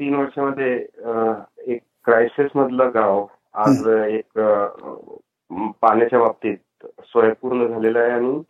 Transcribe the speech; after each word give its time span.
तीन 0.00 0.14
वर्षामध्ये 0.14 0.72
एक 1.66 1.80
क्रायसिस 2.04 2.50
मधलं 2.54 2.90
गाव 2.94 3.24
आज 3.60 3.86
एक 3.88 4.38
पाण्याच्या 5.82 6.18
बाबतीत 6.18 6.86
स्वयंपूर्ण 7.02 7.66
झालेलं 7.68 7.98
आहे 7.98 8.10
आणि 8.10 8.40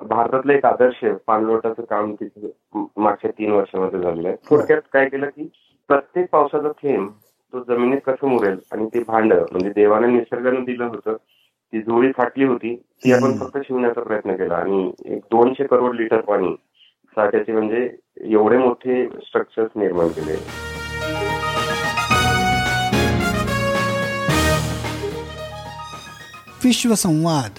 भारतातलं 0.00 0.52
एक 0.52 0.64
आदर्श 0.66 1.04
पाणलोटाचं 1.26 1.82
काम 1.90 2.12
तिथे 2.14 2.50
मागच्या 2.96 3.30
तीन 3.30 3.50
वर्षामध्ये 3.52 4.00
झालेलं 4.00 4.28
आहे. 4.28 4.36
थोडक्यात 4.50 4.82
काय 4.92 5.08
केलं 5.08 5.26
की 5.26 5.48
प्रत्येक 5.90 6.28
पावसाचा 6.32 6.68
थेंब 6.82 7.08
तो 7.52 7.62
जमिनीत 7.68 8.00
कसं 8.06 8.28
मुरेल 8.28 8.58
आणि 8.72 8.86
ते 8.94 9.02
भांड 9.02 9.32
म्हणजे 9.32 9.70
देवाने 9.70 10.06
निसर्गाने 10.06 10.60
दिलं 10.64 10.84
होतं 10.84 11.16
ती 11.72 11.80
जोळी 11.82 12.10
फाटली 12.16 12.44
होती 12.44 12.74
ती 13.04 13.12
आपण 13.12 13.36
फक्त 13.38 13.58
शिवण्याचा 13.58 14.02
प्रयत्न 14.02 14.36
केला. 14.36 14.54
आणि 14.56 14.90
एक 15.06 15.22
दोनशे 15.30 15.64
करोड 15.66 15.94
लिटर 15.96 16.20
पाणी 16.20 16.54
साठ्याचे 17.16 17.52
म्हणजे 17.52 17.88
एवढे 18.24 18.58
मोठे 18.58 19.04
स्ट्रक्चर्स 19.18 19.70
निर्माण 19.76 20.08
केले. 20.08 20.36
विश्वसंवाद 26.68 27.50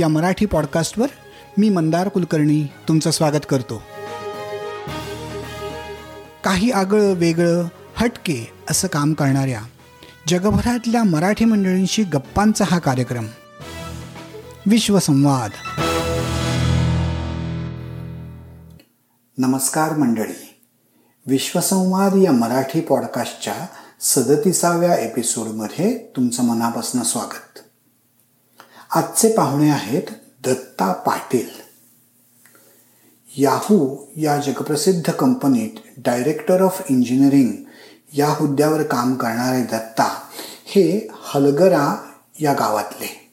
या 0.00 0.08
मराठी 0.08 0.46
पॉडकास्टवर 0.46 1.06
मी 1.58 1.68
मंदार 1.68 2.08
कुलकर्णी 2.08 2.66
तुमचं 2.88 3.10
स्वागत 3.10 3.46
करतो. 3.48 3.82
काही 6.44 6.70
आगळं 6.70 7.12
वेगळं 7.12 7.64
हटके 7.96 8.52
असं 8.70 8.88
काम 8.88 9.12
करणाऱ्या 9.12 9.60
जगभरातल्या 10.28 11.04
मराठी 11.04 11.44
मंडळींशी 11.44 12.02
गप्पांचा 12.02 12.64
हा 12.70 12.78
कार्यक्रम. 12.78 13.26
विश्वसंवाद 14.66 15.50
नमस्कार 19.38 19.96
मंडळी. 19.96 20.54
विश्वसंवाद 21.26 22.14
या 22.24 22.32
मराठी 22.32 22.80
पॉडकास्टच्या 22.80 23.66
सदतीसाव्या 24.00 24.94
एपिसोडमध्ये 24.94 25.98
तुमचं 26.16 26.44
मनापासून 26.44 27.02
स्वागत. 27.02 27.53
आजचे 28.94 29.32
पाहुणे 29.32 29.70
आहेत 29.70 30.02
दत्ता 30.44 30.92
पाटील. 30.92 31.48
याहू 33.36 34.06
या 34.16 34.40
जगप्रसिद्ध 34.40 35.10
कंपनीत 35.10 35.70
डायरेक्टर 35.96 36.62
ऑफ 36.62 36.82
इंजिनिअरिंग 36.90 37.52
या 38.12 38.28
हुद्द्यावर 38.28 38.82
काम 38.82 39.14
करणारे 39.14 39.62
दत्ता 39.62 40.20
हे 40.64 41.08
हलगरा 41.12 41.96
या 42.40 42.52
गावातले. 42.52 43.30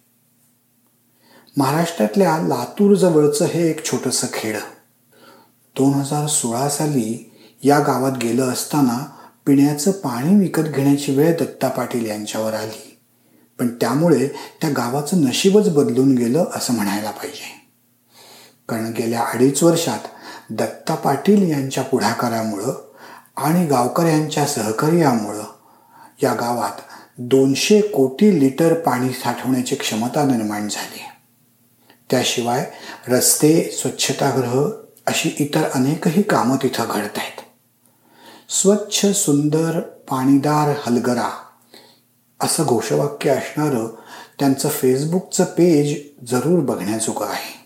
महाराष्ट्रातल्या 1.58 2.38
लातूरजवळचं 2.38 3.46
हे 3.46 3.70
एक 3.70 3.86
छोटंसं 3.86 4.28
खेड. 4.34 4.58
दोन 5.78 5.94
हजार 5.94 6.28
सोळा 6.28 6.70
साली 6.70 7.32
या 7.64 7.80
गावात 7.80 8.12
गेलं 8.12 8.44
असताना 8.44 9.06
पिण्याचं 9.46 9.92
पाणी 9.92 10.40
विकत 10.40 10.62
घेण्याची 10.62 11.16
वेळ 11.16 11.38
दत्ता 11.38 11.68
पाटील 11.68 12.06
यांच्यावर 12.06 12.54
आली. 12.54 12.91
पण 13.62 13.70
त्यामुळे 13.70 14.28
त्या 14.62 14.70
गावाचं 14.70 15.22
नशीबच 15.22 15.70
बदलून 15.70 16.16
गेलं 16.16 16.46
असं 16.56 16.74
म्हणायला 16.74 17.12
पाहिजे. 17.12 17.70
कारण 18.70 18.94
गेल्या 18.98 19.22
अडीच 19.22 19.64
वर्षात 19.64 20.00
दत्ता 20.50 20.96
पाटील 20.96 21.52
यांच्या 21.52 21.84
पुढाकारामुळं 21.84 22.74
आणि 23.38 23.68
गावकऱ्यांच्या 23.68 24.46
सहकार्यामुळं 24.46 25.44
या 26.24 26.34
गावात 26.34 26.82
दोनशे 27.18 27.82
कोटी 27.82 28.40
लिटर 28.40 28.74
पाणी 28.74 29.10
साठवण्याची 29.10 29.76
क्षमता 29.76 30.24
निर्माण 30.24 30.68
झाली. 30.68 31.02
त्याशिवाय 32.12 32.72
रस्ते 33.08 33.64
स्वच्छतागृह 33.72 34.70
अशी 35.08 35.36
इतर 35.40 35.64
अनेकही 35.74 36.22
कामं 36.22 36.58
तिथं 36.64 36.84
घडत 36.90 37.18
आहेत 37.18 37.42
स्वच्छ 38.50 39.06
सुंदर 39.06 39.80
पाणीदार 39.80 40.74
हलगरा 40.86 41.30
असं 42.42 42.64
घोषवाक्य 42.68 43.30
असणारं 43.30 43.88
त्यांचं 44.40 44.70
फेसबुकचं 44.70 45.44
पेज 45.44 46.04
जरूर 46.32 46.60
बघण्याजोगं 46.60 47.26
आहे. 47.26 47.62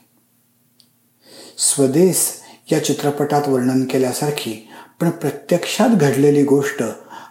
स्वदेश 1.58 2.42
या 2.72 2.84
चित्रपटात 2.84 3.48
वर्णन 3.48 3.86
केल्यासारखी 3.86 4.70
पण 5.02 5.10
प्रत्यक्षात 5.10 5.90
घडलेली 5.90 6.44
गोष्ट 6.44 6.84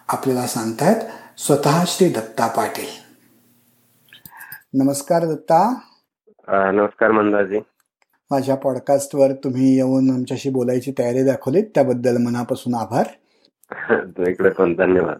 आपल्याला 0.08 0.46
सांगतायत 0.46 0.96
स्वतः 1.38 1.84
श्री 1.86 2.08
दत्ता 2.08 2.46
पाटील. 2.46 3.04
नमस्कार 4.74 5.24
दत्ता. 5.24 5.74
नमस्कार 6.48 7.10
मंदाजी. 7.10 7.58
माझ्या 8.30 8.54
पॉडकास्टवर 8.54 9.32
तुम्ही 9.32 9.76
येऊन 9.76 10.10
आमच्याशी 10.10 10.50
बोलायची 10.50 10.92
तयारी 10.98 11.22
दाखवलीत 11.22 11.64
त्याबद्दल 11.74 12.16
मनापासून 12.16 12.74
आभार. 12.74 13.06
इकडे 14.28 14.50
पण 14.50 14.74
धन्यवाद. 14.74 15.18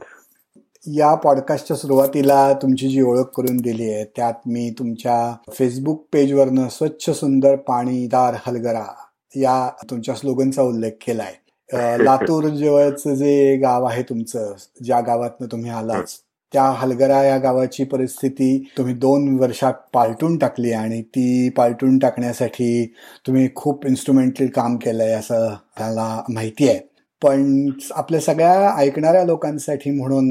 या 0.87 1.15
पॉडकास्टच्या 1.15 1.77
सुरुवातीला 1.77 2.53
तुमची 2.53 2.89
जी 2.89 3.03
ओळख 3.03 3.25
करून 3.37 3.57
दिली 3.57 3.91
आहे 3.93 4.05
त्यात 4.05 4.35
मी 4.47 4.71
तुमच्या 4.71 5.35
फेसबुक 5.53 6.07
पेजवरनं 6.13 6.69
स्वच्छ 6.69 7.11
सुंदर 7.11 7.57
पाणीदार 7.57 8.35
हलगरा 8.47 8.85
या 9.37 9.71
तुमच्या 9.91 10.15
स्लोगनचा 10.15 10.63
उल्लेख 10.63 10.91
केलाय. 11.07 11.33
लातूर 11.99 12.49
जवळचं 12.49 13.15
जे 13.15 13.57
गाव 13.57 13.85
आहे 13.85 14.03
तुमचं 14.03 14.53
ज्या 14.85 15.01
गावातनं 15.01 15.47
तुम्ही 15.47 15.71
आलाच 15.71 16.19
त्या 16.53 16.65
हलगरा 16.65 17.23
या 17.23 17.39
गावाची 17.39 17.85
परिस्थिती 17.85 18.69
तुम्ही 18.79 18.95
दोन 18.95 19.39
वर्षात 19.39 19.73
पालटून 19.93 20.39
टाकली 20.39 20.73
आणि 20.73 21.03
ती 21.03 21.49
पालटून 21.49 21.99
टाकण्यासाठी 21.99 22.95
तुम्ही 23.27 23.49
खूप 23.55 23.87
इन्स्ट्रुमेंटल 23.87 24.47
काम 24.47 24.77
केलंय 24.77 25.13
असं 25.13 25.55
त्याला 25.79 26.23
माहिती 26.29 26.69
आहे. 26.69 26.94
पण 27.23 27.69
आपल्या 27.97 28.21
सगळ्या 28.21 28.75
ऐकणाऱ्या 28.79 29.25
लोकांसाठी 29.25 29.91
म्हणून 29.91 30.27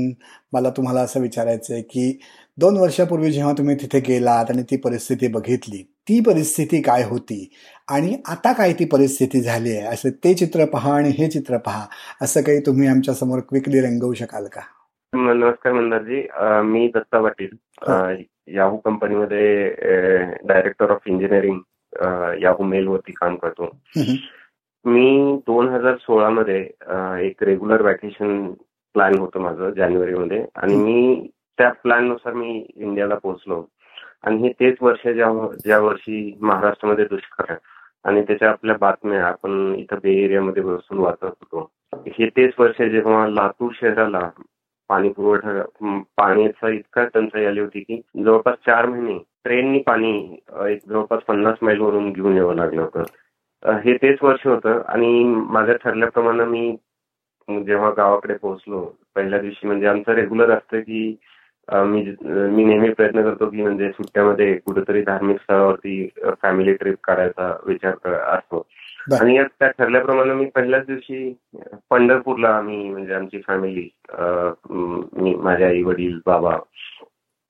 मला 0.54 0.70
तुम्हाला 0.70 1.02
असं 1.02 1.22
विचारायचं 1.22 1.74
आहे 1.74 1.82
की 1.82 2.18
दोन 2.58 2.78
वर्षापूर्वी 2.78 3.32
जेव्हा 3.32 3.54
तुम्ही 3.58 3.76
तिथे 3.76 4.00
गेलात 4.00 4.52
आणि 4.52 4.64
ती 4.64 4.78
परिस्थिती 4.78 5.28
बघितली 5.28 5.84
ती 6.10 6.20
परिस्थिती 6.20 6.82
काय 6.82 7.04
होती? 7.04 7.50
आणि 7.92 8.16
आता 8.30 8.52
काय 8.54 8.74
ती 8.74 8.86
परिस्थिती 8.86 9.42
झाली 9.42 9.76
आहे? 9.78 9.88
असं 9.88 10.10
ते 10.24 10.34
चित्र 10.34 10.66
पहा 10.66 10.96
आणि 10.96 11.10
हे 11.10 11.30
चित्र 11.30 11.58
पहा. 11.58 11.86
असं 12.22 12.42
काही 12.42 12.60
तुम्ही 12.60 12.88
आमच्यासमोर 12.88 13.40
क्विकली 13.40 13.82
रंगवू 13.82 14.14
शकाल 14.14 14.48
का? 14.54 14.62
नमस्कार 15.14 15.74
मंदारजी. 15.74 16.22
मी 16.64 16.88
दत्ता 16.96 17.22
पाटील. 17.22 17.56
याहू 18.56 18.78
कंपनीमध्ये 18.78 19.70
director 20.48 20.92
of 20.92 21.08
engineering 21.08 21.60
Yahoo 22.44 22.64
mail 22.64 22.88
वरती 22.88 23.12
काम 23.12 23.36
करतो. 23.36 23.70
मी 24.86 25.38
दोन 25.48 25.70
हजार 25.70 25.96
सोळा 26.02 26.30
मध्ये 26.30 26.60
एक 27.28 27.44
रेग्युलर 27.44 27.82
वॅकेशन 27.82 28.52
प्लॅन 28.96 29.18
होतं 29.18 29.40
माझं 29.42 29.70
जानेवारीमध्ये. 29.78 30.46
आणि 30.56 30.76
मी 30.76 31.28
त्या 31.58 31.70
प्लॅननुसार 31.84 32.34
मी 32.34 32.66
इंडियाला 32.76 33.16
पोहोचलो. 33.24 33.64
आणि 34.24 34.38
हे 34.42 34.52
तेच 34.60 34.78
वर्ष 34.82 35.08
ज्या 35.08 35.32
ज्या 35.64 35.80
वर्षी 35.80 36.38
महाराष्ट्रामध्ये 36.42 37.06
दुष्काळ 37.06 37.56
आणि 38.10 38.22
त्याच्या 38.22 38.50
आपल्या 38.50 38.76
बातम्या 38.80 39.26
आपण 39.28 39.74
इथं 39.78 40.00
बे 40.04 40.14
एरियामध्ये 40.24 40.64
बसून 40.64 40.98
वाचत 40.98 41.26
होतो. 41.26 41.70
हे 42.18 42.30
तेच 42.38 42.54
वर्ष 42.60 42.82
जेव्हा 42.82 43.28
लातूर 43.28 43.72
शहराला 43.82 44.30
पाणी 44.90 45.10
पुरवठा 45.10 45.62
पाण्याचा 46.18 46.70
इतका 46.70 47.04
टंचाई 47.14 47.46
आली 47.46 47.60
होती 47.60 47.80
की 47.80 48.02
जवळपास 48.24 48.56
चार 48.66 48.86
महिने 48.86 49.18
ट्रेननी 49.44 49.80
पाणी 49.80 50.38
एक 50.68 50.80
जवळपास 50.90 51.22
पन्नास 51.28 51.58
मैलवरून 51.62 52.12
घेऊन 52.12 52.38
यावं 52.38 52.56
लागलं 52.56 52.82
होतं. 52.82 53.04
हे 53.64 53.96
तेच 53.98 54.18
वर्ष 54.22 54.46
होतं 54.48 54.82
आणि 54.88 55.24
माझ्या 55.50 55.76
ठरल्याप्रमाणे 55.76 56.46
मी 56.46 57.64
जेव्हा 57.64 57.90
गावाकडे 57.98 58.34
पोहोचलो 58.34 58.82
पहिल्या 59.16 59.40
दिवशी 59.40 59.68
म्हणजे 59.68 59.88
आमचं 59.88 60.14
रेग्युलर 60.14 60.52
असतं 60.52 60.80
की 60.80 61.16
मी 61.68 62.02
मी 62.24 62.64
नेहमी 62.64 62.90
प्रयत्न 62.94 63.22
करतो 63.24 63.50
की 63.50 63.62
म्हणजे 63.62 63.90
सुट्ट्यामध्ये 63.92 64.54
कुठेतरी 64.56 65.02
धार्मिक 65.02 65.38
स्थळावरती 65.42 66.08
फॅमिली 66.42 66.74
ट्रिप 66.74 66.96
काढायचा 67.04 67.56
विचार 67.66 68.14
असतो. 68.14 68.66
आणि 69.22 69.38
त्या 69.60 69.68
ठरल्याप्रमाणे 69.70 70.34
मी 70.34 70.46
पहिल्याच 70.56 70.86
दिवशी 70.86 71.34
पंढरपूरला 71.90 72.50
आम्ही 72.58 72.90
म्हणजे 72.90 73.14
आमची 73.14 73.42
फॅमिली 73.48 73.88
मी 74.70 75.36
माझे 75.36 75.64
आई 75.66 75.82
वडील 75.84 76.20
बाबा 76.26 76.58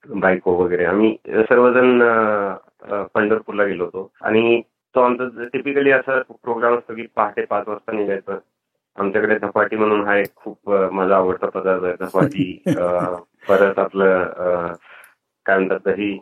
बायको 0.06 0.56
वगैरे 0.64 0.86
आम्ही 0.86 1.16
सर्वजण 1.28 2.00
पंढरपूरला 3.14 3.64
गेलो 3.64 3.84
होतो. 3.86 4.12
आणि 4.22 4.62
तो 4.96 5.02
आमचा 5.02 5.46
टिपिकली 5.54 5.92
असा 5.92 6.20
प्रोग्राम 6.44 6.78
असतो 6.78 6.96
की 6.96 7.06
पहाटे 7.16 7.46
पाच 7.46 7.68
वाजता 7.68 7.92
निघायचं. 7.92 8.38
आमच्याकडे 8.98 9.38
धपाटी 9.38 9.76
म्हणून 9.76 10.04
हा 10.06 10.18
एक 10.18 10.36
खूप 10.36 10.70
माझा 10.92 11.16
आवडता 11.16 11.48
पदार्थ 11.50 11.84
आहे 11.84 11.94
धपाटी 12.00 12.64
परत 13.50 13.80
आपलं 13.80 14.24
काय 15.46 15.58
म्हणतात 15.58 15.80
दही. 15.86 16.18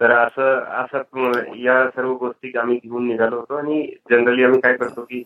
तर 0.00 0.10
असं 0.10 0.58
असं 0.82 1.54
या 1.56 1.84
सर्व 1.96 2.12
गोष्टी 2.14 2.52
आम्ही 2.58 2.76
घेऊन 2.84 3.06
निघालो 3.08 3.36
होतो 3.36 3.54
आणि 3.54 3.82
जनरली 4.10 4.44
आम्ही 4.44 4.60
काय 4.60 4.76
करतो 4.76 5.02
की 5.02 5.22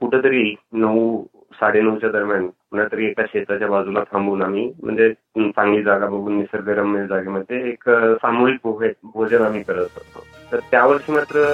कुठंतरी 0.00 0.54
नऊ 0.72 1.22
साडेनऊच्या 1.60 2.10
दरम्यान 2.10 2.48
कुणातरी 2.72 3.06
एका 3.06 3.24
शेताच्या 3.28 3.68
बाजूला 3.68 4.02
थांबून 4.12 4.42
आम्ही 4.42 4.66
म्हणजे 4.82 5.12
चांगली 5.36 5.82
जागा 5.82 6.06
बघून 6.06 6.36
निसर्गरम्य 6.38 7.06
जागेमध्ये 7.06 7.60
एक 7.70 7.88
सामूहिक 8.22 8.66
भोजन 9.04 9.42
आम्ही 9.42 9.62
करत 9.62 9.96
असतो. 9.96 10.24
तर 10.52 10.58
त्यावर्षी 10.70 11.12
मात्र 11.12 11.44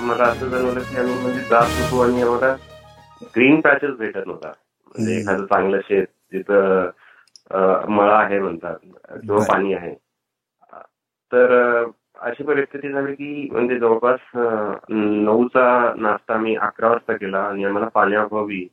मला 0.00 0.24
असं 0.24 0.48
जाणवलं 0.48 0.80
की 0.80 0.96
आम्ही 0.96 1.14
म्हणजे 1.14 1.40
जात 1.40 1.80
होतो 1.80 2.02
आणि 2.02 2.22
आम्हाला 2.22 2.54
ग्रीन 3.36 3.60
पॅचेस 3.60 3.96
भेटत 3.98 4.26
नव्हता. 4.26 4.52
म्हणजे 4.88 5.16
एखादं 5.20 5.44
चांगलं 5.46 5.80
शेत 5.88 6.06
जिथं 6.32 6.90
मळा 7.88 8.16
आहे 8.18 8.38
म्हणतात 8.38 8.76
किंवा 9.22 9.44
पाणी 9.48 9.74
आहे. 9.74 9.94
तर 11.32 11.84
अशी 12.20 12.44
परिस्थिती 12.44 12.90
झाली 12.92 13.14
की 13.14 13.48
म्हणजे 13.52 13.78
जवळपास 13.78 14.20
नऊचा 14.90 15.92
नाश्ता 15.96 16.36
मी 16.36 16.54
अकरा 16.56 16.88
वाजता 16.88 17.16
केला 17.16 17.38
आणि 17.40 17.64
आम्हाला 17.64 17.88
पाण्याअभावी 17.88 18.66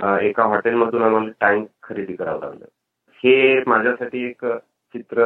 एका 0.00 0.44
हॉटेलमधून 0.44 1.02
आम्हाला 1.02 1.30
टँक 1.40 1.68
खरेदी 1.82 2.14
करावं 2.16 2.40
लागलं. 2.40 2.64
हे 3.24 3.62
माझ्यासाठी 3.66 4.24
एक 4.24 4.44
चित्र 4.94 5.24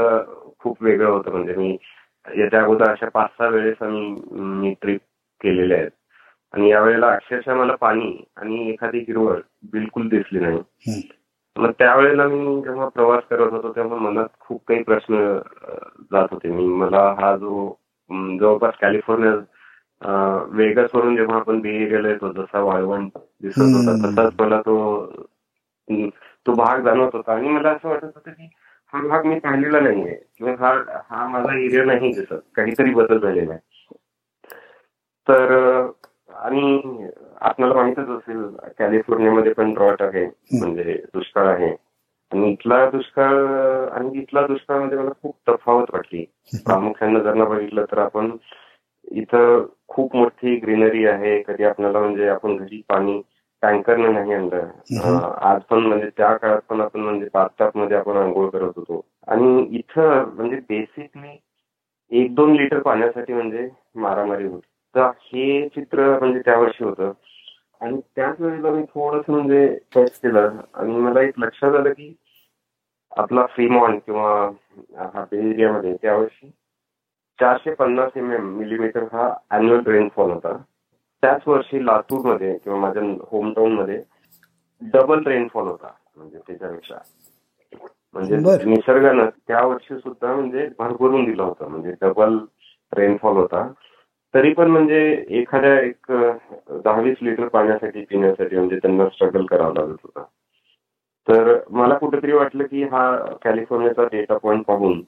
खूप 0.59 0.83
वेगळं 0.83 1.11
होतं. 1.11 1.31
म्हणजे 1.31 1.55
मी 1.55 1.77
याच्या 2.39 2.63
अगोदर 2.63 2.91
अशा 2.91 3.09
पाच 3.09 3.31
सहा 3.39 3.49
वेळेस 3.49 3.83
आम्ही 3.83 4.17
मी 4.33 4.75
ट्रिप 4.83 5.01
केलेल्या 5.41 5.79
आहेत. 5.79 5.91
आणि 6.55 6.71
यावेळेला 6.71 7.09
अक्षरशः 7.09 7.55
मला 7.55 7.75
पाणी 7.75 8.25
आणि 8.37 8.69
एखादी 8.71 8.99
हिरवळ 8.99 9.41
बिलकुल 9.73 10.09
दिसली 10.09 10.41
नाही. 10.41 11.03
मग 11.57 11.71
त्यावेळेला 11.79 12.27
मी 12.29 12.61
जेव्हा 12.63 12.89
प्रवास 12.89 13.23
करत 13.31 13.53
होतो 13.53 13.73
तेव्हा 13.77 13.99
मनात 13.99 14.29
खूप 14.41 14.63
काही 14.69 14.83
प्रश्न 14.83 15.39
जात 16.13 16.29
होते. 16.31 16.49
मी 16.49 16.65
मला 16.65 17.03
हा 17.21 17.37
जो 17.37 17.75
जवळपास 18.41 18.75
कॅलिफोर्निया 18.81 19.35
वेगस 20.52 20.94
वरून 20.94 21.17
जेव्हा 21.17 21.37
आपण 21.37 21.61
बी 21.61 21.75
एरियाला 21.76 22.08
येतो 22.08 22.32
जसा 22.32 22.61
वाळवंट 22.62 23.19
दिसत 23.43 23.61
होता 23.61 23.97
तसाच 24.05 24.32
मला 24.41 24.61
तो 24.61 24.76
तो 26.47 26.52
भाग 26.55 26.82
जाणवत 26.85 27.14
होता. 27.14 27.32
आणि 27.35 27.49
मला 27.49 27.70
असं 27.70 27.88
वाटत 27.88 28.05
होतं 28.06 28.31
की 28.31 28.49
हा 28.93 29.00
भाग 29.08 29.25
मी 29.26 29.38
पाहिलेला 29.38 29.81
नाहीये 29.81 30.14
किंवा 30.38 30.52
हा 30.61 30.73
हा 31.11 31.26
माझा 31.29 31.52
एरिया 31.55 31.85
नाही 31.85 32.12
दिसत. 32.12 32.35
काहीतरी 32.56 32.94
बदल 32.94 33.19
झालेला 33.20 33.52
आहे. 33.52 33.61
तर 35.26 35.52
आणि 36.37 37.08
आपल्याला 37.43 37.75
माहितच 37.75 38.08
असेल 38.08 38.43
कॅलिफोर्नियामध्ये 38.79 39.52
पण 39.52 39.73
ड्रॉट 39.75 40.02
आहे 40.02 40.25
म्हणजे 40.52 40.94
दुष्काळ 41.14 41.47
आहे. 41.47 41.75
आणि 42.32 42.50
इथला 42.52 42.85
दुष्काळ 42.91 43.35
आणि 43.91 44.19
इथला 44.20 44.47
दुष्काळमध्ये 44.47 44.99
मला 44.99 45.11
खूप 45.23 45.35
तफावत 45.49 45.87
वाटली. 45.93 46.25
प्रामुख्याने 46.67 47.20
जर 47.20 47.44
बघितलं 47.44 47.85
तर 47.93 47.99
आपण 47.99 48.31
इथं 49.08 49.67
खूप 49.88 50.17
मोठी 50.17 50.56
ग्रीनरी 50.56 51.05
आहे. 51.06 51.43
कधी 51.43 51.64
आपल्याला 51.64 51.99
म्हणजे 52.00 52.29
आपण 52.29 52.56
घरी 52.56 52.82
पाणी 52.88 53.20
टँकरने 53.62 54.08
नाही 54.08 54.32
आणलं 54.32 54.69
आज 55.43 55.61
पण 55.62 55.79
म्हणजे 55.79 56.08
त्या 56.17 56.37
काळात 56.37 56.61
पण 56.69 56.81
आपण 56.81 57.00
म्हणजे 57.00 57.26
बाथटबमध्ये 57.35 57.97
आपण 57.97 58.17
आंघोळ 58.17 58.49
करत 58.49 58.73
होतो. 58.76 59.05
आणि 59.26 59.67
इथं 59.79 60.25
म्हणजे 60.35 60.56
बेसिकली 60.56 61.38
एक 62.12 62.35
दोन 62.35 62.56
लिटर 62.56 62.79
पाण्यासाठी 62.79 63.32
म्हणजे 63.32 63.69
मारामारी 63.94 64.47
होती. 64.47 64.67
तर 64.94 65.00
हे 65.00 65.69
चित्र 65.69 66.19
म्हणजे 66.19 66.41
त्या 66.41 66.58
वर्षी 66.58 66.85
होतं. 66.85 67.12
आणि 67.81 68.00
त्याच 68.17 68.41
वेळेला 68.41 68.70
मी 68.70 68.82
थोडस 68.82 69.31
म्हणजे 69.31 69.79
सर्च 69.94 70.19
केलं. 70.19 70.56
आणि 70.75 70.93
मला 70.93 71.20
एक 71.20 71.38
लक्षात 71.38 71.75
आलं 71.75 71.93
की 71.93 72.14
आपला 73.17 73.47
फ्रीमॉन 73.47 73.99
किंवा 73.99 74.50
हा 74.97 75.25
एरियामध्ये 75.32 75.94
त्यावर्षी 76.02 76.50
चारशे 77.41 77.75
पन्नास 77.75 78.17
एम 78.17 78.33
एम 78.33 78.47
मिलीमीटर 78.59 79.03
हा 79.13 79.29
अॅन्युअल 79.51 79.83
रेनफॉल 79.87 80.31
होता. 80.31 80.57
त्याच 81.23 81.43
वर्षी 81.47 81.85
लातूरमध्ये 81.87 82.57
किंवा 82.59 82.79
माझ्या 82.79 83.03
होमटाऊन 83.31 83.73
मध्ये 83.73 84.03
डबल 84.83 85.23
रेनफॉल 85.27 85.67
होता 85.67 85.93
म्हणजे 86.17 86.39
त्याच्यापेक्षा. 86.39 86.99
म्हणजे 88.15 88.37
निसर्गानं 88.65 89.29
त्या 89.49 89.65
वर्षी 89.67 89.99
सुद्धा 89.99 90.35
म्हणजे 90.35 90.69
भरभरून 90.79 91.25
दिलं 91.25 91.43
होतं 91.43 91.69
म्हणजे 91.69 91.93
डबल 92.03 92.39
रेनफॉल 92.93 93.37
होता. 93.37 93.69
तरी 94.35 94.53
पण 94.53 94.71
म्हणजे 94.71 95.25
एखाद्या 95.29 95.79
एक 95.81 96.13
दहावीस 96.85 97.17
लिटर 97.23 97.49
पाण्यासाठी 97.49 98.05
पिण्यासाठी 98.05 98.57
म्हणजे 98.57 98.77
त्यांना 98.77 99.09
स्ट्रगल 99.09 99.47
करावं 99.47 99.75
लागत 99.75 99.97
होता. 100.03 100.25
तर 101.29 101.59
मला 101.71 101.95
कुठेतरी 101.95 102.33
वाटलं 102.33 102.65
की 102.65 102.83
हा 102.83 103.05
कॅलिफोर्नियाचा 103.45 104.05
डेटा 104.05 104.37
पॉइंट 104.37 104.65
पाहून 104.65 105.01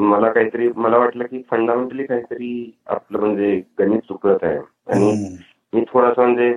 मला 0.00 0.30
काहीतरी 0.32 0.68
मला 0.76 0.98
वाटलं 0.98 1.24
की 1.24 1.42
फंडामेंटली 1.50 2.06
काहीतरी 2.06 2.70
आपलं 2.86 3.18
म्हणजे 3.18 3.60
गणित 3.78 4.00
चुकत 4.08 4.44
आहे. 4.44 4.58
आणि 4.86 5.12
मी 5.72 5.84
थोडासा 5.92 6.22
म्हणजे 6.22 6.56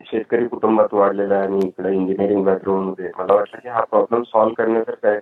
शेतकरी 0.00 0.46
कुटुंबात 0.48 0.94
वाढलेला 0.94 1.34
आहे 1.34 1.46
आणि 1.46 1.66
इकडे 1.66 1.94
इंजिनिअरिंग 1.94 2.44
बॅकग्राऊंडमध्ये. 2.44 3.10
मला 3.18 3.34
वाटलं 3.34 3.60
की 3.62 3.68
हा 3.68 3.84
प्रॉब्लेम 3.84 4.22
सॉल्व्ह 4.22 4.54
करण्यासारखा 4.54 5.08
आहे. 5.08 5.20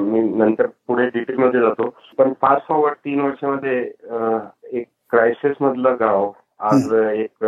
मी 0.00 0.20
नंतर 0.38 0.66
पुढे 0.86 1.06
डिटेलमध्ये 1.08 1.60
जातो. 1.60 1.88
पण 2.18 2.32
फास्ट 2.42 2.66
फॉरवर्ड 2.68 2.94
तीन 3.04 3.20
वर्षामध्ये 3.20 3.78
एक 4.78 4.86
क्रायसिस 5.10 5.56
मधलं 5.60 5.96
गाव 6.00 6.30
आज 6.60 6.92
एक 6.94 7.44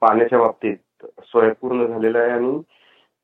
पाण्याच्या 0.00 0.38
बाबतीत 0.38 1.06
स्वयंपूर्ण 1.22 1.86
झालेलं 1.86 2.18
आहे 2.18 2.30
आणि 2.30 2.58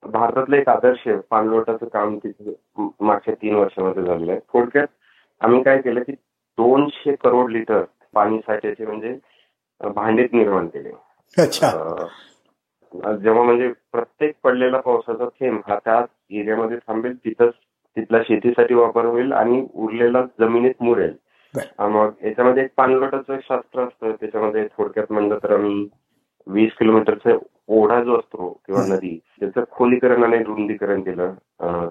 भारतातलं 0.03 0.57
एक 0.57 0.69
आदर्श 0.69 1.09
पाणलोटाचं 1.31 1.87
काम 1.89 2.17
तिथे 2.19 2.55
मागच्या 3.01 3.35
तीन 3.35 3.55
वर्षामध्ये 3.55 4.05
झालेलं 4.05 4.33
आहे. 4.33 4.41
थोडक्यात 4.53 4.87
आम्ही 5.41 5.63
काय 5.63 5.81
केलं 5.83 6.03
की 6.03 6.13
दोनशे 6.59 7.15
करोड 7.15 7.51
लिटर 7.51 7.83
पाणी 8.15 8.39
साठ्याचे 8.39 8.87
म्हणजे 8.87 9.17
भांडेत 9.81 10.33
निर्माण 10.33 10.67
केले. 10.67 10.91
जेव्हा 12.95 13.43
म्हणजे 13.43 13.69
प्रत्येक 13.93 14.35
पडलेला 14.45 14.81
पावसाचा 14.81 15.29
थेंब 15.41 15.61
हा 15.69 15.79
त्या 15.85 15.99
एरियामध्ये 16.31 16.77
थांबेल 16.79 17.17
तिथंच 17.17 17.53
तिथला 17.97 18.23
शेतीसाठी 18.23 18.75
वापर 18.75 19.05
होईल 19.05 19.33
आणि 19.33 19.67
उरलेला 19.75 20.23
जमिनीत 20.41 20.83
मुरेल. 20.83 21.15
मग 21.55 22.11
याच्यामध्ये 22.25 22.65
एक 22.65 22.71
पाणलोटाचं 22.77 23.39
शास्त्र 23.43 23.83
असतं. 23.83 24.13
त्याच्यामध्ये 24.21 24.67
थोडक्यात 24.77 25.13
म्हणलं 25.13 25.39
तर 25.43 25.55
आम्ही 25.55 25.89
वीस 26.47 26.73
किलोमीटरचा 26.79 27.37
ओढा 27.71 28.03
जो 28.05 28.17
असतो 28.19 28.49
किंवा 28.67 28.85
नदी 28.87 29.19
त्याचं 29.41 29.65
खोलीकरण 29.71 30.25
आणि 30.25 30.39
रुंदीकरण 30.45 31.01
केलं. 31.03 31.33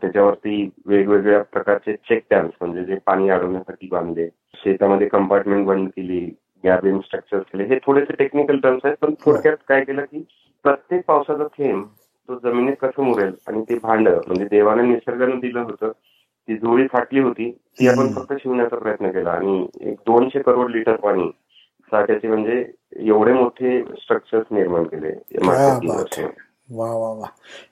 त्याच्यावरती 0.01 0.69
वेगवेगळ्या 0.85 1.41
प्रकारचे 1.53 1.93
चेक 2.09 2.23
डॅम्स 2.31 2.53
म्हणजे 2.61 2.83
जे 2.85 2.97
पाणी 3.05 3.29
अडवण्यासाठी 3.29 3.87
बांधले 3.91 4.27
शेतामध्ये 4.63 5.07
कंपार्टमेंट 5.07 5.65
बंद 5.67 5.87
केली 5.89 6.19
गॅबिन 6.63 6.99
स्ट्रक्चर 6.99 7.39
केले. 7.41 7.63
हे 7.65 7.77
थोडेसे 7.85 8.13
टेक्निकल 8.15 8.59
टर्म्स 8.59 8.85
आहेत 8.85 8.95
पण 9.01 9.13
थोडक्यात 9.21 9.57
काय 9.67 9.83
केलं 9.83 10.03
की 10.03 10.23
प्रत्येक 10.65 11.03
पावसाचा 11.07 11.43
थेंब 11.57 11.83
तो 12.29 12.35
जमिनीत 12.39 12.75
कसं 12.81 13.03
मुरेल 13.03 13.31
आणि 13.47 13.63
ते 13.69 13.75
भांड 13.83 14.07
म्हणजे 14.07 14.45
देवाने 14.49 14.83
निसर्गाने 14.83 15.35
दिलं 15.41 15.59
होतं 15.61 15.91
ती 15.91 16.55
जोळी 16.57 16.85
फाटली 16.87 17.19
होती 17.19 17.49
ती 17.79 17.87
आपण 17.87 18.11
फक्त 18.13 18.33
शिवण्याचा 18.33 18.77
प्रयत्न 18.77 19.09
केला. 19.11 19.31
आणि 19.31 19.65
एक 19.81 19.97
दोनशे 20.07 20.41
करोड 20.41 20.71
लिटर 20.71 20.95
पाणी 20.97 21.29
साठ्याचे 21.91 22.27
म्हणजे 22.27 22.71
एवढे 22.95 23.33
मोठे 23.33 23.83
स्ट्रक्चर्स 23.83 24.45
निर्माण 24.51 24.83
केले 24.83 25.11
वा 26.73 26.91
वा 26.91 27.09
वा 27.09 27.27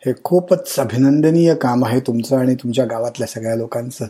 हे 0.06 0.14
खूपच 0.24 0.80
अभिनंदनीय 0.80 1.56
काम 1.56 1.86
आहे 1.86 2.00
तुमचं 2.00 2.38
आणि 2.38 2.56
तुमच्या 2.56 2.86
गावातल्या 2.86 3.28
सगळ्या 3.28 3.56
लोकांचं. 3.56 4.06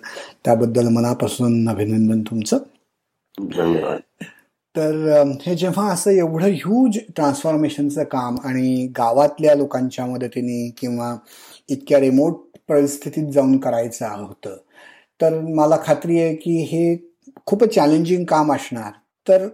त्याबद्दल 0.45 0.88
मनापासून 0.88 1.69
अभिनंदन 1.69 2.22
तुमचं. 2.22 2.57
धन्यवाद. 3.41 4.00
तर 4.75 5.24
हे 5.41 5.55
जेव्हा 5.55 5.91
असं 5.91 6.12
एवढं 6.12 6.45
ह्यूज 6.45 6.98
ट्रान्सफॉर्मेशनचं 7.15 8.03
काम 8.03 8.36
आणि 8.43 8.88
गावातल्या 8.98 9.55
लोकांच्या 9.55 10.05
मदतीने 10.05 10.74
किंवा 10.77 11.15
इतक्या 11.69 12.00
रिमोट 12.00 12.57
परिस्थितीत 12.69 13.27
जाऊन 13.27 13.57
करायचं 13.57 14.07
होतं 14.07 14.57
तर 15.22 15.39
मला 15.39 15.77
खात्री 15.86 16.19
आहे 16.19 16.36
की 16.36 16.62
हे 16.63 17.12
खूपच 17.45 17.75
चॅलेंजिंग 17.75 18.25
काम 18.25 18.53
असणार. 18.53 18.91
तर 19.27 19.48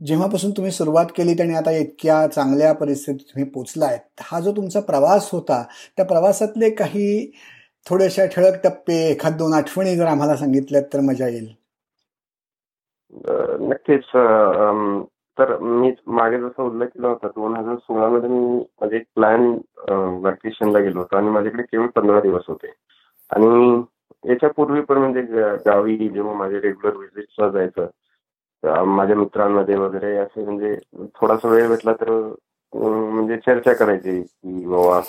जेव्हापासून 0.00 0.50
तुम्ही 0.50 0.72
सुरुवात 0.72 1.06
केली 1.16 1.40
आणि 1.42 1.54
आता 1.54 1.70
इतक्या 1.70 2.26
चांगल्या 2.26 2.72
परिस्थितीत 2.72 3.26
तुम्ही 3.26 3.50
पोचलाय 3.50 3.98
हा 4.20 4.40
जो 4.40 4.52
तुमचा 4.52 4.80
प्रवास 4.80 5.28
होता 5.32 5.62
त्या 5.96 6.04
प्रवासातले 6.04 6.70
काही 6.70 7.30
थोड्याशा 7.86 8.26
ठळक 8.26 8.60
टप्पे 8.64 8.94
एखाद 9.10 9.36
दोन 9.36 9.54
आठवणी 9.54 9.96
जर 9.96 10.06
आम्हाला 10.06 10.36
सांगितल्यात 10.36 10.84
तर 10.92 11.00
मजा 11.00 11.28
येईल. 11.28 11.48
नक्कीच. 13.68 14.04
तर 15.38 15.56
मी 15.58 15.90
मागे 16.06 16.38
जसं 16.38 16.62
उल्लेख 16.62 16.86
केला 16.86 17.08
होता 17.08 17.28
दोन 17.28 17.56
हजार 17.56 17.76
सोळा 17.76 18.08
मध्ये 18.08 18.28
मी 18.28 18.58
माझे 18.80 18.96
एक 18.96 19.04
प्लॅन 19.14 19.42
व्हॅकेशनला 19.88 20.78
गेलो 20.78 20.98
होतो 20.98 21.16
आणि 21.16 21.28
माझ्याकडे 21.28 21.62
केवळ 21.62 21.86
पंधरा 21.86 22.20
दिवस 22.20 22.42
होते. 22.48 22.72
आणि 23.30 23.82
याच्या 24.24 24.48
पूर्वी 24.50 24.80
पण 24.80 24.98
म्हणजे 24.98 25.22
गावी 25.66 25.96
जेव्हा 26.08 26.34
माझे 26.34 26.60
रेग्युलर 26.60 26.96
व्हिजिटला 26.96 27.48
जायचं 27.50 27.86
माझ्या 28.62 29.16
मित्रांमध्ये 29.16 29.76
वगैरे 29.76 30.16
असे 30.16 30.44
म्हणजे 30.44 30.74
थोडासा 31.14 31.48
वेळ 31.48 31.68
भेटला 31.68 31.92
तर 31.92 32.10
म्हणजे 32.72 33.36
चर्चा 33.36 33.72
करायची 33.74 34.20
की 34.22 34.66
बाबा 34.66 35.00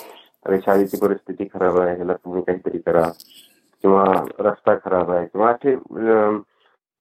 अरे 0.46 0.58
शाळेची 0.60 0.96
परिस्थिती 0.96 1.44
खराब 1.54 1.78
आहे 1.78 1.94
ह्याला 1.96 2.14
तुम्ही 2.14 2.42
काहीतरी 2.42 2.78
करा. 2.78 3.08
किंवा 3.84 4.04
रस्ता 4.40 4.74
खराब 4.74 5.10
आहे 5.10 5.26
किंवा 5.26 5.50
असे 5.50 5.74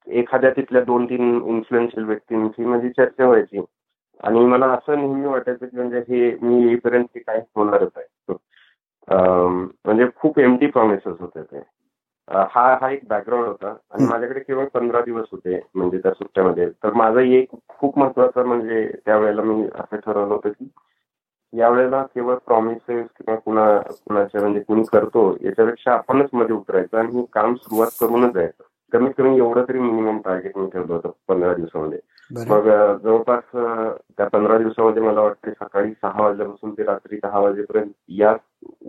एखाद्या 0.08 0.50
तिथल्या 0.50 0.82
दोन 0.84 1.06
तीन 1.06 1.22
इन्फ्लुएन्शियल 1.48 2.06
व्यक्तींची 2.06 2.66
म्हणजे 2.66 2.90
चर्चा 2.90 3.26
व्हायची. 3.26 3.62
आणि 4.20 4.40
मला 4.46 4.66
असं 4.74 5.00
नेहमी 5.00 5.26
वाटायचं 5.26 5.66
की 5.66 5.78
म्हणजे 5.78 6.00
हे 6.10 6.32
मी 6.42 6.62
येईपर्यंत 6.64 7.18
काय 7.18 7.40
होणारच 7.56 7.92
आहे. 7.98 8.34
म्हणजे 9.08 10.06
खूप 10.16 10.40
एमटी 10.40 10.68
प्रॉमिसेस 10.68 11.16
होते 11.20 11.42
ते. 11.44 11.62
हा 12.28 12.66
हा 12.82 12.90
एक 12.92 13.02
बॅकग्राऊंड 13.08 13.48
होता. 13.48 13.76
आणि 13.92 14.06
माझ्याकडे 14.06 14.40
केवळ 14.40 14.66
पंधरा 14.74 15.02
दिवस 15.02 15.26
होते 15.32 15.60
म्हणजे 15.76 15.98
त्या 15.98 16.12
सुट्ट्यामध्ये. 16.12 16.70
तर 16.84 16.94
माझा 16.94 17.22
एक 17.22 17.50
खूप 17.70 17.98
महत्त्वाचा 18.00 18.44
म्हणजे 18.44 18.88
त्यावेळेला 19.06 19.42
मी 19.42 19.64
असं 19.76 19.98
ठरवलं 19.98 20.34
होतं 20.34 20.50
की 20.50 20.70
यावेळेला 21.54 22.02
केवळ 22.16 22.36
प्रॉमिसेस 22.46 23.06
किंवा 23.18 23.36
कुणा 23.36 23.66
कुणाच्या 23.82 24.42
म्हणजे 24.42 24.60
कुणी 24.60 24.84
करतो 24.92 25.30
याच्यापेक्षा 25.42 25.94
आपणच 25.94 26.30
मध्ये 26.34 26.56
उतरायचं 26.56 26.98
आणि 26.98 27.26
काम 27.34 27.56
सुरुवात 27.56 27.88
करूनच 28.00 28.34
जायचं. 28.34 28.64
कमीत 28.94 29.12
कमी 29.18 29.38
एवढं 29.38 29.64
तरी 29.68 29.80
मिनिमम 29.80 30.18
टार्गेट 30.20 30.58
मी 30.58 30.70
ठेवलं 30.74 30.94
होतं 30.94 31.12
पंधरा 31.28 31.54
दिवसामध्ये. 31.54 32.00
मग 32.32 32.68
जवळपास 33.04 33.44
त्या 34.18 34.28
पंधरा 34.28 34.58
दिवसामध्ये 34.58 35.04
मला 35.04 35.22
वाटते 35.22 35.52
सकाळी 35.52 35.92
सहा 35.92 36.22
वाजल्यापासून 36.24 36.72
ते 36.74 36.84
रात्री 36.84 37.18
दहा 37.24 37.40
वाजेपर्यंत 37.40 37.92
या 38.10 38.34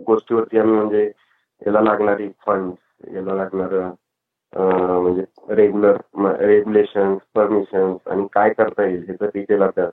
गोष्टीवरती 0.07 0.59
आम्ही 0.59 0.75
म्हणजे 0.75 1.05
याला 1.61 1.81
लागणारी 1.81 2.27
फंड 2.45 2.71
याला 3.01 3.33
लागणार 3.33 3.73
म्हणजे 4.53 5.23
रेग्युलर 5.49 5.97
रेग्युलेशन 6.39 7.15
परमिशन 7.35 7.95
आणि 8.05 8.25
काय 8.33 8.49
करता 8.53 8.85
येईल 8.85 9.03
ह्याचं 9.05 9.29
डिटेल 9.33 9.61
अभ्यास 9.63 9.91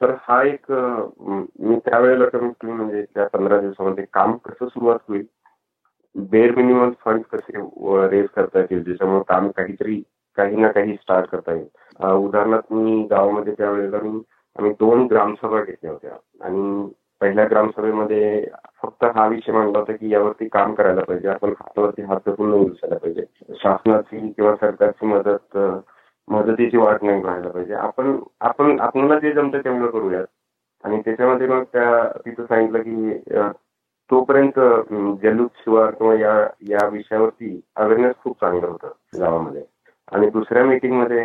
तर 0.00 0.14
हा 0.20 0.42
एक 0.42 0.70
मी 0.72 1.76
त्यावेळेला 1.76 2.28
कमीत 2.28 2.52
कमी 2.60 2.72
म्हणजे 2.72 3.02
त्या 3.14 3.26
पंधरा 3.26 3.60
दिवसामध्ये 3.60 4.04
काम 4.12 4.36
कसं 4.36 4.68
सुरुवात 4.68 4.98
होईल 5.08 5.24
बेर 6.14 6.54
मिनिमम 6.56 6.90
फंड 7.04 7.22
कसे 7.32 7.60
रेज 8.08 8.26
करता 8.28 8.58
येतील 8.58 8.82
ज्याच्यामुळे 8.84 9.22
काम 9.28 9.48
काहीतरी 9.48 10.00
काही 10.38 10.56
ना 10.56 10.68
काही 10.72 10.94
स्टार्ट 10.94 11.26
करता 11.26 11.52
येईल. 11.52 11.66
उदाहरणार्थ 12.06 12.72
मी 12.72 13.02
गावामध्ये 13.10 13.52
त्यावेळेला 13.58 13.98
मी 14.02 14.20
आम्ही 14.56 14.72
दोन 14.80 15.06
ग्रामसभा 15.06 15.60
घेतल्या 15.62 15.90
होत्या 15.92 16.16
आणि 16.46 16.88
पहिल्या 17.22 17.44
ग्रामसभेमध्ये 17.50 18.46
फक्त 18.82 19.04
हा 19.16 19.26
विषय 19.28 19.52
मांडला 19.52 19.78
होता 19.78 19.92
की 19.92 20.12
यावरती 20.12 20.48
काम 20.52 20.74
करायला 20.74 21.02
पाहिजे. 21.08 21.28
आपण 21.28 21.48
हातावरती 21.60 22.02
हात 22.02 22.28
पूर्ण 22.28 22.52
उचलायला 22.54 22.96
पाहिजे. 22.98 23.24
शासनाची 23.62 24.32
किंवा 24.32 24.54
सरकारची 24.60 25.06
मदत 25.06 25.58
मदतीची 26.28 26.76
वाट 26.76 27.02
नाही 27.04 27.22
व्हायला 27.22 27.48
पाहिजे. 27.48 27.74
आपण 27.74 28.16
आपण 28.40 28.80
आपल्याला 28.80 29.18
जे 29.18 29.32
जमतं 29.32 29.60
तेवढं 29.64 29.90
करूयात. 29.90 30.26
आणि 30.84 31.00
त्याच्यामध्ये 31.04 31.46
मग 31.48 31.62
त्या 31.72 32.18
तिथं 32.26 32.44
सांगितलं 32.44 32.82
की 32.82 33.18
तोपर्यंत 34.10 34.58
जलूद 35.22 35.48
शिवार 35.56 35.90
किंवा 35.90 36.14
या 36.14 36.34
या 36.68 36.86
विषयावरती 36.88 37.60
अवेअरनेस 37.76 38.14
खूप 38.24 38.36
चांगलं 38.40 38.66
होतं 38.66 38.92
गावामध्ये. 39.20 39.62
आणि 40.12 40.28
दुसऱ्या 40.30 40.64
मीटिंगमध्ये 40.64 41.24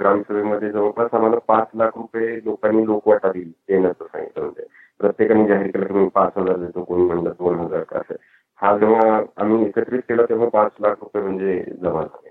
ग्रामसभेमध्ये 0.00 0.70
जवळपास 0.70 1.14
आम्हाला 1.14 1.38
पाच 1.48 1.66
लाख 1.74 1.90
रुपये 1.96 2.36
लोकांनी 2.44 2.86
लोकवाटा 2.86 3.32
दिली 3.32 3.52
देण्याचं 3.68 4.04
सांगितलं 4.04 4.44
होतं. 4.44 4.62
प्रत्येकाने 5.00 5.46
जाहीर 5.48 5.70
केलं 5.70 5.86
की 5.86 5.94
मी 5.94 6.08
पाच 6.14 6.32
हजार 6.36 6.56
देतो 6.56 6.82
कोणी 6.84 7.04
म्हणलं 7.04 7.30
दोन 7.38 7.58
हजार 7.58 7.96
असं. 8.00 8.14
हा 8.62 8.76
जेव्हा 8.78 9.20
आम्ही 9.42 9.64
एकत्रित 9.66 10.00
केला 10.08 10.22
तेव्हा 10.28 10.48
पाच 10.48 10.70
लाख 10.80 10.94
रुपये 11.00 11.22
म्हणजे 11.22 11.62
जमा 11.82 12.02
झाले. 12.02 12.28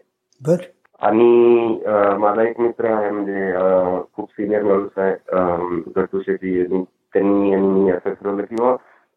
आणि 1.02 1.80
माझा 2.20 2.44
एक 2.44 2.60
मित्र 2.60 2.92
आहे 2.94 3.10
म्हणजे 3.12 3.52
खूप 4.16 4.30
सिनियर 4.32 4.64
माणूस 4.64 4.98
आहे 4.98 5.82
गट्टू 5.96 6.22
शेट्टी 6.22 6.64
त्यांनी 7.14 7.54
आणि 7.54 7.90
असं 7.92 8.14
ठरवलं 8.14 8.44
की 8.44 8.56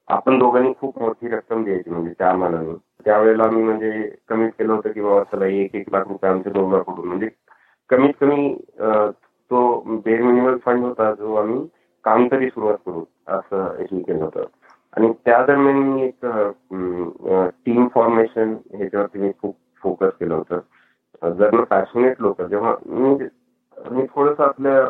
आपण 0.09 0.39
दोघांनी 0.39 0.73
खूप 0.81 0.99
मोठी 1.03 1.29
रक्कम 1.29 1.65
द्यायची 1.65 1.91
म्हणजे 1.91 2.13
त्या 2.19 2.33
मानाने 2.37 2.75
त्यावेळेला 3.05 3.49
मी 3.51 3.63
म्हणजे 3.63 3.91
कमीत 4.29 4.51
केलं 4.59 4.73
होतं 4.73 4.93
की 4.93 5.01
बाबा 5.01 5.23
चला 5.33 5.47
एक 5.47 5.75
एक 5.75 5.93
लाख 5.93 6.09
रुपये 6.09 6.31
आमच्या 6.31 6.53
दोघांकडून 6.53 7.07
म्हणजे 7.09 7.29
कमीत 7.91 8.15
कमी 8.21 8.55
तो 8.81 9.81
बेर 10.05 10.23
मिनिमल 10.23 10.57
फंड 10.65 10.85
होता 10.85 11.13
जो 11.15 11.35
आम्ही 11.35 11.67
काम 12.05 12.27
तरी 12.27 12.49
सुरुवात 12.49 12.77
करू. 12.87 13.05
असं 13.26 13.76
हे 13.79 13.85
केलं 14.02 14.25
होतं. 14.25 14.45
आणि 14.97 15.12
त्या 15.25 15.45
दरम्यान 15.47 15.76
मी 15.83 16.02
एक 16.02 16.26
टीम 17.67 17.87
फॉर्मेशन 17.95 18.55
ह्याच्यावरती 18.75 19.19
मी 19.19 19.31
खूप 19.43 19.57
फोकस 19.83 20.12
केलं 20.21 20.35
होतं. 20.35 20.61
जर 21.38 21.62
पॅशनेट 21.64 22.21
लोक 22.21 22.43
जेव्हा 22.43 22.75
मी 22.87 23.14
मी 23.91 24.05
थोडस 24.14 24.41
आपल्या 24.41 24.85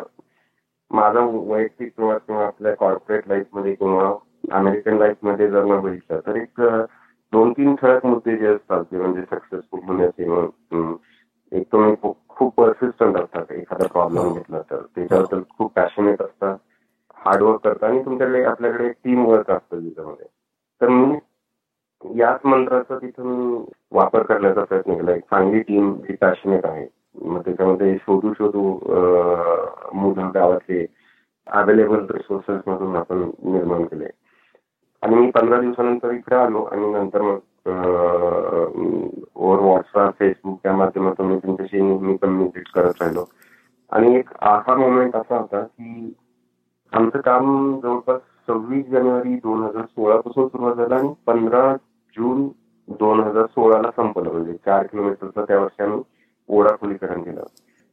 माझा 0.91 1.19
वैयक्तिक 1.19 1.91
किंवा 1.97 2.17
किंवा 2.17 2.45
आपल्या 2.45 2.73
कॉर्पोरेट 2.75 3.27
लाईफमध्ये 3.27 3.73
किंवा 3.75 4.13
अमेरिकन 4.57 4.97
लाईफमध्ये 4.97 5.47
जर 5.49 5.63
न 5.65 5.79
बघितलं 5.81 6.19
तर 6.27 6.35
एक 6.35 6.61
दोन 7.33 7.51
तीन 7.51 7.75
ठळक 7.75 8.05
मुद्दे 8.05 8.35
जे 8.37 8.47
असतात 8.47 8.83
ते 8.91 8.97
म्हणजे 8.97 9.21
सक्सेसफुल 9.21 9.79
होण्याचे 9.87 10.23
एक 11.51 11.71
तुम्ही 11.71 11.95
खूप 12.29 12.53
परसिस्टंट 12.57 13.17
असतात. 13.17 13.51
एखादा 13.51 13.87
प्रॉब्लेम 13.87 14.33
घेतला 14.33 14.61
तर 14.71 14.81
त्याच्याबद्दल 14.95 15.41
खूप 15.57 15.73
पॅशनेट 15.75 16.21
असतात. 16.21 16.57
हार्डवर्क 17.25 17.59
करता 17.63 17.87
आणि 17.87 18.03
तुमच्याकडे 18.05 18.43
आपल्याकडे 18.43 18.89
टीम 18.89 19.25
वर्क 19.25 19.51
असतं 19.51 19.79
त्याच्यामध्ये. 19.79 20.25
तर 20.81 20.89
मी 20.89 21.17
याच 22.19 22.39
मंत्राचा 22.45 22.97
तिथं 22.97 23.23
मी 23.25 23.63
वापर 23.91 24.23
करण्याचा 24.23 24.63
प्रयत्न 24.63 24.93
केला. 24.93 25.15
एक 25.15 25.23
चांगली 25.23 25.59
टीम 25.59 25.93
जी 25.97 26.15
पॅशनेट 26.21 26.65
आहे. 26.65 26.87
मग 27.21 27.41
त्याच्यामध्ये 27.41 27.95
शोधू 27.95 28.33
शोधू 28.33 28.61
मुलं 29.93 30.31
गावातले 30.33 30.85
अवेलेबल 31.47 32.05
रिसोर्सेस 32.09 32.61
मधून 32.67 32.95
आपण 32.95 33.29
निर्माण 33.43 33.83
केले. 33.85 34.07
आणि 35.01 35.15
मी 35.15 35.29
पंधरा 35.31 35.59
दिवसानंतर 35.61 36.11
इकडे 36.11 36.35
आलो 36.35 36.63
आणि 36.63 36.91
नंतर 36.91 37.21
मग 37.21 37.39
ओव्हर 39.35 39.59
व्हॉट्सअप 39.59 40.19
फेसबुक 40.19 40.65
या 40.65 40.75
माध्यमातून 40.75 41.25
मी 41.25 41.37
तुमच्याशी 41.37 41.81
नेहमी 41.81 42.15
कम्युनिकेट 42.17 42.67
करत 42.75 43.01
राहिलो. 43.01 43.25
आणि 43.91 44.15
एक 44.15 44.29
आहा 44.41 44.75
मोमेंट 44.75 45.15
असा 45.15 45.37
होता 45.37 45.61
की 45.61 46.13
आमचं 46.93 47.21
काम 47.21 47.79
जवळपास 47.79 48.19
सव्वीस 48.47 48.85
जानेवारी 48.85 49.35
दोन 49.35 49.63
हजार 49.63 49.85
सोळा 49.85 50.15
पासून 50.21 50.47
सुरुवात 50.47 50.75
झालं 50.75 50.95
आणि 50.95 51.13
पंधरा 51.25 51.75
जून 52.15 52.47
दोन 52.87 53.19
हजार 53.19 53.45
सोळाला 53.45 53.91
संपलं. 53.91 54.31
म्हणजे 54.31 54.53
चार 54.55 54.85
किलोमीटरचं 54.87 55.43
त्या 55.47 55.59
वर्षी 55.59 55.83
आम्ही 55.83 56.01
ओढा 56.49 56.75
खोलीकरण 56.75 57.21
केलं. 57.23 57.43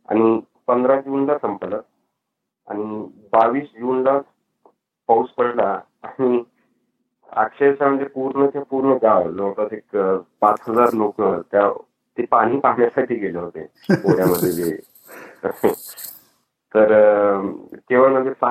आणि 0.09 0.41
पंधरा 0.69 1.01
जूनला 1.01 1.37
संपलं. 1.39 1.81
आणि 2.69 3.03
बावीस 3.33 3.69
जूनला 3.79 4.19
पाऊस 5.09 5.29
पडला 5.31 5.69
आणि 6.03 6.43
अक्षरशः 7.33 7.87
म्हणजे 7.87 8.05
पूर्णच्या 8.05 8.63
पूर्ण 8.63 8.97
गाव 9.03 9.31
जवळपास 9.31 9.73
एक 9.73 9.97
पाच 10.41 10.61
हजार 10.69 10.93
लोक 10.93 11.21
त्या 11.21 11.69
ते 12.17 12.25
पाणी 12.27 12.59
पाहण्यासाठी 12.59 13.15
गेले 13.15 13.39
होते. 13.39 13.67
पुण्यामध्ये 14.03 14.51
जे 14.53 14.77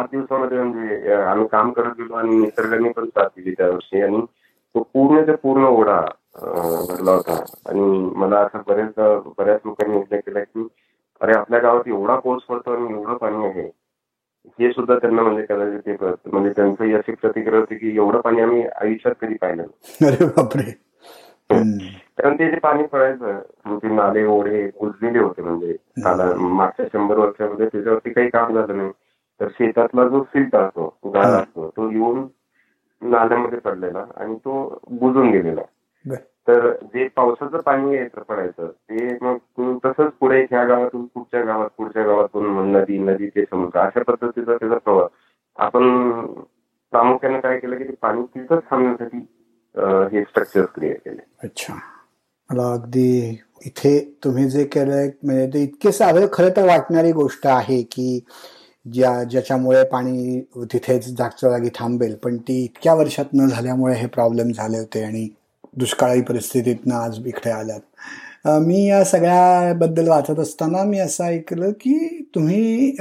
म्हणजे 0.01 0.07
सात 0.07 0.07
दिवसामध्ये 0.11 0.61
म्हणजे 0.63 1.13
आम्ही 1.13 1.47
काम 1.47 1.71
करत 1.71 1.93
गेलो 1.97 2.13
आणि 2.15 2.35
निसर्गाने 2.35 2.89
पण 2.89 3.05
साथ 3.05 3.25
दिली 3.25 3.51
त्या 3.51 3.69
वर्षी. 3.69 4.01
आणि 4.01 4.21
तो 4.75 4.81
पूर्णच्या 4.93 5.35
पूर्ण 5.37 5.65
ओढा 5.65 5.99
भरला 6.35 7.11
होता. 7.11 7.43
आणि 7.69 8.11
मला 8.15 8.39
असं 8.39 8.61
बरेच 8.67 8.93
बऱ्याच 9.37 9.59
लोकांनी 9.65 9.97
उल्लेख 9.97 10.19
केला 10.19 10.39
की 10.39 10.67
अरे 11.21 11.33
आपल्या 11.33 11.59
गावात 11.59 11.87
एवढा 11.87 12.15
पाऊस 12.15 12.43
पडतो 12.43 12.71
आणि 12.71 12.93
एवढं 12.93 13.17
पाणी 13.17 13.45
आहे. 13.45 13.69
हे 14.59 14.71
सुद्धा 14.71 14.95
त्यांना 14.95 15.21
म्हणजे 15.21 15.45
कदाचित 15.45 15.79
ते 15.85 16.29
म्हणजे 16.31 16.49
त्यांचं 16.55 16.97
अशी 16.97 17.11
प्रतिक्रिया 17.11 17.59
होती 17.59 17.75
की 17.75 17.95
एवढं 17.95 18.19
पाणी 18.21 18.41
आम्ही 18.41 18.63
आयुष्यात 18.81 19.15
कधी 19.21 19.33
पाहिलं 19.33 19.63
अरे 20.07 20.25
बापरे. 20.25 20.71
कारण 22.17 22.35
ते 22.35 22.49
जे 22.51 22.59
पाणी 22.59 22.83
पडायचं 22.83 23.77
ते 23.77 23.87
नाले 23.87 24.23
ओढे 24.25 24.69
उजलेले 24.77 25.19
होते 25.19 25.41
म्हणजे 25.41 25.75
मागच्या 26.37 26.85
शंभर 26.93 27.17
वर्षामध्ये 27.17 27.67
त्याच्यावरती 27.67 28.13
काही 28.13 28.29
काम 28.29 28.53
झालं 28.53 28.77
नाही. 28.77 28.89
तर 29.39 29.47
शेतातला 29.49 30.07
जो 30.07 30.23
सिल्ट 30.23 30.55
असतो 30.55 31.11
गाळ 31.13 31.31
असतो 31.33 31.69
तो 31.69 31.89
येऊन 31.91 32.27
नाल्यामध्ये 33.01 33.59
पडलेला 33.59 34.05
आणि 34.15 34.35
तो 34.35 34.81
बुजून 34.91 35.29
गेलेला. 35.31 35.61
तर 36.47 36.69
जे 36.93 37.07
पावसाचं 37.07 37.61
पाणी 37.61 37.95
यायचं 37.95 38.21
पडायचं 38.21 38.67
ते 38.67 39.17
मग 39.21 39.75
तसंच 39.85 40.11
पुढे 40.19 40.41
ह्या 40.41 40.63
गावातून 40.65 41.05
पुढच्या 41.05 41.43
गावात 41.43 41.69
पुढच्या 41.77 42.03
गावातून 42.03 42.71
नदी 42.71 42.97
नदी 42.97 43.27
ते 43.27 43.43
समुद्र 43.45 43.79
अशा 43.79 44.03
पद्धतीचा 44.03 44.55
त्याचा 44.55 44.77
प्रवास 44.77 45.09
आपण 45.57 45.83
प्रामुख्याने 46.93 47.39
काय 47.39 47.59
केलं 47.59 47.77
की 47.77 47.83
ते 47.83 47.95
पाणी 48.01 48.21
तिथंच 48.35 48.63
थांबण्यासाठी 48.71 49.17
हे 50.13 50.23
स्ट्रक्चर 50.23 50.65
क्रिएट 50.65 50.97
केले. 51.05 51.21
अच्छा. 51.43 51.73
मला 52.49 52.71
अगदी 52.73 53.29
इथे 53.65 53.99
तुम्ही 54.23 54.49
जे 54.49 54.63
केलंय 54.65 55.09
म्हणजे 55.23 55.47
ते 55.53 55.63
इतके 55.63 55.91
साधं 55.91 56.25
खरं 56.33 56.49
तर 56.55 56.65
वाटणारी 56.67 57.11
गोष्ट 57.11 57.47
आहे 57.47 57.81
की 57.83 58.19
ज्या 58.93 59.23
ज्याच्यामुळे 59.23 59.83
पाणी 59.91 60.39
तिथेच 60.73 61.07
जागच्या 61.09 61.49
जागी 61.49 61.69
थांबेल. 61.75 62.15
पण 62.23 62.37
ती 62.47 62.63
इतक्या 62.63 62.93
वर्षात 62.93 63.33
न 63.35 63.47
झाल्यामुळे 63.47 63.95
हे 63.95 64.07
प्रॉब्लेम 64.07 64.51
झाले 64.51 64.77
होते 64.77 65.03
आणि 65.03 65.27
दुष्काळी 65.77 66.21
परिस्थितीतनं 66.21 66.95
आज 66.95 67.19
इकडे 67.27 67.49
आल्यात 67.51 67.81
मी 68.61 68.83
या 68.87 69.03
सगळ्याबद्दल 69.05 70.07
वाचत 70.07 70.39
असताना 70.39 70.83
मी 70.83 70.99
असं 70.99 71.23
ऐकलं 71.23 71.71
की 71.81 71.97
तुम्ही 72.35 72.91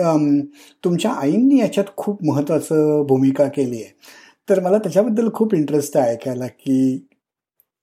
तुमच्या 0.84 1.10
आईंनी 1.12 1.58
याच्यात 1.60 1.94
खूप 1.96 2.24
महत्त्वाचं 2.24 3.02
भूमिका 3.08 3.44
केली 3.48 3.82
आहे. 3.82 3.92
तर 4.48 4.60
मला 4.60 4.78
त्याच्याबद्दल 4.78 5.28
खूप 5.34 5.54
इंटरेस्ट 5.54 5.96
आहे 5.96 6.10
ऐकायला 6.12 6.46
की 6.46 7.06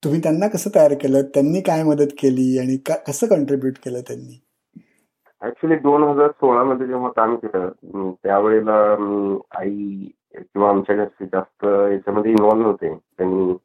तुम्ही 0.03 0.19
त्यांना 0.23 0.47
कसं 0.47 0.69
तयार 0.75 0.93
केलं? 0.93 1.21
त्यांनी 1.33 1.61
काय 1.61 1.83
मदत 1.83 2.11
केली? 2.21 2.57
आणि 2.59 2.77
का 2.85 2.95
कसं 3.07 3.27
कंट्रीब्यूट 3.27 3.77
केलं 3.85 4.01
त्यांनी? 4.07 4.39
ऍक्च्युली 5.41 5.75
दोन 5.75 6.03
हजार 6.03 6.31
सोळा 6.31 6.63
मध्ये 6.63 6.87
जेव्हा 6.87 7.09
काम 7.15 7.35
केलं 7.35 8.11
त्यावेळेला 8.23 8.95
मी 8.99 9.37
आई 9.57 10.07
किंवा 10.35 10.69
आमच्या 10.69 10.95
घरचे 10.95 11.25
जास्त 11.25 11.65
याच्यामध्ये 11.65 12.31
इन्व्हॉल्व्ह 12.31 12.67
होते 12.71 12.93
त्यांनी 12.95 13.55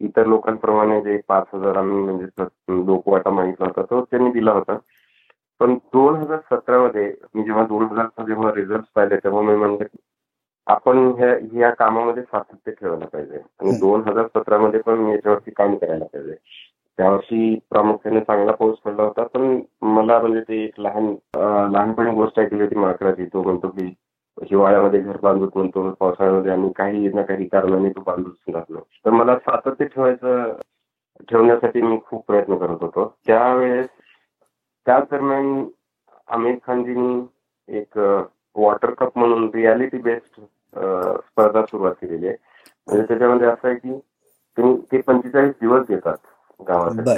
इतर 0.00 0.26
लोकांप्रमाणे 0.26 1.00
जे 1.02 1.16
पाच 1.28 1.46
हजार 1.54 1.76
आम्ही 1.76 2.02
म्हणजे 2.04 2.44
लोकवाटा 2.86 3.30
मागितला 3.30 3.66
होता 3.66 3.82
तो 3.90 4.00
त्यांनी 4.10 4.30
दिला 4.30 4.52
होता. 4.52 4.76
पण 5.60 5.74
दोन 5.92 6.16
हजार 6.16 6.38
सतरा 6.50 6.78
मध्ये 6.82 7.12
मी 7.34 7.42
जेव्हा 7.42 7.64
दोन 7.66 7.84
हजारचा 7.84 8.24
जेव्हा 8.24 8.50
रिझल्ट 8.54 8.84
पाहिले 8.94 9.16
तेव्हा 9.16 9.42
मी 9.42 9.54
म्हणलं 9.56 9.84
आपण 10.66 10.98
ह्या 11.52 11.70
कामामध्ये 11.70 12.22
सातत्य 12.22 12.72
ठेवायला 12.72 13.06
पाहिजे. 13.06 13.36
आणि 13.36 13.70
दोन 13.80 14.02
हजार 14.08 14.26
सतरा 14.36 14.58
मध्ये 14.58 14.80
पण 14.80 15.06
याच्यावरती 15.08 15.50
काम 15.50 15.76
करायला 15.76 16.04
पाहिजे. 16.04 16.36
त्यावर्षी 16.98 17.54
प्रामुख्याने 17.70 18.20
चांगला 18.20 18.52
पाऊस 18.52 18.78
पडला 18.78 19.02
होता 19.02 19.22
पण 19.24 19.60
मला 19.82 20.18
म्हणजे 20.18 20.40
ते 20.40 20.62
एक 20.64 20.80
लहान 20.80 21.14
लहानपणी 21.72 22.10
गोष्ट 22.10 22.40
ऐकली 22.40 22.62
होती 22.62 22.78
माकडाची 22.78 23.24
तो 23.24 23.42
म्हणतो 23.42 23.68
की 23.68 23.84
हिवाळ्यामध्ये 24.38 25.00
घर 25.00 25.16
बांधूत 25.22 25.50
म्हणतो 25.54 25.90
पावसाळ्यामध्ये 26.00 26.52
आम्ही 26.52 26.70
काही 26.76 27.08
ना 27.08 27.22
काही 27.22 27.46
कारणाने 27.48 27.90
तो 27.90 28.00
बांधूच 28.00 28.52
घातलो. 28.52 28.78
तर 29.04 29.10
मला 29.10 29.36
सातत्य 29.38 29.84
ठेवायचं 29.84 30.52
ठेवण्यासाठी 31.30 31.82
मी 31.82 31.98
खूप 32.06 32.26
प्रयत्न 32.26 32.56
करत 32.56 32.82
होतो. 32.82 33.06
त्यावेळेस 33.26 33.86
त्याच 34.86 35.04
दरम्यान 35.10 35.64
आमिर 36.28 36.54
खानजींनी 36.66 37.76
एक 37.78 37.98
वॉटर 38.56 38.90
कप 38.94 39.18
म्हणून 39.18 39.48
रियालिटी 39.54 39.98
बेस्ड 39.98 40.40
स्पर्धा 41.20 41.62
सुरुवात 41.62 41.94
केलेली 42.00 42.26
आहे. 42.26 42.36
म्हणजे 42.88 43.06
त्याच्यामध्ये 43.08 43.46
असं 43.48 43.68
आहे 43.68 43.76
की 43.76 43.98
तुम्ही 44.56 44.76
ते 44.92 45.00
पंचेचाळीस 45.00 45.52
दिवस 45.60 45.88
घेतात 45.88 46.16
गावात 46.60 47.08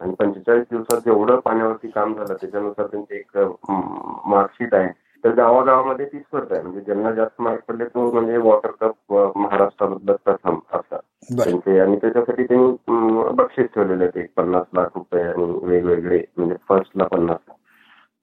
आणि 0.00 0.14
पंचेचाळीस 0.18 0.64
दिवसात 0.70 1.00
जेवढं 1.04 1.38
पाण्यावरती 1.44 1.88
काम 1.90 2.14
झालं 2.14 2.34
त्याच्यानुसार 2.34 2.86
त्यांचे 2.86 3.16
एक 3.16 3.38
मार्कशीट 3.70 4.74
आहे. 4.74 4.88
तर 5.24 5.30
गावागावामध्ये 5.34 6.06
ती 6.06 6.18
स्पर्धा 6.18 6.54
आहे. 6.54 6.62
म्हणजे 6.62 6.80
ज्यांना 6.80 7.10
जास्त 7.12 7.40
मार्क 7.42 7.62
पडले 7.68 7.84
तो 7.84 8.10
म्हणजे 8.12 8.36
वॉटर 8.38 8.70
कप 8.80 9.12
महाराष्ट्रामधलं 9.36 10.16
प्रथम 10.24 10.58
असतात 10.72 11.00
त्यांचे 11.38 11.78
आणि 11.80 11.96
त्याच्यासाठी 11.96 12.44
त्यांनी 12.44 13.32
बक्षीस 13.36 13.66
ठेवलेले 13.74 14.04
आहेत 14.04 14.16
एक 14.16 14.30
पन्नास 14.36 14.66
लाख 14.74 14.96
रुपये 14.96 15.22
आणि 15.22 15.58
वेगवेगळे 15.62 16.22
म्हणजे 16.36 16.56
फर्स्टला 16.68 17.04
पन्नास 17.06 17.40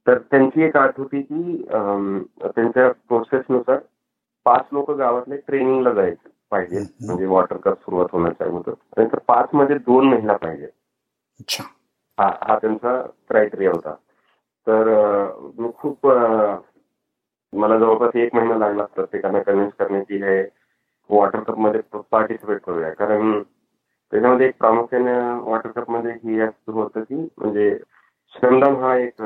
तर 0.08 0.17
त्यांची 0.32 0.63
एक 0.63 0.77
आठ 0.77 1.00
होती 1.00 1.22
की 1.22 1.62
त्यांच्या 2.46 2.89
प्रोसेसनुसार 3.08 3.77
पाच 4.46 4.65
लोक 4.72 4.91
गावातले 4.91 5.38
ट्रेनिंगला 5.38 5.94
जायचे. 5.94 6.29
पाहिजे. 6.52 6.80
म्हणजे 7.08 7.25
वॉटर 7.25 7.58
कप 7.58 7.80
सुरुवात 7.82 8.08
होण्याच्या 8.12 8.48
अगोदर. 8.48 8.74
नंतर 8.98 9.20
पाच 9.28 9.50
मध्ये 9.54 9.78
दोन 9.78 10.08
महिला 10.08 10.36
पाहिजे. 10.38 10.68
हा 12.18 12.28
हा 12.42 12.58
त्यांचा 12.58 13.02
क्रायटेरिया 13.30 13.72
होता. 13.72 13.94
तर 14.68 14.88
मी 15.60 15.70
खूप 15.78 16.08
मला 17.54 17.78
जवळपास 17.80 18.16
एक 18.16 18.36
महिना 18.36 18.58
लागला 18.58 18.84
प्रत्येकाला 18.86 19.40
कन्व्हिन्स 19.40 19.74
करण्याची 19.74 20.18
हे 20.24 20.42
वॉटर 21.10 21.40
कपमध्ये 21.40 21.82
पार्टिसिपेट 22.12 22.62
करूया. 22.62 22.90
कारण 22.94 23.42
त्याच्यामध्ये 24.14 24.48
एक 24.48 24.58
प्रामुख्याने 24.58 25.14
वॉटर 25.42 25.72
कपमध्ये 25.72 26.12
ही 26.24 26.40
असं 26.40 26.72
होतं 26.72 27.04
की 27.04 27.16
म्हणजे 27.16 27.78
श्रमदान 28.34 28.75
हा 28.75 28.96
एक 28.98 29.22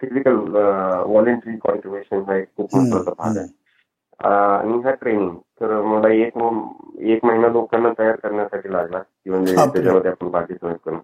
फिजिकल 0.00 0.34
व्हॉलेंटरी 0.34 1.56
कॉन्ट्रीब्युशन 1.56 2.22
हा 2.26 2.36
एक 2.36 2.48
खूप 2.56 2.74
महत्त्वाचा 2.74 3.10
भाग 3.18 3.36
आहे. 3.36 3.46
आणि 4.20 4.78
हा 4.84 4.90
ट्रेनिंग 5.00 5.34
तर 5.60 5.80
मला 5.82 6.12
एक 6.12 6.38
एक 7.10 7.24
महिना 7.24 7.48
लोकांना 7.48 7.88
तयार 7.98 8.16
करण्यासाठी 8.16 8.72
लागला. 8.72 8.98
की 8.98 9.30
म्हणजे 9.30 9.54
त्याच्यामध्ये 9.56 10.10
आपण 10.10 10.28
पार्टिसिपेट 10.30 10.76
करू 10.84 10.96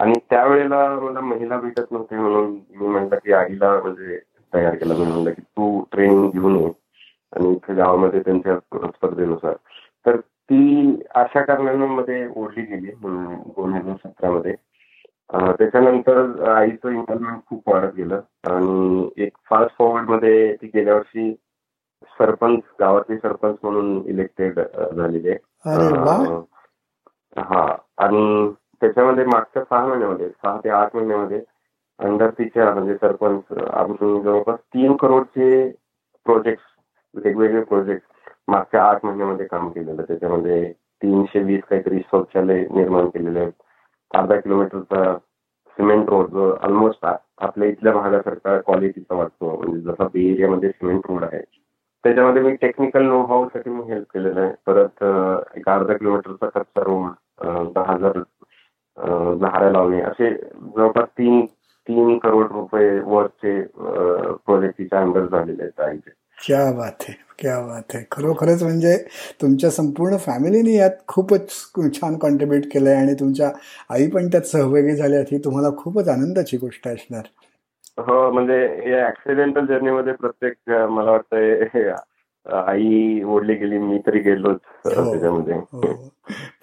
आणि 0.00 0.12
त्यावेळेला 0.30 0.88
मला 1.00 1.20
महिला 1.20 1.56
भेटत 1.60 1.90
नव्हते 1.92 2.16
म्हणून 2.16 2.50
मी 2.52 2.86
म्हणलं 2.86 3.16
की 3.24 3.32
आईला 3.32 3.72
म्हणजे 3.82 4.18
तयार 4.52 4.74
केला. 4.74 4.94
मी 4.94 5.04
म्हणलं 5.04 5.30
की 5.30 5.42
तू 5.42 5.80
ट्रेनिंग 5.92 6.30
घेऊन 6.30 6.56
ये. 6.56 6.70
आणि 7.36 7.50
इथे 7.52 7.74
गावामध्ये 7.74 8.20
त्यांच्या 8.20 8.56
स्पर्धेनुसार. 8.86 9.54
तर 10.06 10.16
ती 10.16 11.00
अशा 11.14 11.42
कारणांमध्ये 11.44 12.26
ओढली 12.36 12.62
गेली 12.62 12.90
दोन 13.02 13.72
हजार 13.74 13.94
सतरामध्ये. 14.04 14.54
त्याच्यानंतर 15.58 16.48
आईचं 16.52 16.88
इन्व्हॉल्वमेंट 16.90 17.40
खूप 17.48 17.68
वाढत 17.68 17.94
गेलं. 17.96 18.20
आणि 18.46 19.08
एक 19.24 19.36
फास्ट 19.50 19.76
फॉरवर्डमध्ये 19.78 20.54
ती 20.62 20.66
गेल्या 20.74 20.94
वर्षी 20.94 21.30
सरपंच 22.22 22.60
गावातले 22.80 23.16
सरपंच 23.16 23.56
म्हणून 23.62 23.96
इलेक्टेड 24.06 24.60
झालेले 24.60 25.36
हा 27.40 27.66
आणि 27.98 28.50
त्याच्यामध्ये 28.82 29.24
मागच्या 29.24 29.62
सहा 29.62 29.86
महिन्यामध्ये 29.86 30.28
सहा 30.28 30.56
ते 30.64 30.68
आठ 30.70 30.96
महिन्यामध्ये 30.96 31.40
अंडर 32.00 32.30
तिच्या 32.30 32.72
म्हणजे 32.74 32.94
सरपंच 32.94 33.58
आपण 33.60 34.20
जवळपास 34.22 34.58
तीन 34.74 34.96
करोडचे 34.96 35.68
प्रोजेक्ट 36.26 36.62
वेगवेगळे 37.14 37.62
प्रोजेक्ट 37.64 38.30
मागच्या 38.48 38.84
आठ 38.84 39.04
महिन्यामध्ये 39.04 39.46
काम 39.46 39.68
केलेलं 39.68 40.02
त्याच्यामध्ये 40.02 40.62
तीनशे 41.02 41.42
वीस 41.42 41.62
काहीतरी 41.70 41.98
शौचालय 42.00 42.64
निर्माण 42.70 43.08
केलेले 43.08 43.40
आहेत. 43.40 43.52
अर्धा 44.10 44.36
किलोमीटरचा 44.40 45.14
सिमेंट 45.78 46.08
रोड 46.10 46.30
जो 46.30 46.50
ऑलमोस्ट 46.62 47.04
आपल्या 47.04 47.68
इथल्या 47.68 47.92
भागासारखा 47.92 48.58
क्वालिटीचा 48.60 49.14
वाटतो. 49.14 49.56
म्हणजे 49.56 49.80
जसा 49.82 50.06
बी 50.12 50.30
एरियामध्ये 50.32 50.70
सिमेंट 50.70 51.06
रोड 51.08 51.24
आहे 51.24 51.40
त्याच्यामध्ये 52.04 52.42
मी 52.42 52.54
टेक्निकल 52.62 53.02
नो 53.06 53.20
हाऊ 53.26 53.48
साठी 53.48 53.70
मी 53.70 53.82
हेल्प 53.92 54.06
केलेलं 54.14 54.40
आहे. 54.40 54.52
परत 54.66 55.04
एक 55.56 55.68
अर्धा 55.68 55.94
किलोमीटरचा 55.96 56.48
कच्चा 56.58 56.82
रोड 56.84 57.10
दहा 57.74 57.92
हजार 57.92 58.18
झाडं 59.36 59.70
लावणे. 59.72 60.00
असे 60.02 60.30
जवळपास 60.30 61.08
तीन 61.18 61.44
तीन 61.88 62.18
करोड 62.18 62.52
रुपये 62.52 62.98
वरचे 63.04 63.60
प्रोजेक्ट 63.62 64.78
तिच्या 64.78 65.00
अंडर 65.00 65.26
झालेले 65.26 65.62
आहेत 65.62 65.80
आईचे. 65.80 66.10
क्या 66.38 66.70
बात 66.72 67.02
आहे. 67.08 67.12
क्या 67.38 67.58
बात 67.60 67.94
आहे. 67.94 68.04
खरोखरच 68.10 68.62
म्हणजे 68.62 68.96
तुमच्या 69.42 69.70
संपूर्ण 69.70 70.16
फॅमिलीने 70.16 70.74
यात 70.76 70.90
खूपच 71.08 71.50
छान 71.94 72.16
कॉन्ट्रीब्युट 72.18 72.64
केलंय 72.72 72.94
आणि 72.94 73.14
तुमच्या 73.20 73.50
आई 73.90 74.08
पण 74.10 74.28
त्यात 74.28 74.46
सहभागी 74.46 74.94
झाल्यात 74.96 75.32
ही 75.32 75.38
तुम्हाला 75.44 75.70
खूपच 75.78 76.08
आनंदाची 76.08 76.56
गोष्ट 76.56 76.88
असणार. 76.88 77.22
हो 77.98 78.30
म्हणजे 78.32 78.90
या 78.90 79.06
ऍक्सिडेंटल 79.08 79.66
जर्नीमध्ये 79.66 80.12
प्रत्येक 80.12 80.70
मला 80.90 81.10
वाटतं 81.10 81.94
आई 82.66 83.22
ओढली 83.22 83.54
गेली 83.54 83.78
मी 83.78 83.98
तरी 84.06 84.18
गेलोच 84.18 84.60
हो, 84.86 85.10
त्याच्यामध्ये. 85.10 85.54
हो. 85.54 85.80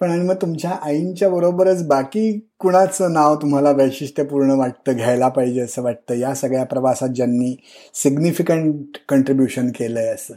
पण 0.00 0.10
आणि 0.10 0.26
मग 0.28 0.34
तुमच्या 0.34 0.70
आईंच्या 0.82 1.28
बरोबरच 1.28 1.86
बाकी 1.88 2.24
कुणाचं 2.58 3.12
नाव 3.12 3.34
तुम्हाला 3.34 3.70
वैशिष्ट्यपूर्ण 3.70 4.58
वाटतं 4.58 4.96
घ्यायला 4.96 5.28
पाहिजे 5.28 5.60
असं 5.60 5.82
वाटतं? 5.82 6.14
या 6.14 6.34
सगळ्या 6.34 6.64
प्रवासात 6.64 7.08
ज्यांनी 7.08 7.56
सिग्निफिकंट 7.94 8.98
कंट्रीब्युशन 9.08 9.68
केलंय 9.68 10.08
असं. 10.14 10.34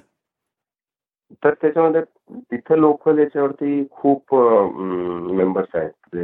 तर 1.43 1.53
त्याच्यामध्ये 1.53 2.01
तिथं 2.51 2.77
लोक 2.77 3.09
याच्यावरती 3.09 3.83
खूप 3.91 4.35
मेंबर्स 4.35 5.75
आहेत. 5.75 6.17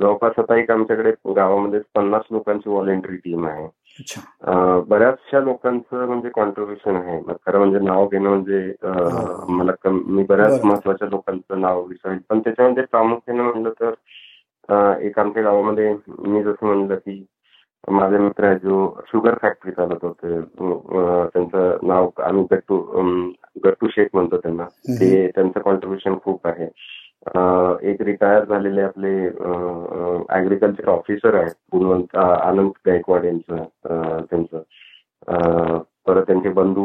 जवळपास 0.00 0.32
आता 0.38 0.56
एक 0.60 0.70
आमच्याकडे 0.70 1.10
गावामध्ये 1.36 1.80
पन्नास 1.94 2.22
लोकांची 2.30 2.70
व्हॉलेंटरी 2.70 3.16
टीम 3.16 3.46
आहे. 3.46 3.66
बऱ्याचशा 4.88 5.40
लोकांचं 5.40 6.06
म्हणजे 6.06 6.28
कॉन्ट्रीब्युशन 6.34 6.96
आहे. 6.96 7.20
खरं 7.46 7.58
म्हणजे 7.58 7.78
नाव 7.78 8.06
घेणं 8.06 8.28
म्हणजे 8.28 8.72
मला 9.52 9.90
मी 9.90 10.22
बऱ्याच 10.28 10.64
महत्त्वाच्या 10.64 11.08
लोकांचं 11.08 11.60
नाव 11.60 11.82
विसरेल. 11.86 12.18
पण 12.30 12.40
त्याच्यामध्ये 12.40 12.84
प्रामुख्याने 12.90 13.42
म्हणलं 13.42 13.70
तर 13.80 13.92
एक 15.02 15.18
आमच्या 15.18 15.42
गावामध्ये 15.42 15.94
मी 16.08 16.42
जसं 16.42 16.66
म्हणलं 16.66 16.94
की 16.96 17.24
माझे 17.88 18.18
मित्र 18.18 18.44
आहे 18.44 18.58
जो 18.58 18.76
शुगर 19.06 19.34
फॅक्टरी 19.42 19.72
चालत 19.72 20.04
होते. 20.04 20.40
त्यांचं 20.40 21.86
नाव 21.86 22.08
आम्ही 22.22 22.44
गट्टू 22.52 22.78
गट्टू 23.64 23.88
शेख 23.88 24.08
म्हणतो 24.14 24.36
त्यांना. 24.36 24.64
ते 24.90 25.26
त्यांचं 25.34 25.60
कॉन्ट्रीब्युशन 25.60 26.14
खूप 26.24 26.46
आहे. 26.46 26.68
एक 27.26 28.02
रिटायर 28.02 28.44
झालेले 28.44 28.80
आपले 28.82 29.14
ऍग्रिकल्चर 30.38 30.88
ऑफिसर 30.88 31.34
आहेत 31.34 31.54
गुणवंत 31.72 32.16
आनंद 32.16 32.70
गायकवाड 32.86 33.24
यांचं 33.24 33.64
त्यांचं. 34.30 34.62
परत 36.06 36.22
त्यांचे 36.22 36.48
बंधू 36.48 36.84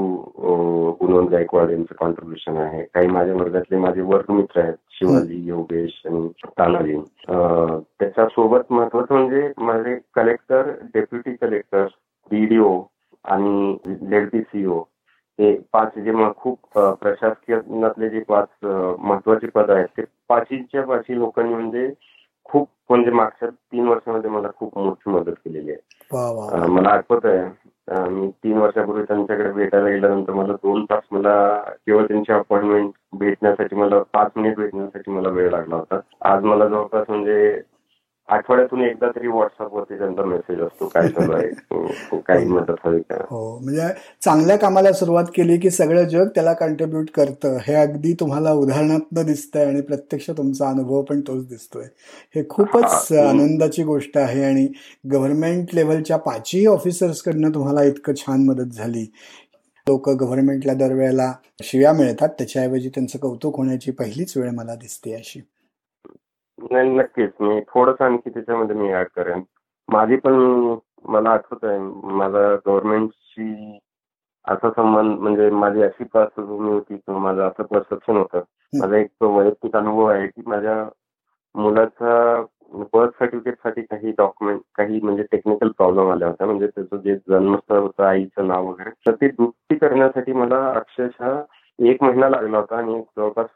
गुणवंत 0.99 1.29
गायकवाड 1.29 1.69
यांचं 1.69 1.95
कॉन्ट्रीब्युशन 1.99 2.57
आहे. 2.57 2.83
काही 2.93 3.07
माझ्या 3.07 3.35
वर्गातले 3.35 3.77
माझे 3.77 4.01
वर्गमित्र 4.01 4.61
आहेत 4.61 4.73
शिवाजी 4.91 5.41
योगेश 5.47 6.01
आणि 6.05 6.27
तानाजी. 6.59 6.95
त्याच्यासोबत 7.99 8.71
महत्वाचं 8.71 9.13
म्हणजे 9.13 9.51
माझे 9.57 9.97
कलेक्टर 10.15 10.69
डेप्युटी 10.93 11.35
कलेक्टर 11.41 11.85
डीडीओ 12.31 12.81
आणि 13.25 13.77
लेडपी 14.11 14.41
सीओ 14.41 14.81
हे 15.39 15.53
पाच 15.73 15.97
जे 15.97 16.11
खूप 16.37 16.77
प्रशासकीय 17.01 18.09
जे 18.09 18.19
पाच 18.29 18.47
महत्त्वाचे 18.63 19.47
पद 19.47 19.69
आहेत 19.71 19.87
ते 19.97 20.03
पाचीच्या 20.29 20.83
पाची 20.83 21.17
लोकांनी 21.19 21.53
म्हणजे 21.53 21.89
खूप 22.45 22.67
म्हणजे 22.89 23.11
मागच्या 23.11 23.49
तीन 23.49 23.87
वर्षामध्ये 23.87 24.29
मला 24.29 24.47
खूप 24.55 24.77
मोठी 24.77 25.09
मदत 25.09 25.31
केलेली 25.45 25.71
आहे. 25.71 26.67
मला 26.67 26.89
आठवत 26.89 27.25
आहे 27.25 28.07
मी 28.09 28.27
तीन 28.43 28.57
वर्षापूर्वी 28.57 29.03
त्यांच्याकडे 29.03 29.51
भेटायला 29.51 29.89
गेल्यानंतर 29.89 30.33
मला 30.33 30.53
दोन 30.53 30.83
तास 30.85 31.03
मला 31.11 31.33
केवळ 31.77 32.05
त्यांची 32.05 32.33
अपॉइंटमेंट 32.33 32.91
भेटण्यासाठी 33.13 33.75
मला 33.75 33.99
पाच 34.13 34.31
मिनिट 34.35 34.55
भेटण्यासाठी 34.57 35.11
मला 35.11 35.29
वेळ 35.29 35.49
लागला 35.51 35.75
होता. 35.75 35.99
आज 36.23 36.43
मला 36.43 36.67
जवळपास 36.67 37.05
म्हणजे 37.09 37.61
आठवड्यातून 38.29 38.81
एकदा 38.81 39.07
तरी 39.07 39.27
व्हॉट्सअपवरती 39.27 39.97
त्यांचा 39.97 40.25
मेसेज 40.25 40.61
असतो 40.61 40.87
काय 40.87 41.07
चालू 41.07 41.31
आहे? 41.31 41.47
काही 42.17 42.45
मदत 42.45 42.85
हवी 42.85 42.99
का? 42.99 43.15
हो 43.29 43.59
म्हणजे 43.59 43.87
चांगल्या 44.21 44.57
कामाला 44.57 44.91
सुरुवात 44.91 45.23
केली 45.35 45.57
की 45.57 45.69
सगळं 45.69 46.03
जग 46.03 46.27
त्याला 46.27 46.53
कंट्रीब्युट 46.53 47.09
करतं. 47.15 47.57
हे 47.67 47.73
अगदी 47.73 48.13
तुम्हाला 48.13 48.51
उदाहरणात 48.51 49.25
दिसतंय 49.25 49.65
आणि 49.65 49.81
प्रत्यक्ष 49.81 50.29
तुमचा 50.29 50.69
अनुभव 50.69 51.01
पण 51.01 51.21
तोच 51.21 51.47
दिसतोय. 51.47 51.85
हे 52.35 52.43
खूपच 52.49 53.11
आनंदाची 53.11 53.83
गोष्ट 53.83 54.17
आहे 54.17 54.43
आणि 54.43 54.67
गव्हर्नमेंट 55.11 55.67
लेवलच्या 55.73 56.17
पाचही 56.17 56.65
ऑफिसर्स 56.65 57.21
कडनं 57.21 57.49
तुम्हाला 57.49 57.83
इतकं 57.83 58.13
छान 58.13 58.45
मदत 58.45 58.73
झाली. 58.73 59.11
लोक 59.87 60.09
गव्हर्नमेंटला 60.09 60.73
दरवेळेला 60.73 61.33
शिव्या 61.63 61.93
मिळतात 61.93 62.29
त्याच्याऐवजी 62.29 62.89
त्यांचं 62.89 63.19
कौतुक 63.19 63.57
होण्याची 63.57 63.91
पहिलीच 63.91 64.37
वेळ 64.37 64.49
मला 64.49 64.75
दिसते 64.75 65.13
अशी. 65.13 65.39
नाही 66.61 66.89
नक्कीच. 66.89 67.31
मी 67.39 67.59
थोडस 67.69 68.01
आणखी 68.01 68.29
त्याच्यामध्ये 68.29 68.75
मी 68.75 68.93
ऍड 68.93 69.07
करेन. 69.15 69.41
माझी 69.89 70.15
पण 70.15 70.33
मला 71.05 71.29
आठवत 71.29 71.63
आहे 71.65 71.77
माझा 72.15 72.47
गव्हर्नमेंटची 72.67 73.77
असा 74.45 74.69
संबंध 74.75 75.19
म्हणजे 75.19 75.49
माझी 75.49 75.81
अशी 75.83 76.03
पार्श्वभूमी 76.03 76.71
होती 76.71 76.95
किंवा 76.95 77.19
माझं 77.21 77.41
असं 77.47 77.63
परसेप्शन 77.63 78.17
होतं. 78.17 78.41
माझा 78.73 78.97
एक 78.97 79.23
वैयक्तिक 79.23 79.75
अनुभव 79.75 80.05
आहे 80.05 80.27
की 80.27 80.41
माझ्या 80.47 80.83
मुलाचा 81.55 82.43
बर्थ 82.93 83.11
सर्टिफिकेटसाठी 83.19 83.81
काही 83.81 84.11
डॉक्युमेंट 84.11 84.59
काही 84.75 84.99
म्हणजे 85.03 85.23
टेक्निकल 85.31 85.67
प्रॉब्लेम 85.77 86.11
आल्या 86.11 86.27
होत्या. 86.27 86.47
म्हणजे 86.47 86.67
त्याचं 86.67 86.97
जे 86.97 87.15
जन्मस्थळ 87.29 87.77
होतं 87.77 88.03
आईचं 88.03 88.47
नाव 88.47 88.67
वगैरे 88.67 88.89
तर 89.07 89.15
ते 89.21 89.27
दुरुस्ती 89.27 89.75
करण्यासाठी 89.75 90.33
मला 90.33 90.65
अक्षरशः 90.69 91.41
एक 91.79 92.03
महिना 92.03 92.29
लागला 92.29 92.57
होता 92.57 92.77
आणि 92.77 93.01
जवळपास 93.17 93.47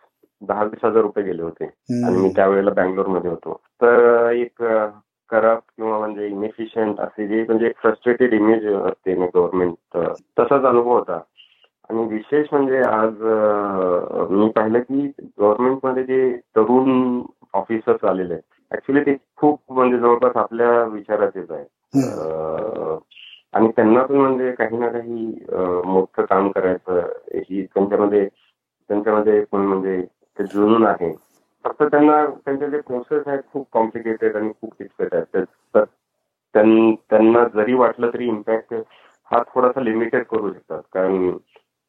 दहा 0.48 0.64
वीस 0.64 0.86
हजार 0.86 1.02
रुपये 1.02 1.24
गेले 1.24 1.42
होते. 1.42 1.66
आणि 2.06 2.18
मी 2.18 2.30
त्यावेळेला 2.36 2.72
बँगलोरमध्ये 2.72 3.30
होतो. 3.32 3.62
तर 3.82 4.30
एक 4.32 4.64
करप्ट 5.30 5.72
किंवा 5.78 5.98
म्हणजे 6.00 6.28
इनएफिशियंट 6.28 7.00
असे 7.00 7.28
जे 7.28 7.44
म्हणजे 7.44 7.72
फ्रस्ट्रेटेड 7.82 8.34
इमेज 8.34 8.66
असते 8.68 9.16
ना 9.16 9.26
गव्हर्नमेंट 9.36 9.98
तसाच 10.40 10.64
अनुभव 10.64 10.98
होता. 10.98 11.20
आणि 11.90 12.06
विशेष 12.08 12.48
म्हणजे 12.52 12.80
आज 12.80 13.22
मी 14.32 14.50
पाहिलं 14.50 14.80
की 14.80 15.08
गव्हर्नमेंटमध्ये 15.40 16.04
जे 16.04 16.36
तरुण 16.56 17.22
ऑफिसर्स 17.54 18.04
आलेले 18.06 18.34
आहेत 18.34 18.74
ऍक्च्युली 18.74 19.02
ते 19.02 19.16
खूप 19.38 19.60
म्हणजे 19.70 19.98
जवळपास 19.98 20.38
आपल्या 20.38 20.84
विचाराचेच 20.84 21.52
आहे 21.52 21.66
आणि 23.54 23.68
त्यांना 23.68 24.04
पण 24.04 24.16
म्हणजे 24.16 24.52
काही 24.52 24.78
ना 24.78 24.88
काही 24.88 25.26
मोठं 25.86 26.26
काम 26.26 26.50
करायचं 26.52 27.00
ही 27.36 27.66
त्यांच्यामध्ये 27.66 28.28
त्यांच्यामध्ये 28.90 29.44
पण 29.52 29.60
म्हणजे 29.60 30.02
ते 30.40 30.44
जुळून 30.44 30.86
आहे. 30.86 31.12
फक्त 31.66 31.84
त्यांना 31.84 32.26
त्यांचे 32.46 32.70
जे 32.70 32.80
प्रोसेस 32.82 33.28
आहेत 33.28 33.40
खूप 33.54 33.68
कॉम्प्लिकेटेड 33.74 34.36
आणि 34.36 34.52
खूप 34.62 34.74
किचकट 34.80 35.14
आहेत. 35.16 35.46
तर 35.76 35.84
त्यांना 36.54 37.44
जरी 37.54 37.74
वाटलं 37.74 38.10
तरी 38.14 38.28
इम्पॅक्ट 38.28 38.74
हा 39.32 39.42
थोडासा 39.54 39.82
लिमिटेड 39.82 40.24
करू 40.24 40.52
शकतात. 40.54 40.82
कारण 40.94 41.32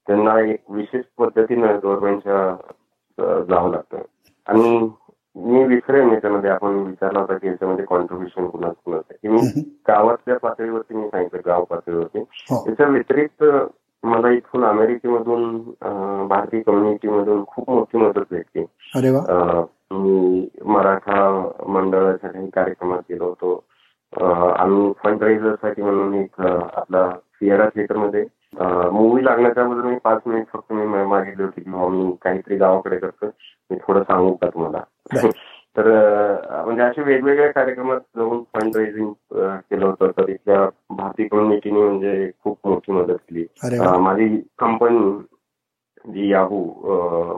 त्यांना 0.07 0.39
एक 0.41 0.71
विशेष 0.71 1.05
पद्धतीनं 1.19 1.79
गव्हर्नमेंटच्या 1.83 3.43
जावं 3.49 3.71
लागतं. 3.71 4.03
आणि 4.47 4.91
मी 5.37 5.63
विसरेन 5.65 6.11
याच्यामध्ये. 6.13 6.51
आपण 6.51 6.75
विचारला 6.77 7.21
होता 7.21 7.37
की 7.39 7.47
याच्यामध्ये 7.49 7.85
कॉन्ट्रीब्युशन 7.85 8.47
कुणाच 8.49 8.75
कुणाचं 8.85 9.15
की 9.23 9.29
मी 9.29 9.61
गावातल्या 9.89 10.39
पातळीवरती 10.39 10.95
मी 10.95 11.09
सांगितलं 11.09 11.41
गाव 11.47 11.65
पातळीवरती. 11.65 12.19
याच्या 12.19 12.87
व्यतिरिक्त 12.87 13.45
मला 14.05 14.31
इथून 14.31 14.65
अमेरिकेमधून 14.65 15.59
भारतीय 16.29 16.61
कम्युनिटीमधून 16.61 17.45
खूप 17.47 17.71
मोठी 17.71 17.99
मदत 17.99 18.23
भेटली. 18.31 18.65
मी 19.93 20.49
मराठा 20.65 21.51
मंडळाच्या 21.67 22.31
काही 22.31 22.51
कार्यक्रमात 22.51 22.99
गेलो 23.11 23.25
होतो. 23.25 23.65
आम्ही 24.57 24.93
फंडसाठी 25.05 25.83
म्हणून 25.83 26.15
एक 26.15 26.41
आपला 26.41 27.11
सियारा 27.11 27.69
थिएटरमध्ये 27.69 28.25
मूवी 28.93 29.25
लागण्याच्या 29.25 29.63
अगोदर 29.65 29.83
मी 29.83 29.97
पाच 30.05 30.21
मिनिट 30.27 30.47
फक्त 30.53 30.73
मी 30.73 31.05
मागितली 31.05 31.43
होती 31.43 31.61
की 31.61 31.71
मी 31.71 32.13
काहीतरी 32.23 32.57
गावाकडे 32.57 32.97
करतो 32.97 33.27
मी 33.71 33.77
थोडं 33.77 34.03
सांगू 34.03 34.33
का 34.33 34.47
तुम्हाला? 34.47 34.81
तर 35.77 35.87
म्हणजे 36.65 36.83
असे 36.83 37.03
वेगवेगळ्या 37.03 37.51
कार्यक्रमात 37.53 38.01
जाऊन 38.17 38.43
फंड 38.55 38.77
रेझिंग 38.77 39.13
केलं 39.33 39.85
होतं. 39.87 40.11
तर 40.19 40.29
इथल्या 40.29 40.65
भारतीय 40.97 41.27
कम्युनिटीने 41.29 41.81
म्हणजे 41.81 42.31
खूप 42.45 42.59
मोठी 42.67 42.93
मदत 42.93 43.17
केली. 43.31 43.47
माझी 44.01 44.29
कंपनी 44.59 45.19
जी 46.05 46.31
याहू 46.31 46.63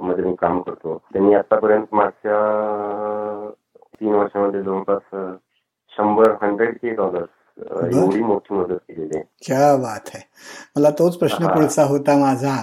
मध्ये 0.03 0.25
मी 0.25 0.35
काम 0.41 0.61
करतो 0.61 0.97
त्यांनी 1.13 1.35
आतापर्यंत 1.35 1.95
मागच्या 1.95 3.51
तीन 4.01 4.15
वर्षामध्ये 4.15 4.63
जवळपास 4.63 5.15
शंभर 5.93 6.33
हंड्रेड 6.43 6.77
के 6.79 6.95
डॉलर्स 6.95 7.29
एवढी 7.95 8.23
मोठी 8.23 8.55
मदत 8.55 8.77
केलेली 8.89 9.17
आहे. 9.17 9.23
क्या 9.47 9.77
बात 9.77 10.11
आहे 10.15 10.23
मला 10.77 10.91
तोच 10.99 11.17
प्रश्न 11.19 11.47
पुढचा 11.47 11.85
होता 11.89 12.17
माझा. 12.19 12.57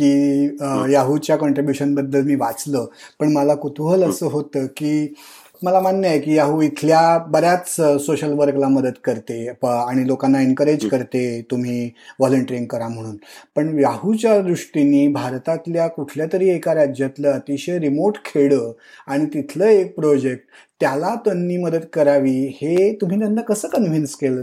की 0.00 0.92
याहूच्या 0.92 1.36
कॉन्ट्रीब्युशनबद्दल 1.36 2.22
मी 2.22 2.34
वाचलं. 2.34 2.86
पण 3.20 3.32
मला 3.32 3.54
कुतूहल 3.54 4.02
असं 4.02 4.26
होतं 4.26 4.66
की 4.66 5.14
मला 5.62 5.80
मान्य 5.80 6.08
आहे 6.08 6.18
की 6.20 6.34
याहू 6.34 6.60
इथल्या 6.62 7.00
बऱ्याच 7.28 7.74
सोशल 8.04 8.32
वर्कला 8.32 8.68
मदत 8.68 8.92
करते 9.04 9.48
आणि 9.64 10.06
लोकांना 10.06 10.40
एनकरेज 10.42 10.86
करते 10.88 11.20
तुम्ही 11.50 11.84
व्हॉलेंटिअरिंग 12.20 12.66
करा 12.66 12.88
म्हणून. 12.88 13.16
पण 13.56 13.78
याहूच्या 13.78 14.40
दृष्टीने 14.42 15.06
भारतातल्या 15.08 15.86
कुठल्या 15.88 16.26
तरी 16.32 16.48
एका 16.48 16.74
राज्यातलं 16.74 17.30
अतिशय 17.32 17.78
रिमोट 17.78 18.18
खेडं 18.24 18.72
आणि 19.06 19.26
तिथलं 19.26 19.64
एक 19.64 19.94
प्रोजेक्ट 19.94 20.44
त्याला 20.80 21.14
त्यांनी 21.14 21.56
मदत 21.56 21.86
करावी 21.92 22.38
हे 22.62 22.92
तुम्ही 23.00 23.18
त्यांना 23.18 23.42
कसं 23.42 23.68
कन्व्हिन्स 23.68 24.14
केलं 24.14 24.42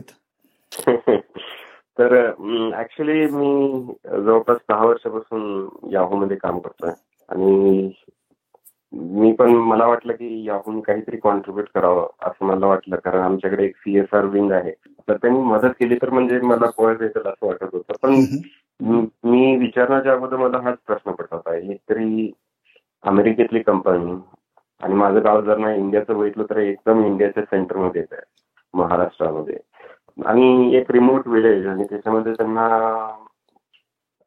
तर 1.97 2.13
ऍक्च्युली 2.75 3.25
मी 3.27 3.93
जवळपास 4.05 4.57
दहा 4.69 4.85
वर्षापासून 4.85 5.67
याहू 5.91 6.15
मध्ये 6.15 6.37
काम 6.37 6.59
करतोय. 6.59 6.91
आणि 7.29 7.91
मी 8.93 9.31
पण 9.31 9.49
मला 9.51 9.85
वाटलं 9.85 10.13
की 10.13 10.43
याहून 10.47 10.79
काहीतरी 10.81 11.17
कॉन्ट्रीब्युट 11.17 11.67
करावं 11.75 12.07
असं 12.21 12.45
मला 12.45 12.67
वाटलं. 12.67 12.95
कारण 12.95 13.21
आमच्याकडे 13.21 13.63
एक 13.65 13.75
सीएसआर 13.77 14.25
विंग 14.25 14.51
आहे. 14.51 14.71
तर 15.07 15.17
त्यांनी 15.17 15.39
मदत 15.39 15.73
केली 15.79 15.95
तर 15.95 16.09
म्हणजे 16.09 16.39
मला 16.41 16.69
पोळ 16.77 16.95
देतील 16.97 17.27
असं 17.27 17.47
वाटत 17.47 17.73
होतं. 17.73 17.93
पण 18.01 19.15
मी 19.23 19.55
विचारण्याच्या 19.57 20.13
अगोदर 20.13 20.37
मला 20.37 20.59
हाच 20.63 20.77
प्रश्न 20.87 21.11
पडत 21.11 21.33
होता. 21.33 21.55
एक 21.55 21.77
तरी 21.89 22.31
अमेरिकेतली 23.03 23.59
कंपनी 23.59 24.15
आणि 24.81 24.93
माझं 24.93 25.23
गाव 25.23 25.41
जर 25.41 25.57
नाही 25.57 25.79
इंडियाचं 25.79 26.17
बघितलं 26.17 26.43
तर 26.49 26.57
एकदम 26.57 27.05
इंडियाच्या 27.05 27.43
सेंटरमध्ये 27.43 28.01
येत 28.01 28.13
आहे 28.13 28.45
महाराष्ट्रामध्ये. 28.73 29.57
आणि 30.17 30.75
एक 30.77 30.91
रिमोट 30.91 31.27
विलेज 31.27 31.65
आणि 31.67 31.83
त्याच्यामध्ये 31.89 32.33
त्यांना 32.33 32.67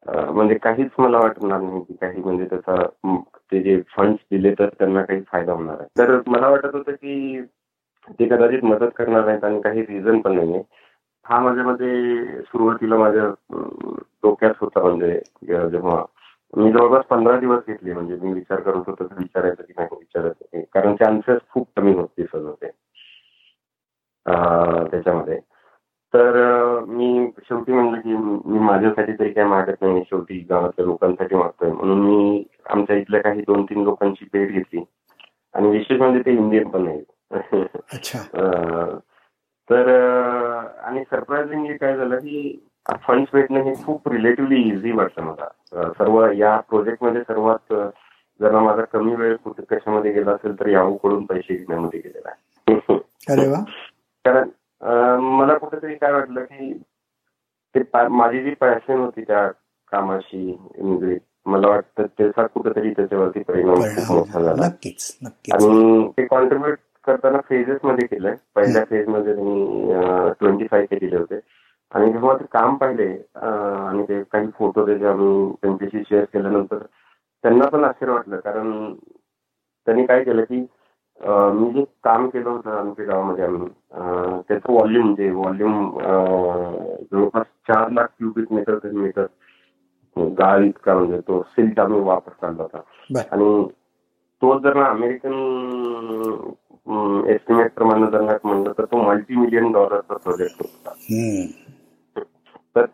म्हणजे 0.05 0.55
काहीच 0.55 0.91
मला 0.99 1.17
वाटणार 1.19 1.59
नाही 1.61 1.81
की 1.81 1.93
काही 2.01 2.21
म्हणजे 2.21 2.45
त्याचा 2.45 2.75
ते 3.51 3.61
जे 3.63 3.79
फंड्स 3.97 4.19
दिले 4.31 4.53
तर 4.59 4.69
त्यांना 4.79 5.01
काही 5.03 5.21
फायदा 5.27 5.53
होणार 5.53 5.79
आहे. 5.79 5.87
तर 5.97 6.19
मला 6.27 6.49
वाटत 6.49 6.75
होतं 6.75 6.91
की 6.91 7.41
ते 8.19 8.25
कदाचित 8.27 8.63
मदत 8.63 8.91
करणार 8.95 9.25
नाहीत 9.25 9.43
आणि 9.43 9.61
काही 9.61 9.81
रिझन 9.81 10.19
पण 10.21 10.35
नाहीये. 10.35 10.61
हा 11.25 11.39
माझ्यामध्ये 11.39 12.41
सुरुवातीला 12.41 12.97
माझ्या 12.97 13.27
डोक्यात 14.23 14.53
होता 14.59 14.81
म्हणजे 14.83 15.19
जेव्हा 15.47 16.03
मी 16.53 16.71
जवळपास 16.71 17.05
पंधरा 17.05 17.39
दिवस 17.39 17.63
घेतले 17.67 17.93
म्हणजे 17.93 18.15
मी 18.21 18.33
विचार 18.33 18.59
करत 18.59 18.87
होतो 18.87 19.03
तर 19.03 19.13
विचारायचं 19.17 19.63
की 19.63 19.73
नाही 19.77 19.89
विचारायचं 19.91 20.61
कारण 20.73 20.95
चान्सेस 20.95 21.39
खूप 21.49 21.67
कमी 21.75 21.93
होत 21.93 22.07
दिसत 22.17 22.35
होते 22.35 22.69
त्याच्यामध्ये. 24.89 25.39
तर 26.13 26.35
मी 26.87 27.27
शेवटी 27.43 27.71
म्हणलं 27.71 27.99
की 27.99 28.15
मी 28.51 28.59
माझ्यासाठी 28.59 29.11
तरी 29.11 29.31
काही 29.31 29.47
मागत 29.47 29.81
नाही 29.81 30.01
शेवटी 30.01 30.39
गावातल्या 30.49 30.85
लोकांसाठी 30.85 31.35
मागतोय. 31.35 31.71
म्हणून 31.71 32.01
मी 32.01 32.43
आमच्या 32.69 32.95
इथल्या 32.95 33.21
काही 33.21 33.41
दोन 33.41 33.63
तीन 33.63 33.83
लोकांची 33.83 34.25
भेट 34.33 34.51
घेतली. 34.51 34.83
आणि 35.53 35.69
विशेष 35.69 35.99
म्हणजे 35.99 36.19
ते 36.19 36.31
इंडियन 36.31 36.67
पण 36.69 36.83
नाही 36.83 37.01
तर 39.69 39.89
आणि 40.83 41.03
सरप्राइझिंगली 41.03 41.77
काय 41.77 41.95
झालं 41.97 42.17
की 42.17 42.67
फंड्स 43.03 43.29
भेटणं 43.33 43.63
हे 43.63 43.73
खूप 43.85 44.07
रिलेटिव्हली 44.09 44.61
इझी 44.69 44.91
वाटतं 44.91 45.23
मला. 45.23 45.47
सर्व 45.97 46.25
या 46.31 46.55
प्रोजेक्टमध्ये 46.59 47.21
सर्वात 47.21 47.73
जर 48.39 48.59
माझा 48.59 48.83
कमी 48.83 49.15
वेळ 49.15 49.35
कुठे 49.35 49.63
कशामध्ये 49.69 50.11
गेला 50.11 50.31
असेल 50.31 50.59
तर 50.59 50.67
याहूकडून 50.67 51.25
पैसे 51.25 51.55
घेण्यामध्ये 51.55 51.99
गेलेला 51.99 52.29
आहे. 52.29 52.37
कारण 54.25 54.49
मला 54.81 55.57
कुठेतरी 55.57 55.95
काय 55.95 56.11
वाटलं 56.11 56.43
की 56.43 56.73
ते 57.75 58.07
माझी 58.09 58.41
जी 58.43 58.53
पॅशन 58.59 58.99
होती 58.99 59.23
त्या 59.23 59.47
कामाशी 59.91 60.57
म्हणजे 60.77 61.17
मला 61.45 61.67
वाटतं 61.67 62.05
त्याचा 62.17 62.45
कुठेतरी 62.47 62.91
त्याच्यावरती 62.93 63.43
परिणाम 63.43 63.81
खूप 63.81 64.11
मोठा 64.11 64.39
झाला. 64.41 64.65
आणि 65.53 66.07
ते 66.17 66.25
कॉन्ट्रीब्युट 66.25 66.77
करताना 67.07 67.39
फेजेस 67.49 67.79
मध्ये 67.83 68.07
केलंय. 68.07 68.35
पहिल्या 68.55 68.83
फेजमध्ये 68.89 69.33
मी 69.35 69.93
ट्वेंटी 70.39 70.67
फाय 70.71 70.85
के 70.85 70.95
दिले 70.95 71.17
होते. 71.17 71.39
आणि 71.91 72.11
जेव्हा 72.11 72.35
ते 72.37 72.45
काम 72.51 72.75
पाहिले 72.77 73.07
आणि 73.35 74.03
ते 74.09 74.21
काही 74.31 74.47
फोटो 74.57 74.85
त्याचे 74.85 75.05
आम्ही 75.05 75.51
त्यांच्याशी 75.61 76.03
शेअर 76.09 76.23
केल्यानंतर 76.33 76.77
त्यांना 76.77 77.65
पण 77.69 77.83
आश्चर्य 77.83 78.11
वाटलं. 78.13 78.39
कारण 78.39 78.93
त्यांनी 79.87 80.05
काय 80.05 80.23
केलं 80.23 80.43
की 80.43 80.65
मी 81.23 81.69
जे 81.71 81.83
काम 82.03 82.27
केलं 82.29 82.49
होतं 82.49 82.71
आमच्या 82.71 83.05
गावामध्ये 83.05 83.43
आम्ही 83.45 83.67
त्याचं 84.47 84.73
व्हॉल्यूम 84.73 85.13
जे 85.15 85.29
व्हॉल्यूम 85.29 85.97
जवळपास 85.99 87.45
चार 87.67 87.89
लाख 87.89 88.05
क्युबिक 88.07 88.51
मीटर 88.53 88.77
ते 88.77 88.91
मीटर 88.91 89.25
गाळ 90.39 90.63
इतका 90.63 90.93
म्हणजे 90.93 91.19
तो 91.19 91.41
सिल्ट 91.49 91.79
आम्ही 91.79 91.99
वापर 91.99 92.31
काढला 92.41 92.63
होता. 92.63 92.77
आणि 93.31 93.63
तो 94.41 94.57
जर 94.59 94.75
ना 94.75 94.85
अमेरिकन 94.85 95.33
एस्टिमेट 97.29 97.71
प्रमाणे 97.73 98.11
जर 98.11 98.37
म्हणलं 98.43 98.71
तर 98.77 98.85
तो 98.85 99.01
मल्टी 99.01 99.35
मिलियन 99.35 99.71
डॉलरचा 99.71 100.15
प्रोजेक्ट 100.15 100.61
होता 100.61 100.93
तर 102.75 102.85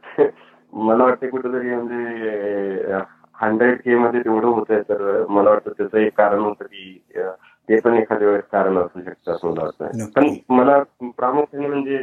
मला 0.74 1.04
वाटतं 1.04 1.30
कुठेतरी 1.30 1.76
म्हणजे 1.76 3.00
हंड्रेड 3.42 3.80
के 3.82 3.96
मध्ये 3.96 4.20
तेवढं 4.20 4.48
होतंय 4.48 4.82
तर 4.90 5.26
मला 5.30 5.50
वाटतं 5.50 5.72
त्याचं 5.78 5.98
एक 5.98 6.18
कारण 6.18 6.40
होतं 6.40 6.66
की 6.66 7.02
ते 7.70 7.80
पण 7.80 7.94
एखाद्या 7.94 8.28
वेळेस 8.28 8.44
कारण 8.52 8.78
असू 8.78 9.02
शकतं 9.02 9.32
असं 9.32 9.48
मला 9.48 9.64
वाटतं. 9.64 10.06
पण 10.16 10.34
मला 10.50 10.82
प्रामुख्याने 11.18 11.68
म्हणजे 11.68 11.98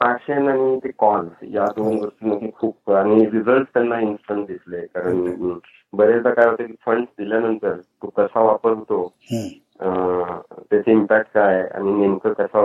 पॅशन 0.00 0.48
आणि 0.48 0.78
ते 0.84 0.90
कॉल 0.98 1.26
या 1.54 1.66
दोन 1.66 1.96
गोष्टींमध्ये 1.96 2.50
खूप 2.56 2.90
आणि 2.90 3.24
रिझल्ट 3.30 3.68
त्यांना 3.74 4.00
इन्स्टंट 4.00 4.46
दिसले 4.46 4.80
कारण 4.86 5.52
बरेचदा 5.92 6.30
काय 6.30 6.46
होतं 6.46 6.66
की 6.66 6.74
फंड 6.86 7.04
दिल्यानंतर 7.18 7.76
तो 8.02 8.08
कसा 8.16 8.40
वापर 8.40 8.70
होतो 8.70 9.04
हम्म. 9.32 9.48
अं, 9.80 10.40
त्याचे 10.70 10.92
इम्पॅक्ट 10.92 11.30
काय 11.34 11.60
आणि 11.74 11.92
नेमकं 11.92 12.32
कसा 12.32 12.60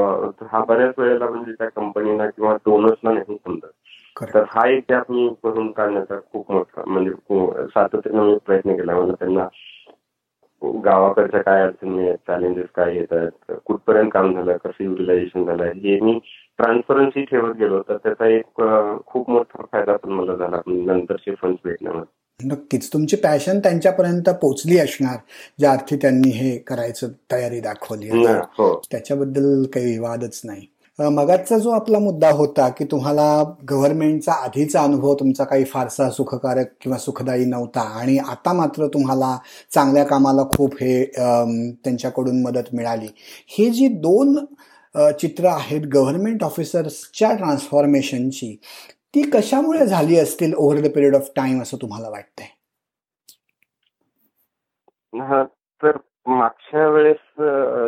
हा 0.52 0.64
बऱ्याच 0.64 0.94
वेळेला 0.98 1.30
म्हणजे 1.30 1.52
त्या 1.52 1.68
कंपनीला 1.70 2.28
किंवा 2.30 2.54
डोनर्सला 2.56 3.12
नाही 3.12 3.36
समजत. 3.36 3.66
तर 4.34 4.44
हा 4.50 4.68
एक 4.70 4.84
गॅप 4.90 5.12
मी 5.12 5.28
भरून 5.44 5.72
काढण्याचा 5.72 6.20
खूप 6.34 6.52
मोठा 6.52 6.84
म्हणजे 6.88 7.12
सातत्यानं 7.68 8.24
मी 8.26 8.38
प्रयत्न 8.46 8.76
केला 8.76 8.96
म्हणजे 8.96 9.14
त्यांना 9.20 9.48
गावाकडच्या 10.62 11.42
काय 11.42 11.62
अडचणी 11.62 12.08
आहेत 12.08 12.18
चॅलेंजेस 12.18 12.66
काय 12.76 12.96
येत 12.96 13.14
आहेत 13.14 13.52
कुठपर्यंत 13.66 14.10
काम 14.14 14.34
झालं 14.34 14.58
कसं 14.58 14.84
युटिलायझेशन 14.84 15.46
झालं 15.46 15.64
हे 15.64 16.00
मी 16.00 16.20
ट्रान्सपरन्सी 16.60 17.24
ठेवत 17.26 17.56
गेलो 17.56 17.82
तर 17.82 17.98
त्याचा 17.98 18.28
एक 18.28 18.62
खूप 19.06 19.30
मोठा 19.30 19.64
फायदा 19.72 19.96
पण 19.96 20.10
मला 20.10 20.36
झाला 20.36 20.62
नंतरचे 20.68 21.36
फंड 21.36 21.56
भेटण्यामध्ये. 21.64 22.16
नक्कीच. 22.40 22.94
तुमची 22.94 23.16
पॅशन 23.16 23.60
त्यांच्यापर्यंत 23.60 24.30
पोहोचली 24.30 24.80
असणार 24.80 25.18
ज्या 25.60 25.72
अर्थी 25.72 25.96
त्यांनी 25.96 26.30
हे 26.30 26.58
करायचं 26.58 27.08
तयारी 27.32 27.60
दाखवली 27.60 28.10
हो. 28.10 28.82
त्याच्याबद्दल 28.92 29.64
काही 29.74 29.98
वादच 30.00 30.42
नाही. 30.46 30.66
मगाचा 31.00 31.58
जो 31.58 31.70
आपला 31.70 32.00
मुद्दा 32.00 32.30
होता 32.32 32.68
की 32.70 32.86
तुम्हाला 32.86 33.26
गव्हर्नमेंटचा 33.70 34.32
आधीचा 34.34 34.82
अनुभव 34.82 35.14
तुमचा 35.16 35.44
काही 35.44 35.64
फारसा 35.64 36.10
सुखकारक 36.10 36.72
किंवा 36.82 36.98
सुखदायी 36.98 37.46
नव्हता 37.46 37.82
आणि 38.00 38.18
आता 38.18 38.54
मात्र 38.54 38.88
तुम्हाला 38.88 39.38
चांगल्या 39.74 40.04
कामाला 40.04 40.44
खूप 40.56 40.74
हे 40.74 41.04
त्यांच्याकडून 41.06 42.42
मदत 42.44 42.74
मिळाली. 42.74 43.08
हे 43.48 43.70
जी 43.70 43.88
दोन 43.88 44.36
चित्र 45.20 45.46
आहेत 45.46 45.88
गव्हर्नमेंट 45.94 46.44
ऑफिसर्सच्या 46.44 47.34
ट्रान्सफॉर्मेशनची 47.36 48.56
ती 49.16 49.22
कशामुळे 49.30 49.86
झाली 49.86 50.20
असतील 50.20 50.54
over 50.54 50.80
the 50.82 50.92
period 50.96 51.16
of 51.16 51.30
time 51.36 51.62
असं 51.62 51.78
तुम्हाला 51.82 52.10
वाटतंय? 52.10 52.48
तर 55.84 55.98
मागच्या 56.28 56.88
वेळेस 56.88 57.42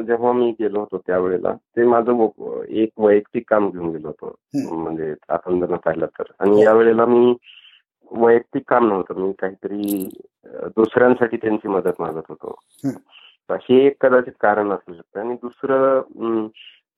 जेव्हा 0.06 0.32
मी 0.32 0.52
गेलो 0.52 0.80
होतो 0.80 0.98
त्यावेळेला 0.98 1.54
ते 1.54 1.84
माझं 1.84 2.62
एक 2.62 2.90
वैयक्तिक 2.98 3.44
काम 3.50 3.70
घेऊन 3.70 3.90
गेलो 3.90 4.08
होतो. 4.08 4.36
म्हणजे 4.76 5.16
आपण 5.30 5.60
जर 5.60 5.76
पाहिलं 5.76 6.06
तर. 6.06 6.24
आणि 6.40 6.62
यावेळेला 6.64 7.06
मी 7.06 7.36
वैयक्तिक 8.12 8.64
काम 8.68 8.88
नव्हतं. 8.88 9.14
मी 9.16 9.32
काहीतरी 9.32 10.10
दुसऱ्यांसाठी 10.46 11.38
त्यांची 11.38 11.68
मदत 11.68 11.92
मागत 12.00 12.24
होतो. 12.30 12.60
हे. 12.86 13.86
एक 13.86 13.96
कदाचित 14.02 14.34
कारण 14.42 14.70
असू 14.70 14.94
शकतं. 14.94 15.20
आणि 15.20 15.34
दुसरं 15.34 16.02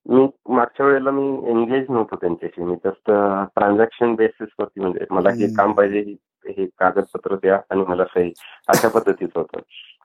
मी 0.05 0.27
मागच्या 0.49 0.85
वेळेला 0.85 1.11
मी 1.11 1.49
एंगेज 1.49 1.85
नव्हतो 1.89 2.15
त्यांच्याशी. 2.15 2.63
मी 2.63 2.75
जस्ट 2.75 3.11
ट्रान्झॅक्शन 3.55 4.15
बेसिस 4.15 4.49
वरती 4.59 4.81
म्हणजे 4.81 5.05
मला 5.11 5.29
हे. 5.29 5.45
काम 5.57 5.71
पाहिजे 5.71 5.99
हे- 5.99 6.51
हे 6.57 6.65
कागदपत्र 6.65 7.35
द्या 7.35 7.61
आणि 7.69 7.83
मला 7.87 8.05
सही 8.05 8.33
अशा 8.67 8.87
पद्धतीचं 8.87 9.39
होतं. 9.39 9.59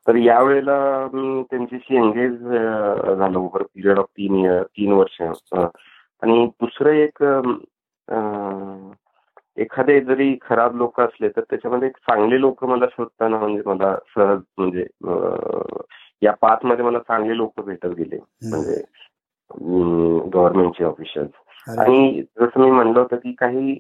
तर 0.07 0.15
यावेळेला 0.15 0.77
मी 1.13 1.43
त्यांच्याशी 1.43 1.97
एंगेज 1.97 2.35
झालो 3.19 3.41
ओव्हर 3.41 3.63
पिरियड 3.63 3.99
ऑफ 3.99 4.07
तीन 4.07 4.35
इयर 4.35 4.63
तीन 4.63 4.93
वर्ष 4.93 5.21
आणि 5.23 6.47
दुसरं 6.61 6.91
एक 6.91 7.23
एखादे 9.59 10.01
जरी 10.01 10.37
खराब 10.41 10.77
लोक 10.77 11.01
असले 11.01 11.29
तर 11.29 11.41
त्याच्यामध्ये 11.41 11.89
एक 11.89 11.97
चांगले 11.97 12.41
लोक 12.41 12.65
मला 12.65 12.87
शोधताना 12.87 13.39
म्हणजे 13.39 13.63
मला 13.67 13.95
सहज 14.17 14.41
म्हणजे 14.59 14.85
या 16.23 16.33
पाथमध्ये 16.33 16.85
मला 16.85 16.99
चांगले 16.99 17.37
लोक 17.37 17.61
भेटत 17.61 17.87
गेले. 17.87 18.17
म्हणजे 18.43 18.83
गव्हर्नमेंटचे 20.31 20.85
ऑफिशियल 20.85 21.27
आणि 21.79 22.23
जसं 22.41 22.61
मी 22.61 22.71
म्हणलं 22.71 22.99
होतं 23.01 23.17
की 23.17 23.33
काही 23.33 23.77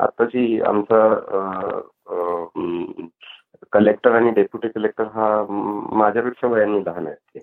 आताची 0.00 0.60
आमचा 0.60 1.08
कलेक्टर 3.72 4.12
आणि 4.12 4.30
डेप्युटी 4.30 4.68
कलेक्टर 4.68 5.04
हा 5.04 5.44
माझ्यापेक्षा 5.98 6.46
वयाने 6.46 6.80
लहान 6.86 7.06
आहेत 7.06 7.16
ते. 7.34 7.40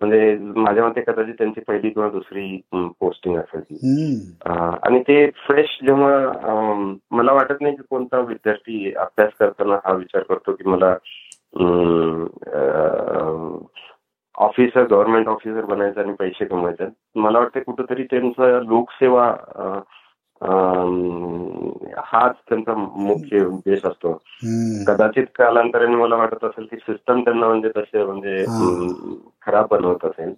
म्हणजे 0.00 0.36
माझ्या 0.56 0.84
मते 0.86 1.00
कदाचित 1.00 1.34
त्यांची 1.38 1.60
पहिली 1.60 1.90
किंवा 1.90 2.08
दुसरी 2.08 2.60
पोस्टिंग 2.74 3.36
असेल 3.38 3.60
ती. 3.60 3.76
आणि 4.82 5.00
ते 5.00 5.26
फ्रेश 5.46 5.78
जेव्हा 5.86 6.74
मला 7.10 7.32
वाटत 7.32 7.60
नाही 7.60 7.76
की 7.76 7.82
कोणता 7.90 8.20
विद्यार्थी 8.20 8.92
अभ्यास 8.94 9.32
करताना 9.40 9.78
हा 9.84 9.92
विचार 9.92 10.22
करतो 10.22 10.52
की 10.52 10.68
मला 10.70 10.94
ऑफिसर 14.34 14.86
गव्हर्नमेंट 14.86 15.28
ऑफिसर 15.28 15.64
बनायचं 15.64 16.00
आणि 16.00 16.12
पैसे 16.12 16.44
कमवायचे. 16.44 16.84
मला 17.14 17.38
वाटतं 17.38 17.60
कुठंतरी 17.60 18.04
त्यांचा 18.04 18.58
लोकसेवा 18.60 19.32
हाच 20.42 22.34
त्यांचा 22.48 22.74
मुख्य 22.74 23.44
उद्देश 23.44 23.84
असतो. 23.84 24.12
कदाचित 24.86 25.26
कालांतराने 25.34 25.96
मला 25.96 26.16
वाटत 26.16 26.44
असेल 26.44 26.64
की 26.64 26.76
सिस्टम 26.76 27.20
त्यांना 27.20 27.46
म्हणजे 27.48 27.68
तसे 27.76 28.04
म्हणजे 28.04 28.44
खराब 29.46 29.66
बनवत 29.70 30.04
असेल. 30.04 30.32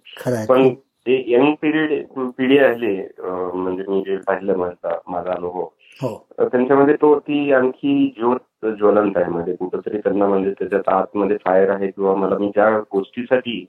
पण 0.47 0.73
ते 1.07 1.23
यंग 1.27 1.53
पिरियड 1.61 2.03
पिढी 2.37 2.57
आहे 2.57 2.95
अं, 3.01 3.49
म्हणजे 3.53 3.83
मी 3.87 4.01
जे 4.01 4.17
पाहिलं 4.17 4.57
माझा 4.57 4.97
माझा 5.07 5.31
अनुभव 5.31 5.65
हो. 6.01 6.15
त्यांच्यामध्ये 6.39 6.95
तो 6.95 7.17
ती 7.19 7.51
आणखी 7.51 8.13
ज्योत 8.17 8.65
ज्वलंत 8.77 9.17
आहे. 9.17 9.31
म्हणजे 9.31 9.55
कुठंतरी 9.55 9.97
त्यांना 9.97 10.27
म्हणजे 10.27 10.51
त्याच्यात 10.51 10.89
आतमध्ये 10.89 11.37
फायर 11.45 11.69
आहे 11.69 11.87
किंवा 11.87 12.15
मला 12.15 12.37
मी 12.37 12.47
ज्या 12.47 12.69
गोष्टीसाठी 12.93 13.65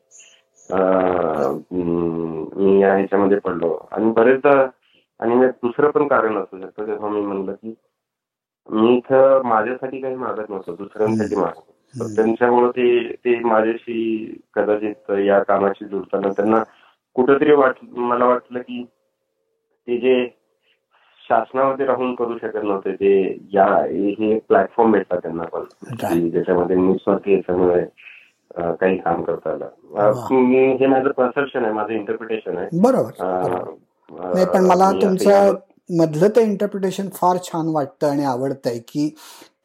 मी 1.72 2.80
या 2.80 2.94
ह्याच्यामध्ये 2.94 3.38
पडलो. 3.38 3.76
आणि 3.92 4.10
बरेचदा 4.10 4.64
आणि 5.20 5.46
दुसरं 5.46 5.90
पण 5.90 6.06
कारण 6.06 6.36
असू 6.38 6.60
शकतं. 6.60 6.84
जेव्हा 6.84 7.08
मी 7.08 7.20
म्हणलं 7.20 7.52
की 7.52 7.74
मी 8.68 8.96
इथं 8.96 9.42
माझ्यासाठी 9.44 10.00
काही 10.00 10.14
मागत 10.14 10.48
नव्हतो 10.48 10.74
दुसऱ्यांसाठी 10.76 11.36
मागत. 11.36 11.60
त्यांच्यामुळे 12.16 12.70
ते 12.70 13.12
ते 13.24 13.38
माझ्याशी 13.38 14.34
कदाचित 14.54 15.10
या 15.10 15.42
कामाशी 15.42 15.84
जुळताना 15.84 16.28
त्यांना 16.28 16.62
कुठंतरी 17.14 17.52
वाट 17.52 17.74
मला 17.82 18.24
वाटलं 18.24 18.58
की 18.58 18.82
ते 19.88 19.98
जे 19.98 20.26
शासनामध्ये 21.28 21.86
राहून 21.86 22.14
करू 22.14 22.38
शकत 22.38 22.64
नव्हते 22.64 22.92
ते 22.92 23.38
या 23.52 23.66
हे 23.66 24.38
प्लॅटफॉर्म 24.38 24.92
भेटला 24.92 25.18
त्यांना 25.18 25.42
पण. 25.42 25.60
की 25.60 26.30
ज्याच्यामध्ये 26.30 26.76
निस्वार्थी 26.76 27.32
याच्यामुळे 27.34 27.84
काही 28.56 28.98
काम 28.98 29.22
करता 29.22 29.50
आलं 29.50 29.68
हे 30.78 30.86
माझं 30.86 31.10
परसेप्शन 31.10 31.64
आहे 31.64 31.72
माझं 31.72 31.92
इंटरप्रिटेशन 31.92 32.58
आहे. 32.58 32.68
बरोबर. 32.82 33.70
नाही 34.08 34.46
पण 34.46 34.64
मला 34.64 34.90
तुमचं 34.92 35.54
मधलं 35.90 36.28
ते 36.28 36.42
इंटरप्रिटेशन 36.42 37.08
फार 37.14 37.36
छान 37.44 37.68
वाटतं 37.68 38.10
आणि 38.10 38.24
आवडतंय 38.24 38.78
की 38.88 39.08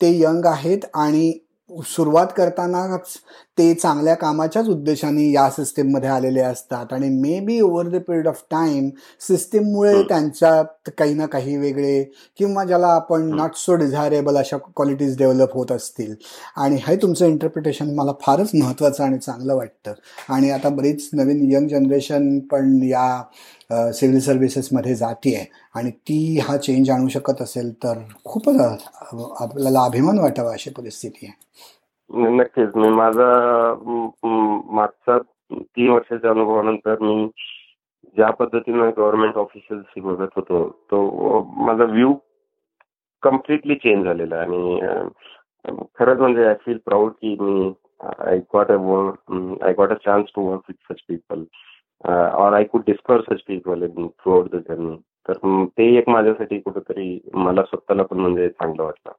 ते 0.01 0.11
यंग 0.19 0.45
आहेत 0.45 0.85
आणि 0.93 1.31
सुरुवात 1.69 2.27
करतानाच 2.37 3.17
ते 3.59 3.73
चांगल्या 3.73 4.13
कामाच्याच 4.15 4.67
उद्देशाने 4.69 5.23
या 5.31 5.49
सिस्टीममध्ये 5.51 6.09
आलेले 6.09 6.41
असतात. 6.41 6.93
आणि 6.93 7.09
maybe 7.45 7.59
over 7.61 7.87
the 7.87 8.01
period 8.07 8.27
of 8.27 8.43
time 8.51 8.89
सिस्टीममुळे. 9.27 10.01
त्यांच्यात 10.09 10.89
काही 10.97 11.13
ना 11.13 11.25
काही 11.25 11.55
वेगळे 11.57 12.03
किंवा 12.37 12.63
ज्याला 12.65 12.87
आपण. 12.87 13.27
नॉट 13.35 13.55
सो 13.55 13.75
डिझायरेबल 13.75 14.37
अशा 14.37 14.57
क्वालिटीज 14.57 15.17
डेव्हलप 15.17 15.53
होत 15.53 15.71
असतील. 15.71 16.13
आणि 16.57 16.77
हे 16.87 16.95
तुमचं 17.01 17.25
इंटरप्रिटेशन 17.25 17.93
मला 17.95 18.11
फारच 18.21 18.51
महत्त्वाचं 18.53 19.03
आणि 19.03 19.17
चांगलं 19.17 19.55
वाटतं. 19.55 19.93
आणि 20.29 20.49
आता 20.51 20.69
बरीच 20.69 21.09
नवीन 21.13 21.51
यंग 21.51 21.67
जनरेशन 21.67 22.39
पण 22.51 22.79
या 22.83 23.91
सिव्हिल 23.93 24.19
सर्व्हिसेसमध्ये 24.21 24.95
जाते 24.95 25.35
आहे 25.35 25.45
आणि 25.75 25.91
ती 25.91 26.39
हा 26.43 26.55
चेंज 26.57 26.89
आणू 26.89 27.07
शकत 27.07 27.41
असेल 27.41 27.71
तर 27.83 27.99
खूपच 28.25 28.55
आपल्याला 28.59 29.83
अभिमान 29.83 30.19
वाटावा 30.19 30.53
अशी 30.53 30.69
परिस्थिती 30.69 31.25
आहे. 31.25 31.37
नक्कीच. 32.09 32.75
मी 32.75 32.89
माझा 32.89 33.25
मागचा 34.75 35.17
तीन 35.51 35.89
वर्षाच्या 35.89 36.29
अनुभवानंतर 36.29 36.99
मी 36.99 37.27
ज्या 38.17 38.29
पद्धतीनं 38.31 38.89
गव्हर्नमेंट 38.97 39.35
ऑफिशियल्सशी 39.37 40.01
बघत 40.01 40.29
होतो 40.35 40.67
तो 40.91 41.41
माझा 41.65 41.83
व्ह्यू 41.83 42.13
कम्प्लिटली 43.23 43.75
चेंज 43.75 44.05
झालेला 44.05 44.35
आहे. 44.35 44.45
आणि 44.45 45.85
खरंच 45.95 46.19
म्हणजे 46.19 46.45
आय 46.47 46.53
फील 46.65 46.77
प्राऊड 46.85 47.11
की 47.11 47.35
मी 47.39 47.73
I 48.19 48.37
got 48.37 48.71
a 48.71 48.75
work 48.75 49.31
I 49.63 49.73
got 49.73 49.89
a 49.89 49.95
chance 49.95 50.29
to 50.35 50.41
work 50.41 50.61
with 50.69 50.93
such 50.93 51.01
people 51.07 51.43
or 52.09 52.53
I 52.53 52.63
could 52.63 52.81
discover 52.87 53.21
such 53.21 53.41
people 53.47 53.83
in 53.83 54.07
throughout 54.33 54.49
the 54.51 54.55
journey 54.55 54.95
तर 55.27 55.65
ते 55.77 55.97
एक 55.97 56.09
माझ्यासाठी 56.09 56.59
कुठंतरी 56.59 57.19
मला 57.33 57.63
स्वतःला 57.63 58.03
पण 58.03 58.17
म्हणजे 58.17 58.49
चांगलं 58.49 58.83
वाटलं. 58.83 59.11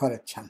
फारच 0.00 0.34
छान. 0.34 0.44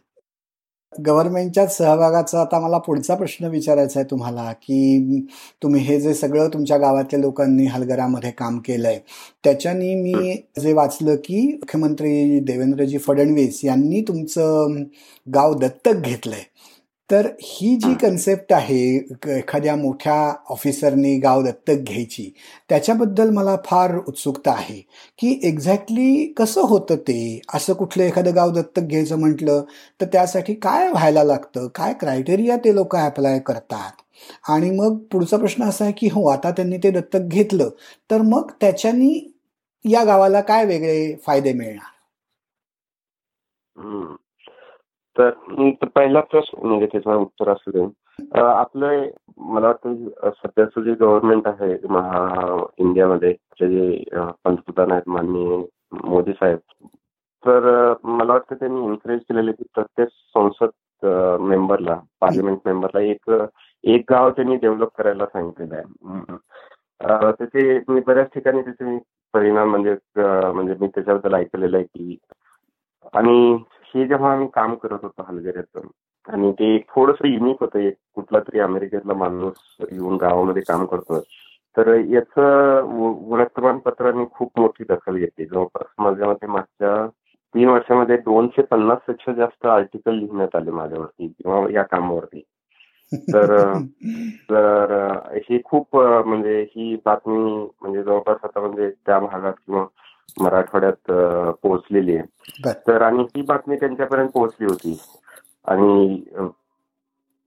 गव्हर्नमेंटच्या 0.92 1.66
सहभागाचा 1.66 2.40
आता 2.40 2.59
मला 2.61 2.79
पुढचा 2.79 3.14
प्रश्न 3.14 3.46
विचारायचा 3.46 4.00
आहे 4.00 4.11
तुम्हाला 4.11 4.53
की 4.53 5.20
तुम्ही 5.62 5.83
हे 5.83 6.00
जे 6.00 6.14
सगळं 6.14 6.48
तुमच्या 6.48 6.76
गावातल्या 6.79 7.20
लोकांनी 7.20 7.66
हलगरामध्ये 7.66 8.31
काम 8.31 8.59
केलंय 8.59 8.98
त्याच्यानी 9.44 9.94
मी 9.94 10.35
जे 10.61 10.72
वाचलं 10.72 11.16
की 11.16 11.46
मुख्यमंत्री 11.46 12.40
देवेंद्रजी 12.40 12.98
फडणवीस 12.98 13.61
यांनी 13.64 14.00
तुमचं 14.00 14.83
गाव 15.26 15.55
दत्तक 15.55 16.03
घेतलंय. 16.03 16.42
तर 17.10 17.26
ही 17.42 17.74
जी 17.76 17.94
कन्सेप्ट 17.96 18.52
आहे 18.52 18.78
एखाद्या 19.30 19.74
मोठ्या 19.76 20.14
ऑफिसरनी 20.50 21.16
गाव 21.18 21.42
दत्तक 21.44 21.80
घ्यायची 21.82 22.30
त्याच्याबद्दल 22.70 23.30
मला 23.30 23.56
फार 23.64 23.96
उत्सुकता 23.98 24.52
आहे. 24.52 24.80
की 25.18 25.38
एक्झॅक्टली 25.42 26.26
कसं 26.36 26.66
होतं 26.68 26.96
ते? 26.98 27.40
असं 27.54 27.74
कुठलं 27.74 28.04
एखादं 28.04 28.34
गाव 28.36 28.50
दत्तक 28.52 28.82
घ्यायचं 28.82 29.18
म्हटलं 29.18 29.62
तर 30.00 30.06
त्यासाठी 30.12 30.54
काय 30.62 30.88
व्हायला 30.90 31.24
लागतं? 31.24 31.66
काय 31.74 31.94
क्रायटेरिया 32.00 32.56
ते 32.64 32.74
लोक 32.74 32.96
अप्लाय 32.96 33.38
करतात? 33.46 33.92
आणि 34.48 34.70
मग 34.70 34.96
पुढचा 35.12 35.36
प्रश्न 35.36 35.64
असा 35.64 35.84
आहे 35.84 35.92
की 35.98 36.08
हो 36.12 36.26
आता 36.28 36.50
त्यांनी 36.50 36.76
ते 36.78 36.90
दत्तक 36.90 37.28
घेतलं 37.30 37.68
तर 38.10 38.22
मग 38.24 38.50
त्याच्यानी 38.60 39.12
या 39.84 40.04
गावाला 40.04 40.40
काय 40.42 40.64
वेगळे 40.66 41.14
फायदे 41.26 41.52
मिळणार? 41.52 41.88
तर 45.20 45.87
पहिला 45.94 46.20
प्रश्न 46.20 46.66
म्हणजे 46.66 46.87
त्याचं 46.87 47.14
उत्तर 47.14 47.48
असू 47.48 47.70
दे. 47.70 47.85
आपलं 48.37 49.04
मला 49.50 49.66
वाटतं 49.66 50.30
सध्याचं 50.30 50.83
जे 50.83 50.92
गव्हर्नमेंट 51.00 51.46
आहे 51.48 51.72
इंडियामध्ये 52.78 53.33
जे 53.61 54.02
पंतप्रधान 54.44 54.92
आहेत 54.92 55.09
माननीय 55.09 55.56
मोदी 56.04 56.33
साहेब 56.33 56.59
तर 57.44 57.92
मला 58.04 58.33
वाटतं 58.33 58.54
त्यांनी 58.54 58.85
एन्करेज 58.85 59.20
केलेले 59.20 59.52
की 59.52 59.64
प्रत्येक 59.74 60.09
संसद 60.35 61.06
मेंबरला 61.40 61.98
पार्लमेंट 62.20 62.59
मेंबरला 62.64 63.00
एक 63.02 63.30
एक 63.85 64.04
गाव 64.11 64.30
त्यांनी 64.30 64.56
डेव्हलप 64.56 64.88
करायला 64.98 65.26
सांगितलेलं 65.26 65.76
आहे. 65.76 66.37
त्याचे 67.33 67.78
मी 67.88 68.00
बऱ्याच 68.06 68.28
ठिकाणी 68.35 68.62
त्याचे 68.62 68.98
परिणाम 69.35 69.70
म्हणजे 69.70 69.94
म्हणजे 70.16 70.74
मी 70.80 70.87
त्याच्याबद्दल 70.87 71.35
ऐकलेलं 71.35 71.76
आहे 71.76 71.85
की 71.87 72.16
आणि 73.14 73.56
हे 73.94 74.07
जेव्हा 74.07 74.33
आम्ही 74.33 74.48
काम 74.55 74.74
करत 74.74 74.98
होतो 75.03 75.24
हलगऱ्याचं 75.29 75.87
आणि 76.29 76.50
ते 76.53 76.76
थोडस 76.88 77.24
युनिक 77.24 77.61
होतं. 77.61 77.79
एक 77.79 77.94
कुठला 78.14 78.38
तरी 78.40 78.61
अमेरिकेतला 78.61 79.14
माणूस 79.14 79.76
येऊन 79.92 80.16
गावामध्ये 80.16 80.62
काम 80.68 80.85
करतो 80.87 81.20
तर 81.76 81.94
याचं 82.11 82.87
वर्तमानपत्राने 83.31 84.24
खूप 84.33 84.59
मोठी 84.59 84.85
दखल 84.88 85.16
घेतली. 85.16 85.44
जवळपास 85.44 85.87
माझ्या 85.98 86.29
मते 86.29 86.46
मागच्या 86.46 87.07
तीन 87.55 87.68
वर्षामध्ये 87.68 88.16
दोनशे 88.16 88.62
पन्नासपेक्षा 88.62 89.33
जास्त 89.33 89.66
आर्टिकल 89.66 90.14
लिहिण्यात 90.14 90.57
आले 90.57 90.70
माझ्यावरती 90.70 91.26
किंवा 91.29 91.66
या 91.72 91.83
कामावरती. 91.83 92.42
तर 93.12 93.72
तर 94.50 94.92
ही 95.37 95.61
खूप 95.64 95.96
म्हणजे 95.96 96.61
ही 96.76 96.94
बातमी 97.05 97.38
म्हणजे 97.83 98.03
जवळपास 98.03 98.37
आता 98.44 98.61
म्हणजे 98.61 98.90
त्या 99.07 99.18
भागात 99.18 99.53
किंवा 99.66 99.85
मराठवाड्यात 100.40 101.10
पोहोचलेली 101.62 102.16
आहे. 102.16 102.72
तर 102.86 103.02
आणि 103.02 103.22
ही 103.36 103.42
बातमी 103.48 103.76
त्यांच्यापर्यंत 103.76 104.28
पोहोचली 104.34 104.66
होती. 104.66 104.98
आणि 105.68 106.22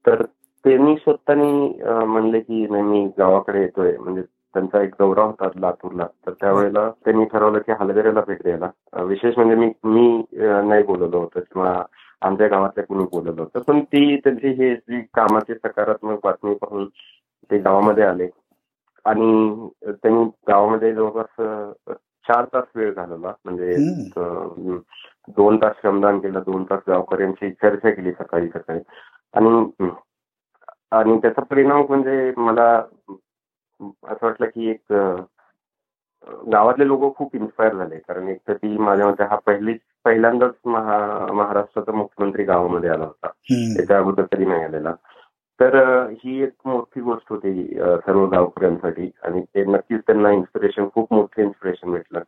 तर 0.06 0.22
त्यांनी 0.65 0.96
स्वतःनी 0.96 1.67
म्हणले 2.06 2.39
की 2.39 2.65
नाही 2.72 2.84
मी 2.84 3.06
गावाकडे 3.17 3.62
येतोय. 3.62 3.96
म्हणजे 3.98 4.22
त्यांचा 4.22 4.82
एक 4.84 4.93
दौरा 5.00 5.24
होता 5.24 5.48
लातूरला. 5.60 6.06
तर 6.26 6.32
त्यावेळेला 6.41 6.89
त्यांनी 7.06 7.26
ठरवलं 7.32 7.60
की 7.60 7.72
हलगऱ्याला 7.80 8.22
भेट 8.28 8.41
द्यायला. 8.43 8.69
विशेष 9.04 9.38
म्हणजे 9.38 9.56
मी 9.56 9.72
मी 9.84 10.24
नाही 10.67 10.84
बोलवलं 10.84 11.17
होतं 11.17 11.39
किंवा 11.39 11.82
आमच्या 12.26 12.48
गावातल्या 12.48 12.84
कुणी 12.86 13.04
बोलवलं 13.12 13.41
होतं. 13.41 13.60
पण 13.67 13.80
ती 13.84 14.15
त्यांची 14.24 14.48
हे 14.48 14.74
जी 14.76 15.02
कामाची 15.13 15.54
सकारात्मक 15.56 16.19
बातमी 16.24 16.54
पाहून 16.56 16.88
ते 17.52 17.58
गावामध्ये 17.58 18.04
आले. 18.04 18.28
आणि 19.06 19.69
त्यांनी 19.84 20.24
गावामध्ये 20.48 20.93
जवळपास 20.93 21.96
चार 22.28 22.46
तास 22.46 22.64
वेळ 22.76 22.94
घालवला. 22.94 23.34
म्हणजे 23.46 23.76
दोन 25.38 25.58
तास 25.58 25.76
श्रमदान 25.82 26.20
केलं 26.20 26.40
दोन 26.40 26.64
तास 26.64 26.80
गावकऱ्यांची 26.88 27.52
चर्चा 27.52 27.90
केली 27.90 28.12
सकाळी 28.12 28.48
सकाळी. 28.50 28.80
आणि 29.34 29.90
आणि 30.92 31.18
त्याचा 31.18 31.42
परिणाम 31.42 31.84
म्हणजे 31.90 32.34
मला 32.38 32.70
असं 34.08 34.26
वाटलं 34.26 34.46
की 34.46 34.70
एक 34.70 34.94
गावातले 36.52 36.88
लोक 36.88 37.16
खूप 37.18 37.36
इन्स्पायर 37.36 37.76
झाले. 37.76 37.98
कारण 37.98 38.28
एक 38.28 38.38
तर 38.48 38.54
ती 38.54 38.78
माझ्या 38.78 39.08
मते 39.08 39.24
हा 39.24 39.36
पहिली 39.36 39.74
पहिल्यांदाच 40.06 40.54
महाराष्ट्राचा 40.66 41.92
मुख्यमंत्री 41.92 42.44
गावामध्ये 42.44 42.90
आला 42.90 43.06
होता. 43.06 43.28
त्याच्या 43.78 43.98
अगोदर 43.98 44.26
तरी 44.34 44.46
नाही 44.46 44.64
आलेला. 44.64 44.94
तर 45.60 45.76
ही 46.24 46.42
एक 46.44 46.54
मोठी 46.66 47.02
गोष्ट 47.02 47.32
होती 47.32 47.66
सर्व 48.06 48.26
गावकऱ्यांसाठी. 48.30 49.10
आणि 49.24 49.42
ते 49.56 49.63
नक्कीच 49.66 50.02
त्यांना 50.08 50.32
इन्स्पिरेशन 50.32 50.88
खूप 50.94 51.13
मोठं 51.13 51.42
इन्स्पिरेशन 51.44 51.92
भेटलं. 51.92 52.22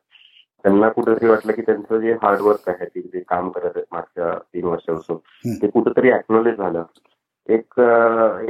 त्यांना 0.64 0.90
कुठेतरी 0.90 1.28
वाटलं 1.30 1.54
की 1.54 1.62
त्यांचं 1.62 2.00
जे 2.02 2.14
हार्डवर्क 2.22 2.70
आहे 2.70 2.86
ते 2.86 3.02
जे 3.02 3.20
काम 3.30 3.50
करत 3.50 3.72
आहेत 3.76 3.86
मागच्या 3.94 4.34
तीन 4.54 4.66
वर्षापासून 4.66 5.18
ते 5.62 5.68
कुठेतरी 5.70 6.12
ऍक्नॉलेज 6.12 6.58
झालं. 6.58 6.84
एक 7.50 7.80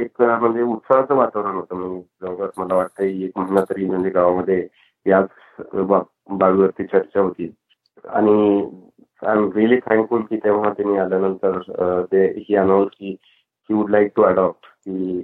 एक 0.00 0.22
म्हणजे 0.22 0.62
उत्साहाचं 0.62 1.14
वातावरण 1.14 1.54
होतं. 1.54 1.76
म्हणजे 1.76 2.02
जवळपास 2.22 2.58
मला 2.58 2.74
वाटतं 2.74 3.04
एक 3.04 3.38
महिना 3.38 3.60
तरी 3.70 3.86
म्हणजे 3.86 4.10
गावामध्ये 4.10 4.66
याच 5.06 5.28
बाबीवरती 5.74 6.84
चर्चा 6.84 7.20
होती. 7.20 7.52
आणि 8.04 8.60
आय 9.22 9.36
एम 9.36 9.50
रिअली 9.56 9.76
थँकफुल 9.86 10.22
की 10.30 10.36
तेव्हा 10.44 10.72
त्यांनी 10.72 10.96
आल्यानंतर 10.98 11.58
ते 12.12 12.26
ही 12.38 12.56
अनाऊन्स 12.56 12.90
की 12.98 13.14
he 13.70 13.74
would 13.74 13.90
like 13.90 14.12
to 14.16 14.22
adopt 14.22 14.66
की 14.66 15.18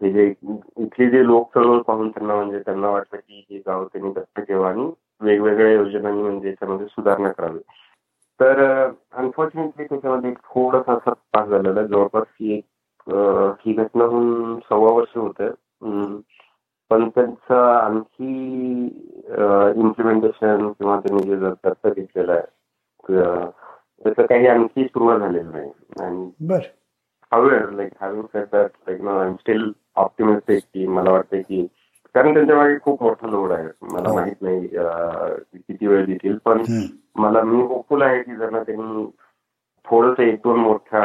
हे 0.00 0.12
जे 0.12 0.26
इथले 0.26 1.08
जे 1.10 1.26
लोक 1.26 1.54
चळवळ 1.54 1.80
पाहून 1.82 2.08
त्यांना 2.10 2.34
म्हणजे 2.34 2.58
त्यांना 2.58 2.88
वाटलं 2.90 3.18
की 3.18 3.44
हे 3.50 3.58
गाव 3.66 3.84
त्यांनी 3.84 4.10
दत्त 4.12 4.40
ठेवा 4.40 4.68
आणि 4.68 4.90
वेगवेगळ्या 5.20 5.72
योजनांनी 5.72 6.22
म्हणजे 6.22 6.48
याच्यामध्ये 6.48 6.86
सुधारणा 6.86 7.28
करावी. 7.32 7.58
तर 8.40 8.60
अनफॉर्च्युनेटली 9.12 9.84
त्याच्यामध्ये 9.84 10.32
थोडंसं 10.34 10.92
असं 10.92 11.12
पास 11.32 11.48
झालेला 11.48 11.82
जवळपास 11.82 12.24
ही 12.40 12.54
एक 12.54 13.10
ही 13.60 13.72
घटना 13.72 14.04
होऊन 14.04 14.58
सव्वा 14.60 14.92
वर्ष 14.92 15.16
होत. 15.16 15.42
पण 16.90 17.08
त्यांचं 17.08 17.54
आणखी 17.54 18.84
इम्प्लिमेंटेशन 19.80 20.68
किंवा 20.72 20.98
त्यांनी 21.00 21.22
जे 21.22 21.36
दत्त 21.36 21.86
घेतलेलं 21.86 22.32
आहे 22.32 23.20
त्याचं 24.04 24.26
काही 24.26 24.46
आणखी 24.46 24.84
सुरुवात 24.84 25.18
झालेलं 25.18 25.50
नाही. 25.50 25.70
आणि 26.00 26.30
Having 27.32 28.28
said 28.32 28.50
that, 28.50 28.72
like 28.86 28.98
you 28.98 29.04
know, 29.04 29.18
I'm 29.18 29.38
still 29.38 29.72
optimistic 29.96 30.60
की 30.72 30.86
मला 30.86 31.10
वाटतं 31.10 31.40
की 31.40 31.66
कारण 32.14 32.34
त्यांच्या 32.34 32.56
मागे 32.56 32.76
खूप 32.84 33.02
मोठा 33.02 33.26
लोड 33.26 33.52
आहे. 33.52 33.68
मला 33.92 34.08
हो. 34.08 34.14
माहीत 34.14 34.42
नाही 34.42 34.66
किती 35.58 35.86
वेळ 35.86 36.04
देतील 36.06 36.36
पण 36.44 36.62
मला 37.16 37.42
मी 37.42 37.62
होपफुल 37.62 38.02
आहे 38.02 38.22
की 38.22 38.36
जर 38.36 38.62
त्यांनी 38.62 39.06
थोडस 39.84 40.20
एक 40.20 40.34
दोन 40.44 40.58
मोठ्या 40.60 41.04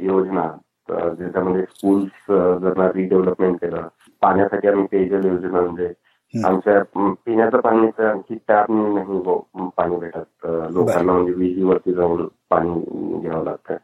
योजना 0.00 0.46
ज्याच्यामध्ये 0.88 1.62
स्कूल्स 1.62 2.30
जर 2.62 2.80
रिडेव्हलपमेंट 2.94 3.56
केलं 3.60 3.88
पाण्यासाठी 4.22 4.68
आम्ही 4.68 4.86
पेयजल 4.92 5.24
योजना 5.24 5.60
म्हणजे 5.60 5.92
आमच्या 6.34 6.82
पिण्याचं 7.24 7.60
पाणी 7.60 7.90
तर 7.98 8.04
आणखी 8.04 8.34
टॅप 8.48 8.70
नाही 8.70 9.68
पाणी 9.76 9.96
भेटत. 9.96 10.46
लोकांना 10.72 11.12
म्हणजे 11.12 11.32
विहिरीवरती 11.32 11.92
जाऊन 11.94 12.26
पाणी 12.50 13.20
घ्यावं 13.20 13.44
लागतं. 13.44 13.76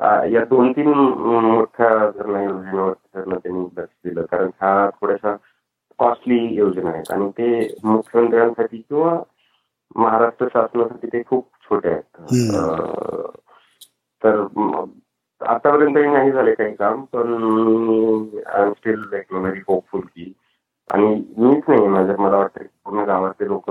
या 0.00 0.44
दोन 0.44 0.72
तीन 0.72 0.88
मोठ्या 0.88 1.88
धरणा 2.10 2.42
योजनेवर 2.42 2.92
त्यांनी 3.34 3.64
लक्ष 3.76 3.94
दिलं 4.04 4.22
कारण 4.22 4.48
ह्या 4.60 4.88
थोड्याशा 5.00 5.34
कॉस्टली 5.98 6.38
योजना 6.54 6.90
आहेत. 6.90 7.10
आणि 7.12 7.28
ते 7.38 7.76
मुख्यमंत्र्यांसाठी 7.84 8.76
किंवा 8.78 9.18
महाराष्ट्र 9.96 10.46
शासनासाठी 10.52 11.06
ते 11.06 11.22
खूप 11.22 11.46
छोटे 11.64 11.88
आहेत. 11.88 12.20
तर 14.22 14.40
आतापर्यंत 15.40 15.96
नाही 16.12 16.32
झाले 16.32 16.54
काही 16.54 16.74
काम 16.74 17.04
पण 17.12 17.32
I 18.46 18.62
am 18.62 18.72
still 18.72 18.98
like 19.12 19.32
very 19.32 19.60
hopeful 19.68 20.00
की 20.00 20.32
आणि 20.90 21.14
मीच 21.38 21.62
नाही 21.68 21.86
माझ्या 21.88 22.16
मला 22.18 22.36
वाटतं 22.36 22.64
पूर्ण 22.84 23.04
गावातले 23.04 23.48
लोक 23.48 23.70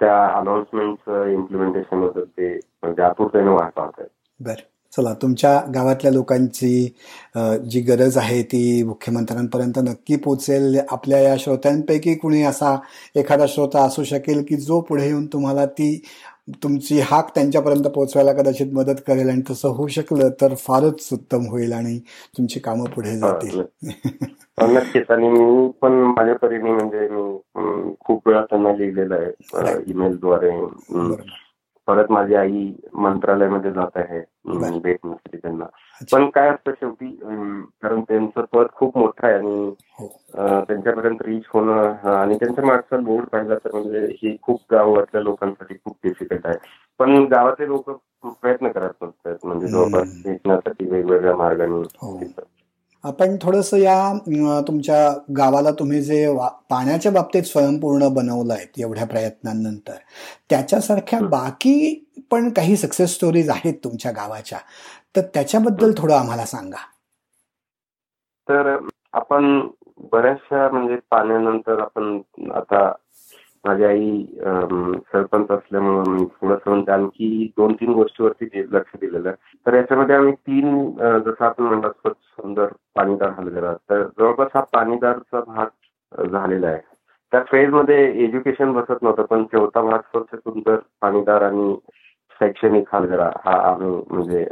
त्या 0.00 0.24
अनाउन्समेंट 0.38 1.08
इम्प्लिमेंटेशन 1.32 1.98
होतं 1.98 2.24
ते 2.26 2.54
म्हणजे 2.82 3.02
आतुरतेने 3.02 3.50
वाट 3.50 3.72
पाहत 3.72 3.92
आहेत 3.98 4.08
बर. 4.42 4.54
चला 4.96 5.12
तुमच्या 5.14 5.60
गावातल्या 5.74 6.12
लोकांची 6.12 6.94
जी 7.70 7.80
गरज 7.80 8.16
आहे 8.18 8.42
ती 8.42 8.82
मुख्यमंत्र्यांपर्यंत 8.82 9.78
नक्की 9.78 10.16
पोचेल 10.16 10.78
आपल्या 10.90 11.20
या 11.20 11.36
श्रोत्यांपैकी 11.38 12.14
कुणी 12.14 12.42
असा 12.42 12.76
एखादा 13.16 13.44
श्रोता 13.48 13.84
असू 13.84 14.04
शकेल 14.04 14.44
की 14.48 14.56
जो 14.56 14.80
पुढे 14.80 15.06
येऊन 15.06 15.26
तुम्हाला 15.26 15.66
ती 15.66 16.02
तुमची 16.62 17.00
हाक 17.00 17.30
त्यांच्यापर्यंत 17.34 17.84
पोहोचवायला 17.84 18.32
कदाचित 18.32 18.72
मदत 18.72 19.00
करेल 19.06 19.28
आणि 19.30 19.42
तसं 19.50 19.68
होऊ 19.68 19.86
शकलं 19.86 20.28
तर 20.40 20.54
फारच 20.54 21.08
उत्तम 21.12 21.46
होईल 21.50 21.72
आणि 21.72 21.98
तुमची 22.38 22.60
कामं 22.60 22.84
पुढे 22.84 23.16
जातील. 23.18 23.62
नक्कीच. 24.62 25.10
आणि 25.10 25.28
मी 25.28 25.70
पण 25.82 25.92
माझ्या 25.92 26.34
परीने 26.34 26.70
म्हणजे 26.70 27.08
मी 27.10 27.94
खूप 28.00 28.28
वेळा 28.28 28.40
त्यांना 28.40 28.72
लिहिलेलं 28.72 29.14
आहे 29.14 29.90
ईमेलद्वारे 29.90 30.50
परत 31.88 32.10
माझी 32.10 32.34
आई 32.34 32.70
मंत्रालयामध्ये 32.94 33.70
जात 33.70 33.96
आहे. 33.96 34.20
भेट 34.78 34.98
नसते 35.04 35.36
त्यांना. 35.36 35.64
पण 36.12 36.28
काय 36.30 36.48
असतं 36.48 36.72
शेवटी 36.72 37.06
कारण 37.82 38.00
त्यांचं 38.00 38.44
पद 38.52 38.66
खूप 38.72 38.96
मोठं 38.98 39.26
आहे 39.26 39.36
आणि 39.36 39.72
हो. 39.98 40.06
त्यांच्यापर्यंत 40.66 41.22
रीच 41.22 41.44
होणं 41.48 42.08
आणि 42.10 42.34
त्यांच्या 42.34 42.64
मागचा 42.64 42.96
बोर्ड 42.96 43.26
पाहिला 43.26 43.54
तर 43.54 43.72
म्हणजे 43.72 44.06
ही 44.22 44.36
खूप 44.42 44.60
गावातल्या 44.70 45.22
लोकांसाठी 45.22 45.74
खूप 45.74 45.96
डिफिकल्ट 46.04 46.46
आहे. 46.46 46.56
पण 47.00 47.24
गावातले 47.24 47.66
लोक 47.68 47.90
प्रयत्न 48.22 48.68
करत 48.68 49.02
नसतात. 49.02 49.36
म्हणजे 49.44 49.66
जवळपास 49.66 50.22
भेटण्यासाठी 50.24 50.88
वेगवेगळ्या 50.90 51.36
मार्गाने 51.36 51.82
हो. 51.96 52.18
आपण 53.04 53.36
थोडस 53.42 53.72
या 53.74 54.62
तुमच्या 54.66 55.08
गावाला 55.36 55.70
तुम्ही 55.70 56.00
जे 56.02 56.26
पाण्याच्या 56.70 57.12
बाबतीत 57.12 57.42
स्वयंपूर्ण 57.42 58.08
बनवलं 58.08 58.52
आहे 58.52 58.82
एवढ्या 58.82 59.06
प्रयत्नांनंतर 59.06 59.94
त्याच्यासारख्या 60.50 61.20
बाकी 61.20 61.74
पण 62.30 62.48
काही 62.52 62.76
सक्सेस 62.76 63.14
स्टोरीज 63.14 63.50
आहेत 63.50 63.74
तुमच्या 63.84 64.12
गावाच्या? 64.12 64.58
तर 65.16 65.20
त्याच्याबद्दल 65.34 65.92
थोडं 65.98 66.14
आम्हाला 66.14 66.44
सांगा. 66.46 66.84
तर 68.48 68.76
आपण 69.12 69.68
बऱ्याचशा 70.12 70.68
म्हणजे 70.68 70.96
पाण्यानंतर 71.10 71.80
आपण 71.80 72.20
आता 72.54 72.90
माझी 73.64 73.84
आई 73.84 74.24
सरपंच 75.04 75.50
असल्यामुळे 75.50 76.10
मी 76.10 76.24
थोडंसं 76.32 76.92
आणखी 76.92 77.52
दोन 77.56 77.72
तीन 77.74 77.92
गोष्टीवरती 77.92 78.62
लक्ष 78.72 78.96
दिलेलं 79.00 79.28
आहे. 79.28 79.56
तर 79.66 79.74
याच्यामध्ये 79.74 80.16
आम्ही 80.16 80.32
तीन 80.34 80.90
जसं 80.96 81.44
आपण 81.44 81.64
म्हणतात 81.64 82.08
सुंदर 82.08 82.66
पाणीदार 82.94 83.30
हलगरा 83.38 83.72
तर 83.90 84.02
जवळपास 84.08 84.48
हा 84.54 84.60
पाणीदारचा 84.72 85.40
भाग 85.46 86.26
झालेला 86.26 86.66
आहे. 86.68 86.80
त्या 87.32 87.42
फेजमध्ये 87.50 88.04
एज्युकेशन 88.24 88.72
बसत 88.72 89.02
नव्हतं 89.02 89.24
पण 89.24 89.44
चौथा 89.52 89.82
भाग 89.82 90.00
स्वच्छ 90.02 90.34
सुंदर 90.34 90.76
पाणीदार 91.02 91.42
आणि 91.42 91.74
शैक्षणिक 92.40 92.94
हलगरा 92.94 93.30
हा 93.44 93.56
आम्ही 93.70 93.90
म्हणजे 94.10 94.46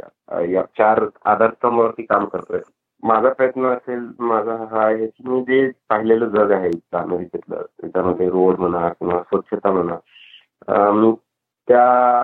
या 0.51 0.63
चार 0.77 1.05
आधारस्तंभावरती 1.25 2.03
काम 2.03 2.25
करतोय. 2.25 2.59
माझा 3.03 3.29
प्रयत्न 3.29 3.65
असेल 3.67 3.99
माझा 4.21 4.55
हा 4.71 4.83
आहे 4.85 5.05
की 5.07 5.27
मी 5.27 5.41
जे 5.43 5.69
पाहिलेलं 5.89 6.29
जग 6.29 6.51
आहे 6.51 6.69
इथं 6.69 6.97
अमेरिकेतलं 6.97 7.61
त्याच्यामध्ये 7.61 8.27
रोड 8.29 8.59
म्हणा 8.59 8.87
किंवा 8.89 9.21
स्वच्छता 9.21 9.71
म्हणा 9.71 10.91
मी 10.91 11.11
त्या 11.67 12.23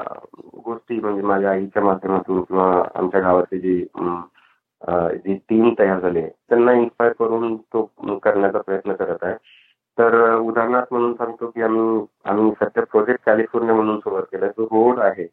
गोष्टी 0.65 0.99
म्हणजे 0.99 1.21
माझ्या 1.21 1.51
आईच्या 1.51 1.83
माध्यमातून 1.83 2.41
किंवा 2.41 2.67
आमच्या 2.95 3.21
गावातली 3.21 3.59
जी 3.59 3.77
जी 5.23 5.35
टीम 5.49 5.73
तयार 5.79 5.99
झाली 5.99 6.19
आहे 6.19 6.29
त्यांना 6.49 6.73
इन्स्पायर 6.73 7.13
करून 7.19 7.55
तो 7.73 7.83
करण्याचा 8.23 8.59
प्रयत्न 8.59 8.93
करत 8.93 9.23
आहे 9.23 9.35
तर 9.97 10.15
उदाहरणार्थ 10.35 10.88
म्हणून 10.91 11.13
सांगतो 11.13 11.49
की 11.49 11.61
आम्ही 11.61 12.05
आम्ही 12.25 12.51
सध्या 12.61 12.83
प्रोजेक्ट 12.83 13.25
कॅलिफोर्निया 13.25 13.75
म्हणून 13.75 13.99
सुरुवात 13.99 14.23
केलाय 14.31 14.49
जो 14.49 14.65
रोड 14.65 14.99
आहे 14.99 15.27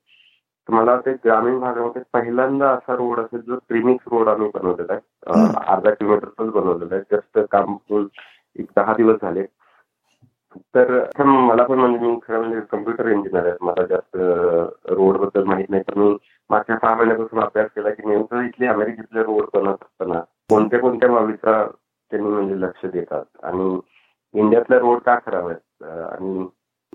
मला 0.68 0.92
वाटतं 0.92 1.14
ग्रामीण 1.24 1.58
भागामध्ये 1.60 2.02
पहिल्यांदा 2.12 2.70
असा 2.70 2.94
रोड 2.96 3.18
असेल 3.20 3.40
जो 3.40 3.56
प्रीमिक्स 3.68 4.08
रोड 4.10 4.28
आम्ही 4.28 4.48
बनवलेला 4.54 4.92
आहे 4.92 5.42
अर्धा 5.66 5.90
किलोमीटरचाच 5.90 6.48
बनवलेला 6.48 6.94
आहे 6.94 7.16
जस्ट 7.16 7.38
काम 7.52 7.76
एक 8.56 8.66
दहा 8.76 8.94
दिवस 8.96 9.20
झाले 9.22 9.44
तर 10.74 11.22
मला 11.22 11.62
पण 11.62 11.78
म्हणजे 11.78 11.98
मी 11.98 12.16
खरं 12.22 12.38
म्हणजे 12.38 12.60
कम्प्युटर 12.72 13.08
इंजिनियर 13.08 13.46
आहे 13.46 13.56
मला 13.60 13.84
जास्त 13.86 14.16
रोडबद्दल 14.90 15.44
माहीत 15.44 15.70
नाही 15.70 15.82
तर 15.82 15.98
मी 15.98 16.10
मागच्या 16.50 16.76
सहा 16.76 16.94
महिन्यापासून 16.94 17.40
अभ्यास 17.40 17.68
केला 17.76 17.90
की 17.90 18.08
नेमकं 18.08 18.44
इथले 18.44 18.66
अमेरिकेतले 18.66 19.22
रोड 19.22 19.48
बनवत 19.54 19.82
असताना 19.82 20.20
कोणत्या 20.50 20.78
कोणत्या 20.80 21.10
बाबीचा 21.10 21.64
त्यांनी 22.10 22.28
म्हणजे 22.28 22.60
लक्ष 22.60 22.86
देतात 22.86 23.24
आणि 23.42 23.78
इंडियातले 24.34 24.78
रोड 24.78 24.98
का 24.98 25.18
खराब 25.26 25.48
आहेत 25.48 25.84
आणि 25.84 26.46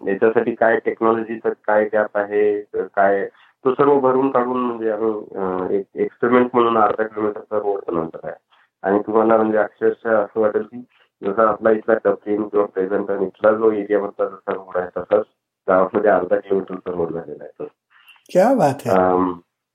याच्यासाठी 0.01 0.53
काय 0.55 0.78
टेक्नॉलॉजीचं 0.86 1.53
काय 1.68 1.86
गॅप 1.93 2.18
आहे 2.18 2.62
काय 2.74 3.28
तो 3.66 3.74
सर्व 3.74 3.99
भरून 3.99 4.30
काढून 4.32 4.57
म्हणजे 4.57 4.91
आम्ही 4.91 5.78
एक 5.78 5.86
एक्सपेरिमेंट 5.95 6.49
म्हणून 6.53 6.78
अर्धा 6.78 7.03
किलोमीटरचा 7.03 7.57
रोड 7.57 7.80
बनवणार 7.88 8.28
आहे 8.28 8.36
आणि 8.84 8.99
तुम्हाला 9.07 9.38
म्हणजे 9.38 9.57
अक्षरशः 9.57 10.18
असं 10.18 10.39
वाटेल 10.41 10.64
की 10.64 10.82
जसा 11.22 11.47
आपला 11.49 11.72
इथला 11.72 11.93
डबलिंग 12.05 12.43
किंवा 12.43 12.66
प्रेझेंट 12.66 13.12
आणि 13.12 13.26
इथला 13.26 13.51
जो 13.51 13.72
एरिया 13.72 13.99
मधला 13.99 14.28
जसा 14.28 14.53
रोड 14.53 14.78
आहे 14.78 14.89
तसाच 14.97 15.26
गावामध्ये 15.68 16.12
अर्धा 16.12 16.36
किलोमीटरचा 16.38 16.91
रोड 16.91 17.12
झालेला 17.12 17.43
आहे 17.43 17.68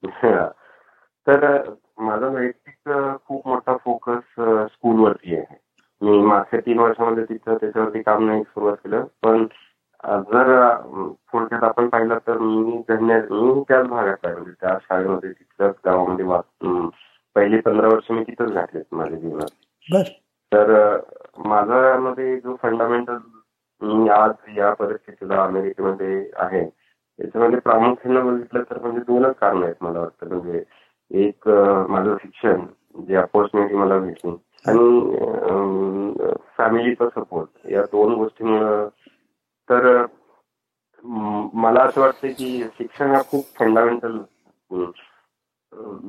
तर 1.26 1.72
माझा 1.98 2.26
वैयक्तिक 2.26 2.92
खूप 3.26 3.48
मोठा 3.48 3.76
फोकस 3.76 4.34
स्कूलवरती 4.72 5.36
आहे. 5.36 5.56
मी 6.02 6.18
मागच्या 6.18 6.60
तीन 6.60 6.78
वर्षामध्ये 6.78 7.24
तिथं 7.24 7.56
त्याच्यावरती 7.56 8.02
काम 8.02 8.26
नाही 8.26 8.42
सुरुवात 8.42 8.76
केलं. 8.76 9.04
पण 9.22 9.44
जर 10.04 10.76
थोडक्यात 11.32 11.64
आपण 11.64 11.88
पाहिलं 11.88 12.18
तर 12.26 12.38
मी 12.38 12.82
धन्य 12.88 13.20
मी 13.30 13.62
त्याच 13.68 13.86
भागात 13.86 14.16
आहे. 14.24 14.34
म्हणजे 14.34 14.52
त्या 14.60 14.78
शाळेमध्ये 14.82 15.30
तिथल्याच 15.30 15.74
गावामध्ये 15.86 16.26
पहिली 17.36 17.60
पंधरा 17.60 17.88
वर्ष 17.88 18.10
मी 18.10 18.22
तिथंच 18.22 18.52
घातलेत 18.52 18.84
माझ्या 18.92 19.18
जीवनात. 19.18 19.54
तर 20.52 20.96
माझा 21.38 21.98
मध्ये 21.98 22.36
जो 22.40 22.56
फंडामेंटल 22.62 23.16
मी 23.82 24.08
आज 24.08 24.58
या 24.58 24.72
परिस्थितीला 24.74 25.42
अमेरिकेमध्ये 25.42 26.30
आहे 26.36 26.83
याच्यामध्ये 27.18 27.58
प्रामुख्याने 27.60 28.20
बघितलं 28.20 28.62
तर 28.70 28.78
म्हणजे 28.80 29.00
दोनच 29.06 29.34
कारण 29.40 29.62
आहेत 29.62 29.74
मला 29.80 30.00
वाटतं. 30.00 30.28
म्हणजे 30.28 30.62
एक 31.10 31.48
माझं 31.48 32.16
शिक्षण 32.22 32.64
जे 33.06 33.16
अपॉर्च्युनिटी 33.16 33.74
मला 33.74 33.98
भेटली. 33.98 34.36
आणि 34.66 36.28
फॅमिलीचा 36.58 37.08
सपोर्ट 37.10 37.66
या 37.70 37.82
दोन 37.92 38.14
गोष्टीमुळं 38.14 38.88
तर 39.68 40.04
मला 41.54 41.82
असं 41.82 42.00
वाटतं 42.00 42.28
की 42.28 42.62
शिक्षण 42.78 43.10
हा 43.14 43.20
खूप 43.30 43.44
फंडामेंटल 43.58 44.18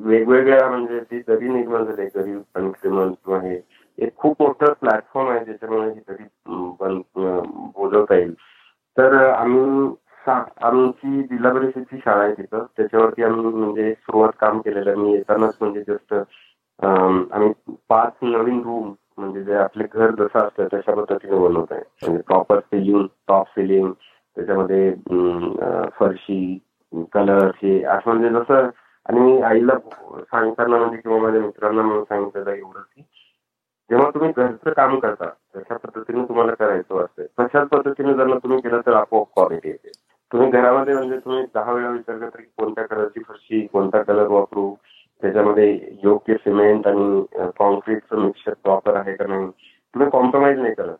वेगवेगळ्या 0.04 0.68
म्हणजे 0.68 1.00
जे 1.00 1.20
दरी 1.28 1.48
निर्माण 1.48 1.84
झाले 1.84 2.04
गरीब 2.14 2.40
कन्क्रिमन 2.54 3.12
किंवा 3.12 3.40
हे 3.40 3.60
एक 3.98 4.14
खूप 4.16 4.42
मोठं 4.42 4.72
प्लॅटफॉर्म 4.80 5.28
आहे 5.30 5.44
ज्याच्यामुळे 5.44 5.88
ही 5.88 6.00
दरी 6.08 6.24
बोलवता 7.76 8.14
येईल. 8.14 8.34
तर 8.96 9.14
आम्ही 9.24 9.86
आमची 10.28 11.22
जिल्हा 11.22 11.52
परिषदची 11.52 11.98
शाळा 12.04 12.22
आहे 12.24 12.32
तिथं. 12.34 12.64
त्याच्यावरती 12.76 13.22
आम्ही 13.24 13.46
म्हणजे 13.46 13.92
सुरुवात 13.92 14.32
काम 14.40 14.58
केलेलं 14.60 14.90
आहे. 14.90 14.98
मी 15.00 15.12
येतानाच 15.12 15.56
म्हणजे 15.60 15.82
जस्ट 15.88 16.14
आम्ही 16.78 17.52
पाच 17.88 18.12
नवीन 18.22 18.60
रूम 18.62 18.92
म्हणजे 19.18 19.42
जे 19.44 19.54
आपले 19.56 19.84
घर 19.92 20.10
जसं 20.10 20.38
असतं 20.38 20.66
तशा 20.72 20.94
पद्धतीने 20.94 21.38
बनवत 21.38 21.72
आहे. 21.72 21.82
म्हणजे 22.02 22.22
प्रॉपर 22.22 22.58
सिलिंग 22.60 23.06
टॉप 23.28 23.46
सिलिंग 23.48 23.92
त्याच्यामध्ये 23.92 24.90
फरशी 25.98 26.58
कलर 27.12 27.50
हे 27.62 27.82
असं 27.84 28.10
म्हणजे 28.10 28.28
जसं 28.30 28.68
आणि 29.06 29.20
मी 29.20 29.40
आईला 29.42 29.76
सांगताना 29.78 30.76
म्हणजे 30.78 30.96
किंवा 30.96 31.18
माझ्या 31.18 31.40
मित्रांना 31.40 31.82
म्हणून 31.82 32.04
सांगितलं 32.04 32.50
एवढं 32.50 32.80
की 32.80 33.02
जेव्हा 33.90 34.08
तुम्ही 34.10 34.30
घरचं 34.36 34.72
काम 34.72 34.98
करता 34.98 35.28
तशा 35.56 35.76
पद्धतीने 35.76 36.24
तुम्हाला 36.28 36.54
करायचं 36.54 37.04
असतं 37.04 37.24
तशाच 37.40 37.68
पद्धतीने 37.68 38.14
जर 38.14 38.36
तुम्ही 38.38 38.60
केलं 38.60 38.80
तर 38.86 38.94
आपोआप 38.94 39.26
क्वालिटी 39.34 39.68
येते. 39.68 39.90
तुम्ही 40.32 40.50
घरामध्ये 40.50 40.94
म्हणजे 40.94 41.18
तुम्ही 41.18 41.42
दहा 41.54 41.72
वेळा 41.72 41.90
विचार 41.90 42.18
करता 42.18 42.38
की 42.38 42.48
कोणत्या 42.58 42.84
कलरची 42.86 43.22
फरशी 43.28 43.66
कोणता 43.66 44.02
कलर 44.02 44.26
वापरू 44.28 44.74
त्याच्यामध्ये 45.22 45.70
योग्य 46.04 46.34
सिमेंट 46.34 46.86
आणि 46.86 47.48
कॉन्क्रीटचं 47.58 48.18
मिक्सचर 48.18 48.52
प्रॉपर 48.64 48.96
आहे 48.96 49.14
का 49.16 49.26
नाही 49.26 49.46
तुम्ही 49.46 50.10
कॉम्प्रोमाइज 50.10 50.58
नाही 50.58 50.74
करत 50.74 50.96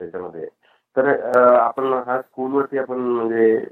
त्याच्यामध्ये. 0.00 0.46
तर 0.96 1.08
आपण 1.50 1.92
हा 2.06 2.20
स्कूलवरती 2.20 2.78
आपण 2.78 2.98
म्हणजे 2.98 3.64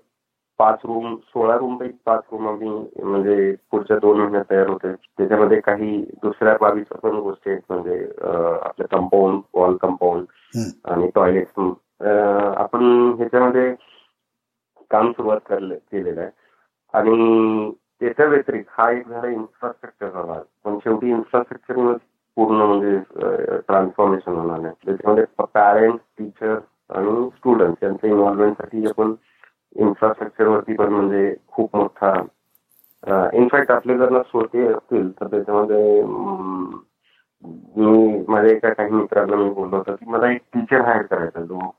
पाच 0.60 0.78
रूम 0.84 1.14
सोळा 1.16 1.56
रूम 1.58 1.76
पैकी 1.76 1.96
पाच 2.06 2.20
रूम 2.32 2.48
आम्ही 2.48 2.68
म्हणजे 3.04 3.54
पुढच्या 3.70 3.96
दोन 3.98 4.20
महिन्यात 4.20 4.44
तयार 4.50 4.68
होते 4.68 4.92
त्याच्यामध्ये 4.92 5.60
काही 5.60 5.96
दुसऱ्या 6.22 6.56
बाबीच्या 6.60 6.98
पण 6.98 7.16
गोष्टी 7.16 7.50
आहेत 7.50 7.60
म्हणजे 7.68 7.98
आपलं 8.22 8.86
कंपाऊंड 8.90 9.40
वॉल 9.54 9.76
कंपाऊंड 9.76 10.24
आणि 10.84 11.10
टॉयलेट 11.14 11.60
आपण 12.56 12.84
ह्याच्यामध्ये 13.18 13.74
काम 14.90 15.10
सुरुवात 15.12 15.52
केलेलं 15.52 16.20
आहे. 16.20 16.30
आणि 16.94 17.70
त्याच्या 18.00 18.26
व्यतिरिक्त 18.26 18.68
हा 18.70 18.90
एक 18.90 19.08
झाला 19.08 19.28
इन्फ्रास्ट्रक्चरचा 19.28 20.22
भाग. 20.22 20.40
पण 20.64 20.78
शेवटी 20.84 21.10
इन्फ्रास्ट्रक्चर 21.10 21.96
पूर्ण 22.36 22.62
म्हणजे 22.62 22.98
ट्रान्सफॉर्मेशन 23.68 24.32
होणार 24.32 24.64
आहे 24.64 24.72
त्याच्यामध्ये 24.86 25.24
पॅरेंट्स 25.54 26.04
टीचर 26.18 26.58
आणि 26.90 27.28
स्टुडंट 27.36 27.82
यांच्या 27.82 28.10
इन्व्हॉल्वमेंटसाठी 28.10 28.86
आपण 28.86 29.14
इन्फ्रास्ट्रक्चरवरती 29.76 30.74
पण 30.74 30.92
म्हणजे 30.92 31.34
खूप 31.48 31.76
मोठा 31.76 32.12
इनफॅक्ट 33.32 33.70
आपले 33.70 33.96
जर 33.98 34.20
श्रोते 34.22 34.66
असतील 34.66 35.10
तर 35.10 35.26
त्याच्यामध्ये 35.26 36.02
मी 37.76 38.24
माझ्या 38.28 38.50
एका 38.50 38.72
काही 38.72 38.90
मित्राला 38.90 39.36
मी 39.36 39.50
बोललो 39.50 39.76
होतो 39.76 39.94
की 39.94 40.10
मला 40.10 40.30
एक 40.30 40.40
टीचर 40.54 40.80
हायर 40.80 41.02
करायचा 41.02 41.40
जो 41.40 41.70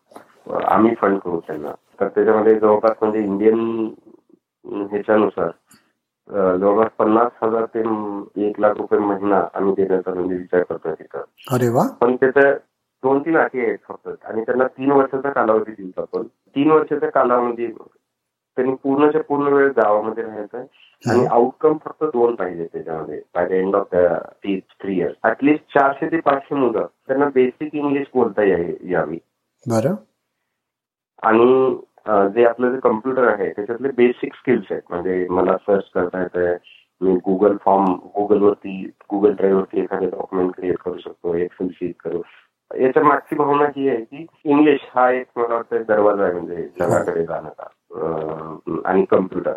आम्ही 0.63 0.93
फंड 0.95 1.17
करू 1.19 1.39
त्यांना. 1.39 1.71
तर 1.99 2.07
त्याच्यामध्ये 2.07 2.59
जवळपास 2.59 2.91
म्हणजे 3.01 3.19
इंडियन 3.19 3.89
ह्याच्यानुसार 4.91 5.49
जवळपास 6.57 6.91
पन्नास 6.97 7.31
हजार 7.43 7.65
ते 7.65 7.79
एक 8.47 8.59
लाख 8.59 8.73
रुपये 8.77 8.99
महिना 8.99 9.47
आम्ही 9.53 9.73
देण्याचा 9.77 10.13
म्हणजे 10.13 10.35
विचार 10.35 10.63
करतोय 10.63 10.93
तिथं. 10.93 11.21
अरे 11.51 11.69
वा. 11.69 11.87
पण 12.01 12.15
त्याचं 12.15 12.57
दोन 13.03 13.19
तीन 13.19 13.37
अटी 13.37 13.59
आहेत 13.59 13.77
फक्त. 13.87 14.09
आणि 14.23 14.41
त्यांना 14.41 14.67
तीन 14.67 14.91
वर्षाचा 14.91 15.29
कालावधी 15.29 15.71
दिला 15.71 16.01
आपण. 16.01 16.23
तीन 16.23 16.71
वर्षाच्या 16.71 17.09
कालावधी 17.09 17.67
त्यांनी 18.57 18.75
पूर्णच्या 18.83 19.23
पूर्ण 19.23 19.47
वेळ 19.53 19.71
गावामध्ये 19.71 20.23
राहायचं 20.23 20.57
आहे 20.57 21.11
आणि 21.11 21.25
आउटकम 21.25 21.77
फक्त 21.85 22.03
दोन 22.03 22.35
पाहिजे 22.35 22.67
त्याच्यामध्ये. 22.73 23.21
By 23.35 23.47
the 23.47 23.51
end 23.51 23.75
of 23.75 23.87
the 23.93 24.59
three 24.59 24.95
years 24.97 25.15
at least 25.23 25.63
चारशे 25.63 26.07
ते 26.11 26.19
पाचशे 26.19 26.55
मुलं. 26.55 26.85
त्यांना 27.07 27.25
बेसिक 27.25 27.75
इंग्लिश 27.75 28.07
बोलता 28.13 28.43
यावी. 28.89 29.17
बरं. 29.67 29.95
आणि 31.23 31.77
जे 32.07 32.45
आपलं 32.45 32.71
जे 32.71 32.79
कम्प्युटर 32.83 33.27
आहे 33.27 33.49
त्याच्यातले 33.51 33.89
बेसिक 33.97 34.33
स्किल्स 34.35 34.71
आहेत. 34.71 34.81
म्हणजे 34.89 35.25
मला 35.29 35.55
सर्च 35.57 35.89
करता 35.93 36.21
येत 36.21 36.37
आहे 36.37 36.55
मी 37.01 37.15
गुगल 37.25 37.55
फॉर्म 37.65 37.85
गुगलवरती 38.15 38.81
गुगल 39.11 39.33
ड्राईव्ह 39.33 39.59
वरती 39.59 39.79
एखादे 39.81 40.05
डॉक्युमेंट 40.07 40.51
क्रिएट 40.55 40.77
करू 40.77 40.97
शकतो 40.97 41.35
एक्सेल 41.35 41.67
शीट 41.73 41.95
करू. 42.03 42.21
याच्या 42.71 43.03
मागची 43.03 43.35
भावना 43.35 43.65
ही 43.75 43.87
आहे 43.89 44.01
की 44.01 44.25
इंग्लिश 44.45 44.79
हा 44.95 45.09
एक 45.11 45.27
मला 45.35 45.53
वाटतं 45.53 45.83
दरवाजा 45.87 46.23
आहे 46.23 46.33
म्हणजे 46.33 46.67
जगाकडे 46.79 47.23
जाण्याचा 47.25 48.81
आणि 48.85 49.05
कम्प्युटर 49.11 49.55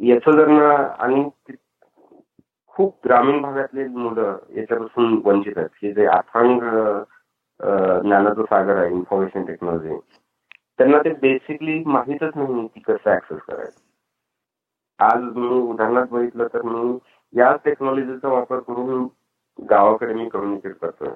याचं 0.00 0.36
जर 0.36 0.48
ना 0.48 0.74
आणि 0.98 1.24
खूप 2.76 2.94
ग्रामीण 3.04 3.40
भागातले 3.42 3.86
मुलं 3.86 4.36
याच्यापासून 4.56 5.20
वंचित 5.24 5.58
आहेत 5.58 5.68
की 5.80 5.92
जे 5.92 6.06
अथांग 6.08 6.60
ज्ञानाचा 8.02 8.42
सागर 8.42 8.76
आहे 8.76 8.90
इन्फॉर्मेशन 8.90 9.44
टेक्नॉलॉजी 9.44 9.88
त्यांना 10.80 10.98
ते 10.98 11.10
बेसिकली 11.10 11.82
माहीतच 11.86 12.30
नाही 12.36 12.66
की 12.66 12.80
कसं 12.80 13.14
ऍक्सेस 13.14 13.38
करायचं. 13.38 13.80
आज 15.04 15.22
मी 15.22 15.48
उदाहरणात 15.48 16.06
बघितलं 16.10 16.46
तर 16.46 16.62
मी 16.62 16.98
याच 17.36 17.60
टेक्नॉलॉजीचा 17.64 18.28
वापर 18.28 18.58
करून 18.58 19.08
गावाकडे 19.70 20.14
मी 20.14 20.28
कम्युनिकेट 20.28 20.72
करतोय. 20.72 21.08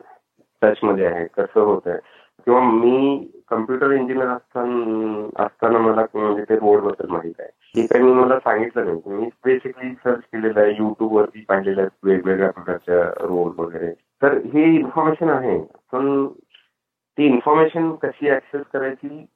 टच 0.62 0.76
मध्ये 0.82 1.06
आहे 1.06 1.26
कसं 1.26 1.60
होत 1.60 1.82
आहे 1.86 1.98
किंवा 2.44 2.60
मी 2.60 3.28
कम्प्युटर 3.50 3.90
इंजिनियर 3.90 4.28
असताना 4.28 5.44
असताना 5.44 5.78
मला 5.78 6.04
म्हणजे 6.14 6.44
ते 6.44 6.56
रोडबद्दल 6.56 7.08
माहीत 7.08 7.34
आहे. 7.38 7.80
हे 7.80 7.86
काही 7.86 8.04
मी 8.04 8.12
मला 8.12 8.38
सांगितलं 8.38 8.84
नाही. 8.84 9.02
मी 9.06 9.28
बेसिकली 9.44 9.94
सर्च 9.94 10.20
केलेलं 10.20 10.60
आहे 10.60 10.70
युट्यूब 10.70 11.12
वरती 11.12 11.44
पाहिलेलं 11.48 11.80
आहे 11.80 11.90
वेगवेगळ्या 12.02 12.50
प्रकारच्या 12.50 13.04
रोड 13.04 13.60
वगैरे. 13.60 13.92
तर 13.92 14.36
हे 14.36 14.74
इन्फॉर्मेशन 14.74 15.28
आहे. 15.28 15.64
पण 15.92 16.26
ती 17.18 17.26
इन्फॉर्मेशन 17.26 17.92
कशी 17.92 18.30
ऍक्सेस 18.30 18.62
करायची 18.72 19.26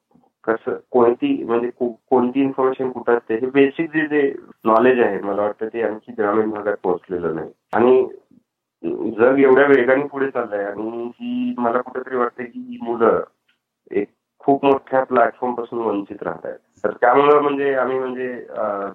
कसं 0.43 0.77
कोणती 0.91 1.31
म्हणजे 1.43 1.69
कोणती 1.79 2.41
इन्फॉर्मेशन 2.41 2.89
कुठं 2.91 3.17
असते 3.17 3.35
हे 3.35 3.49
बेसिक 3.49 3.91
जे 3.91 4.05
जे 4.07 4.21
नॉलेज 4.65 4.99
आहे 4.99 5.19
मला 5.19 5.41
वाटतं 5.41 5.67
ते 5.73 5.81
आणखी 5.83 6.11
ग्रामीण 6.11 6.49
भागात 6.49 6.75
पोहोचलेलं 6.83 7.35
नाही. 7.35 7.51
आणि 7.73 8.07
जग 9.17 9.39
एवढ्या 9.39 9.65
वेगाने 9.67 10.05
पुढे 10.07 10.29
चाललंय 10.29 10.63
आणि 10.65 11.09
ही 11.15 11.53
मला 11.57 11.81
कुठेतरी 11.81 12.15
वाटतं 12.15 12.43
की 12.43 12.59
ही 12.59 12.77
मुलं 12.81 13.19
एक 13.91 14.07
खूप 14.41 14.63
मोठ्या 14.65 15.03
प्लॅटफॉर्मपासून 15.03 15.79
वंचित 15.79 16.23
राहत 16.23 16.45
आहेत. 16.45 16.57
तर 16.83 16.91
त्यामुळं 16.91 17.41
म्हणजे 17.41 17.73
आम्ही 17.75 17.97
म्हणजे 17.99 18.27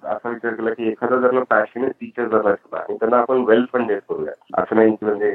असा 0.03 0.29
विचार 0.29 0.53
केला 0.53 0.69
की 0.69 0.87
एखादा 0.87 1.17
जर 1.19 1.43
पॅशनेट 1.49 1.91
टीचर 1.91 2.27
झाला 2.27 2.49
असला 2.49 2.77
आणि 2.77 2.95
त्यांना 2.95 3.17
आपण 3.17 3.43
वेल 3.47 3.65
फंडेड 3.73 3.99
करूया 4.09 4.31
असं 4.61 4.75
नाही 4.75 4.95
की 4.95 5.05
म्हणजे 5.05 5.31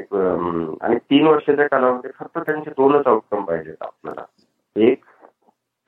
आणि 0.81 0.95
तीन 0.99 1.27
वर्षाच्या 1.27 1.67
कालावधीत 1.67 2.11
फक्त 2.19 2.37
त्यांचे 2.39 2.69
दोनच 2.69 3.07
आउटकम 3.07 3.43
पाहिजेत 3.43 3.75
आपल्याला. 3.81 4.25
एक 4.75 5.03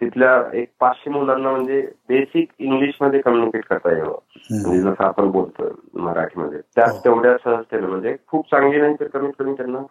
तिथल्या 0.03 0.31
एक 0.53 0.69
पाचशे 0.79 1.09
मुलांना 1.09 1.51
म्हणजे 1.51 1.81
बेसिक 2.09 2.49
इंग्लिशमध्ये 2.59 3.19
कम्युनिकेट 3.21 3.65
करता 3.65 3.97
यावं. 3.97 4.17
म्हणजे 4.51 4.81
जसं 4.81 5.03
आपण 5.03 5.29
बोलतोय 5.31 5.69
मराठीमध्ये. 5.99 6.59
त्यात 6.75 6.99
तेवढ्या 7.05 7.35
सहजतेनं 7.43 7.87
म्हणजे 7.87 8.15
खूप 8.27 8.49
चांगली 8.51 8.81
नाही 8.81 8.95
तर 8.99 9.07
कमीत 9.07 9.33
कमी 9.39 9.53
त्यांना 9.53 9.81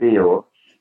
ते 0.00 0.14
यावं. 0.14 0.40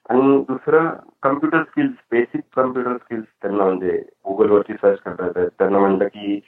आणि 0.10 0.38
दुसरं 0.48 0.90
computer 1.24 1.64
skills 1.64 1.94
basic 2.12 2.42
computer 2.56 2.96
skills 2.98 3.26
त्यांना 3.42 3.64
म्हणजे 3.64 3.98
गुगलवरती 4.26 4.74
सर्च 4.74 5.00
करता 5.00 5.26
येतात. 5.26 5.50
त्यांना 5.60 5.80
म्हणलं 5.80 6.08
की 6.08 6.40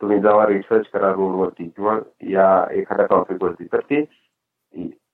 तुम्ही 0.00 0.18
जेव्हा 0.20 0.46
रिसर्च 0.46 0.86
करा 0.92 1.10
रोडवरती 1.12 1.64
किंवा 1.68 1.98
या 2.30 2.66
एखाद्या 2.72 3.06
टॉपिकवरती 3.06 3.64
तर 3.64 3.80
ते 3.90 4.04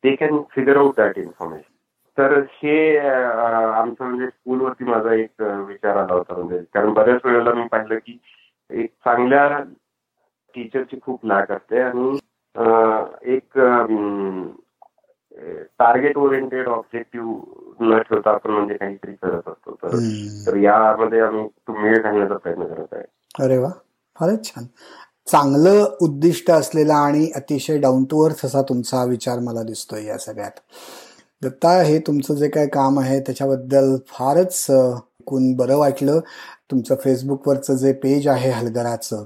ते 0.05 0.15
can 0.17 0.41
figure 0.51 0.77
out 0.77 0.97
that 0.97 1.19
information 1.19 1.73
तर 2.19 2.39
हे 2.49 2.99
आमचं 2.99 4.05
म्हणजे 4.05 4.27
स्कूलवरती 4.27 4.85
माझा 4.85 5.13
एक 5.15 5.43
विचार 5.43 5.97
आला 5.97 6.13
होता 6.15 6.35
म्हणजे. 6.35 6.59
कारण 6.75 6.93
बऱ्याच 6.93 7.21
वेळेला 7.25 7.53
मी 7.53 7.67
पाहिलं 7.73 7.99
की 7.99 8.19
एक 8.71 8.91
चांगल्या 9.05 9.59
टीचरची 10.55 10.99
खूप 11.03 11.27
लॅक 11.27 11.53
असते 11.53 11.81
आणि 11.81 12.19
एक 13.35 13.59
टार्गेट 15.79 16.17
ओरिएंटेड 16.17 16.69
ऑब्जेक्टिव्ह 16.69 17.35
न 17.81 17.99
ठेवता 17.99 18.31
आपण 18.31 18.51
म्हणजे 18.51 18.75
काहीतरी 18.75 19.13
करत 19.13 19.49
असतो. 19.49 19.75
तर 20.47 20.57
यामध्ये 20.57 21.21
आम्ही 21.21 21.47
तो 21.49 21.73
मेळ 21.73 22.03
घालण्याचा 22.03 22.37
प्रयत्न 22.37 22.65
करत 22.65 22.95
आहे. 22.95 23.05
अरे 23.45 23.59
वा. 23.59 23.69
फारच 24.19 24.45
छान. 24.45 24.65
चांगलं 25.27 25.97
उद्दिष्ट 26.01 26.51
असलेला 26.51 26.95
आणि 26.95 27.31
अतिशय 27.35 27.79
डाऊन 27.79 28.05
टू 28.05 28.25
अर्थ 28.25 28.45
असा 28.47 28.63
तुमचा 28.63 29.05
विचार 29.05 29.39
मला 29.39 29.63
दिसतोय 29.63 30.05
या 30.05 30.19
सगळ्यात. 30.19 30.61
दत्ता 31.43 31.71
हे 31.83 31.99
तुमचं 31.99 32.35
जे 32.35 32.49
काय 32.49 32.67
काम 32.67 32.99
आहे 33.01 33.19
त्याच्याबद्दल 33.21 33.95
फारच 34.09 34.67
ऐकून 34.71 35.53
बरं 35.57 35.77
वाटलं. 35.77 36.21
तुमचं 36.71 36.95
फेसबुकवरचं 37.05 37.77
जे 37.77 37.93
पेज 37.93 38.27
आहे 38.29 38.51
हलगराचं 38.51 39.25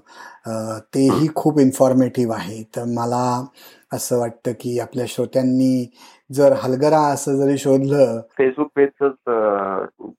तेही 0.94 1.28
खूप 1.34 1.58
इन्फॉर्मेटिव्ह 1.60 2.34
आहे. 2.36 2.62
तर 2.76 2.84
मला 2.84 3.44
असं 3.92 4.18
वाटतं 4.18 4.52
की 4.60 4.78
आपल्या 4.78 5.06
श्रोत्यांनी 5.08 5.84
जर 6.32 6.52
हलगरा 6.62 7.00
असं 7.12 7.36
जरी 7.36 7.56
शोधलं 7.58 8.20
फेसबुक 8.38 8.70
पेजच 8.76 9.14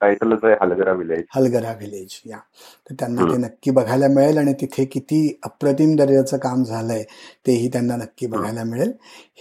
टायटलच 0.01 0.43
आहे 0.43 0.55
हलगरा 0.61 0.91
विलेज 0.93 1.23
हलगरा 1.35 1.71
विलेज 1.79 2.19
या. 2.25 2.37
तर 2.89 2.95
त्यांना 2.99 3.31
ते 3.31 3.37
नक्की 3.37 3.71
बघायला 3.71 4.07
मिळेल 4.07 4.37
आणि 4.37 4.53
तिथे 4.53 4.85
किती 4.85 5.39
अप्रतिम 5.45 5.95
दर्जाचं 5.95 6.37
काम 6.37 6.63
झालंय 6.63 7.03
तेही 7.47 7.67
त्यांना 7.67 7.95
नक्की 7.95 8.27
बघायला 8.27 8.63
मिळेल. 8.63 8.91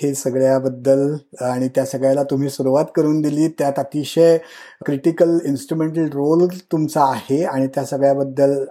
हे 0.03 0.15
सगळ्याबद्दल 0.15 1.15
आणि 1.41 1.69
त्या 1.69 1.85
सगळ्याला 1.87 2.23
तुम्ही 2.23 2.49
सुरुवात 2.49 2.85
करून 2.97 3.21
दिली 3.21 3.49
त्यात 3.49 3.79
अतिशय 3.79 4.37
क्रिटिकल 4.87 5.39
इन्स्ट्रुमेंटल 5.45 6.07
रोल 6.13 6.47
तुमचा 6.73 7.05
आहे 7.05 7.43
आणि 7.45 7.67
त्या 7.67 7.85
सगळ्याबद्दल 7.85 8.65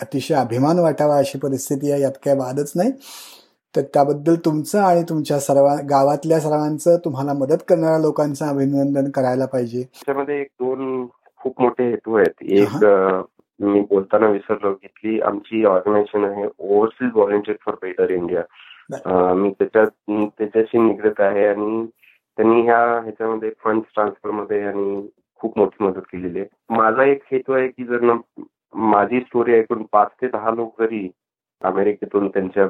अतिशय 0.00 0.34
अभिमान 0.34 0.78
वाटावा 0.78 1.18
अशी 1.18 1.38
परिस्थिती 1.38 1.90
आहे 1.92 2.02
यात 2.02 2.18
काही 2.24 2.36
वादच 2.36 2.72
नाही. 2.76 2.90
तर 3.74 3.82
त्याबद्दल 3.94 4.34
तुमचं 4.44 4.80
आणि 4.80 5.02
तुमच्या 5.08 5.38
सर्व 5.40 5.66
गावातल्या 5.90 6.38
सर्वांचं 6.40 6.96
तुम्हाला 7.04 7.32
मदत 7.38 7.62
करणाऱ्या 7.68 7.98
लोकांचं 7.98 8.44
अभिनंदन 8.46 9.10
करायला 9.14 9.46
पाहिजे. 9.52 9.82
त्याच्यामध्ये 9.82 10.40
एक 10.40 10.48
दोन 10.60 11.06
खूप 11.40 11.60
मोठे 11.62 11.88
हेतू 11.90 12.14
आहेत. 12.16 12.42
एक 12.42 12.84
मी 13.60 13.80
बोलताना 13.90 14.28
विसरलो 14.28 14.72
की 14.74 15.20
आमची 15.26 15.64
ऑर्गनायझेशन 15.64 16.24
आहे 16.24 16.44
overseas 16.58 17.10
volunteer 17.14 17.56
for 17.66 17.74
better 17.82 18.10
India. 18.10 18.42
मी 19.34 19.50
त्याच्यात 19.58 20.10
त्याच्याशी 20.38 20.78
निगडीत 20.78 21.20
आहे 21.20 21.46
आणि 21.48 21.84
त्यांनी 22.38 22.60
ह्या 22.62 22.78
ह्याच्यामध्ये 23.02 23.50
फंड 23.64 23.82
ट्रान्सफरमध्ये 23.94 24.62
आणि 24.68 25.06
खूप 25.40 25.58
मोठी 25.58 25.84
मदत 25.84 26.00
केलेली 26.12 26.40
आहे. 26.40 26.48
माझा 26.76 27.04
एक 27.04 27.22
हेतू 27.32 27.52
आहे 27.52 27.68
की 27.68 27.84
जर 27.84 28.12
माझी 28.92 29.20
स्टोरी 29.20 29.54
ऐकून 29.58 29.82
पाच 29.92 30.08
ते 30.22 30.28
दहा 30.28 30.50
लोक 30.54 30.82
जरी 30.82 31.08
अमेरिकेतून 31.64 32.28
त्यांच्या 32.28 32.66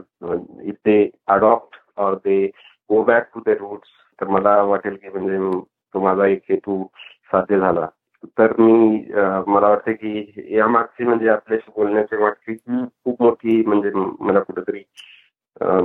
इथे 0.62 0.97
अडॉप्ट 1.34 1.76
और 2.01 2.14
ते 2.24 2.45
go 2.90 3.03
back 3.03 3.28
to 3.34 3.40
the 3.47 3.57
roots 3.61 3.88
तर 4.18 4.26
मला 4.28 4.61
वाटेल 4.62 4.95
की 4.97 5.09
म्हणजे 5.09 5.38
तो 5.95 6.01
माझा 6.01 6.26
एक 6.26 6.42
हेतू 6.51 6.82
साध्य 7.32 7.59
झाला. 7.59 7.86
तर 8.38 8.53
मी 8.59 8.99
मला 9.47 9.68
वाटतं 9.68 9.92
की 9.92 10.55
यामागची 10.57 11.05
म्हणजे 11.05 11.28
आपल्याशी 11.28 11.70
बोलण्याची 11.76 12.16
वाटते 12.16 12.55
की 12.55 12.84
खूप 13.05 13.22
मोठी 13.22 13.62
म्हणजे 13.66 13.90
मला 13.95 14.40
कुठेतरी 14.40 14.82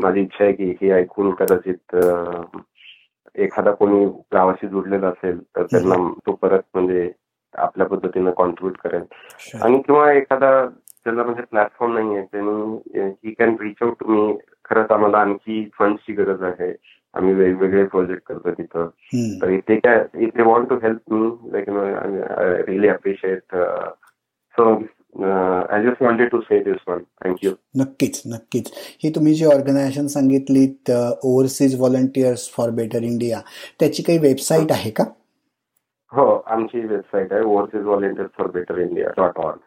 माझी 0.04 0.22
इच्छा 0.22 0.44
आहे 0.44 0.54
की 0.54 0.70
हे 0.82 0.92
ऐकून 0.92 1.32
कदाचित 1.40 1.96
एखादा 3.36 3.72
कोणी 3.72 4.06
गावाशी 4.34 4.68
जुडलेला 4.68 5.08
असेल 5.08 5.40
तर 5.56 5.64
त्यांना 5.72 5.96
तो 6.26 6.32
परत 6.42 6.62
म्हणजे 6.74 7.12
आपल्या 7.54 7.88
पद्धतीनं 7.88 8.32
कॉन्ट्रीब्युट 8.32 8.78
करेल. 8.78 9.04
आणि 9.64 9.82
किंवा 9.82 10.12
एखादा 10.12 10.52
त्याला 11.10 11.24
म्हणजे 11.24 11.42
प्लॅटफॉर्म 11.42 11.94
नाही 11.94 12.16
आहे 12.16 12.26
त्यांनी 12.32 13.10
he 13.24 13.32
can 13.40 13.56
reach 13.62 13.82
out 13.82 13.94
to 14.00 14.08
me 14.08 14.38
खरंच 14.70 14.92
आम्हाला 14.92 15.18
आणखी 15.18 15.64
फंड्सची 15.78 16.14
गरज 16.14 16.42
आहे. 16.44 16.72
आम्ही 17.14 17.34
वेगवेगळे 17.34 17.84
प्रोजेक्ट 17.84 18.22
करतो 18.28 18.52
तिथं. 18.52 18.88
तर 19.42 19.50
इथे 19.50 19.76
काय 19.76 20.04
इथे 20.26 20.42
want 20.44 20.70
to 20.70 20.76
help 20.84 21.14
me 21.14 21.30
like 21.54 21.70
really 22.68 22.88
appreciate 22.88 23.56
so 24.56 24.74
I 25.24 25.84
just 25.84 26.02
wanted 26.04 26.30
to 26.32 26.40
say 26.42 26.60
this 26.64 26.88
one 26.88 27.00
thank you 27.26 27.52
नक्कीच 27.82 28.22
नक्कीच. 28.34 28.72
ही 29.04 29.10
तुम्ही 29.16 29.34
जी 29.34 29.46
organisation 29.46 30.08
सांगितलीत 30.08 30.92
overseas 30.92 31.76
volunteers 31.80 32.50
for 32.58 32.70
better 32.82 33.04
India 33.04 33.40
त्याची 33.80 34.04
काही 34.04 34.20
वेबसाईट 34.28 34.72
आहे 34.72 34.92
का? 34.92 35.04
हो 36.12 36.28
आमची 36.48 36.80
वेबसाईट 36.80 37.34
आहे 37.34 37.44
overseas 37.44 37.82
volunteers 37.86 38.32
for 38.38 38.48
better 38.54 38.78
India 38.82 39.10
dot 39.18 39.40
org 39.46 39.60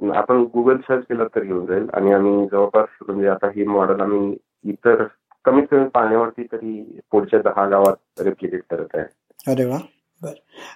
आपण 0.00 0.42
गुगल 0.54 0.76
सर्च 0.80 1.04
केलं 1.04 1.26
तर 1.34 1.42
येऊन 1.44 1.64
जाईल. 1.66 1.86
आणि 1.94 2.12
आम्ही 2.12 2.46
जवळपास 2.52 2.88
म्हणजे 3.06 3.28
आता 3.28 3.48
ही 3.56 3.64
मॉडेल 3.66 4.00
आम्ही 4.00 4.36
इतर 4.70 5.04
कमीत 5.44 5.64
कमी 5.70 5.88
पाण्यावरती 5.94 6.44
तरी 6.52 6.82
पुढच्या 7.12 7.40
दहा 7.42 7.66
गावात 7.68 8.20
रेप्लिकेट 8.22 8.62
करत 8.70 8.94
आहे. 8.94 9.04
अरे 9.48 9.64
वा. 9.64 9.78
बर. 10.20 10.32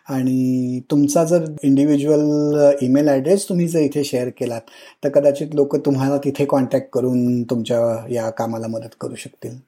आणि 0.09 0.81
तुमचा 0.91 1.25
जर 1.25 1.45
इंडिव्हिज्युअल 1.63 2.75
ईमेल 2.83 3.09
ॲड्रेस 3.09 3.49
तुम्ही 3.49 3.67
जर 3.69 3.81
इथे 3.81 4.05
शेअर 4.05 4.29
केलात 4.39 4.71
तर 5.05 5.09
कदाचित 5.15 5.55
लोक 5.55 5.77
तुम्हाला 5.87 6.17
तिथे 6.25 6.45
कॉन्टॅक्ट 6.45 6.89
करून 6.93 7.43
तुमच्या 7.51 7.81
या 8.11 8.29
कामाला 8.39 8.67
मदत 8.69 8.95
करू 9.01 9.15
शकतील. 9.15 9.59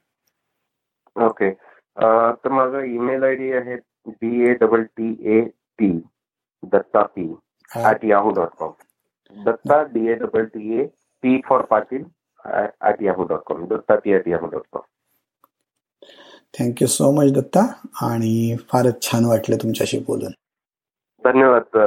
ओके 1.15 1.49
तर 1.97 2.49
माझा 2.49 2.83
ईमेल 2.85 3.23
आय 3.23 3.35
डी 3.35 3.51
आहे 3.51 3.75
D 3.75 4.49
A 4.49 4.53
double 4.61 4.83
T 4.97 5.15
A 5.35 5.41
T 5.79 5.91
Datta 6.63 7.01
P 7.05 7.33
at 7.71 8.05
Yahoo 8.05 8.31
dot 8.33 8.49
com 8.59 8.71
Datta 9.35 9.81
D 9.93 10.07
A 10.09 10.13
double 10.15 10.45
T 10.45 10.79
A 10.79 10.85
T 11.23 11.39
for 11.49 11.61
Patil 11.61 12.03
at 12.45 13.01
Yahoo 13.03 13.23
dot 13.23 13.41
com 13.45 13.65
Datta 13.65 13.95
P 13.95 14.13
at 14.13 14.27
Yahoo 14.27 14.47
dot 14.47 14.65
com 14.73 14.81
thank you 16.59 16.87
so 16.87 17.11
much 17.11 17.31
Datta. 17.33 17.61
आणि 18.01 18.55
फारच 18.69 19.01
छान 19.01 19.25
वाटलं 19.25 19.57
तुमच्याशी 19.63 19.99
बोलून. 20.07 20.31
धन्यवाद 21.23 21.77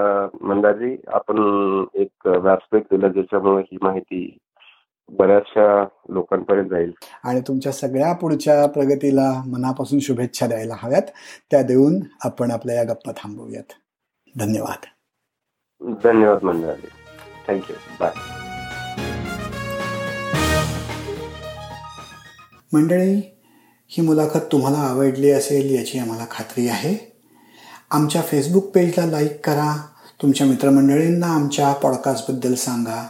मंदारजी 0.42 0.96
आपण 1.08 1.38
एक 1.94 2.26
व्यासपीठ 2.26 2.82
दिलं 2.90 3.12
ज्याच्यामुळे 3.12 3.62
ही 3.62 3.78
माहिती 3.82 4.36
बऱ्याचशा 5.08 5.84
लोकांपर्यंत 6.10 6.68
जाईल. 6.70 6.92
आणि 7.24 7.40
तुमच्या 7.48 7.72
सगळ्या 7.72 8.12
पुढच्या 8.12 8.66
प्रगतीला 8.66 9.30
मनापासून 9.46 9.98
शुभेच्छा 10.00 10.46
द्यायला 10.46 10.74
हव्यात. 10.78 11.10
त्या 11.50 11.62
देऊन 11.62 12.00
आपण 12.24 12.50
आपल्या 12.50 12.76
या 12.76 12.84
गप्पा 12.92 13.12
थांबवूयात. 13.16 13.72
धन्यवाद. 14.34 14.86
धन्यवाद 16.04 16.44
मंदारजी 16.44 16.88
थँक्यू 17.50 17.76
बाय 18.00 18.10
मंडळी 22.72 23.36
ही 23.88 24.00
मुलाखत 24.00 24.40
तुम्हाला 24.52 24.78
आवडली 24.78 25.30
असेल 25.30 25.78
याची 25.78 25.98
आम्हाला 25.98 26.26
खात्री 26.30 26.68
आहे. 26.68 27.12
आमच्या 27.90 28.22
फेसबुक 28.22 28.64
पेजला 28.64 29.06
लाईक 29.06 29.46
करा. 29.46 29.86
तुमच्या 30.22 30.46
मित्रमंडळींना 30.46 31.26
आमच्या 31.26 31.72
पॉडकास्टबद्दल 31.72 32.54
सांगा. 32.54 33.08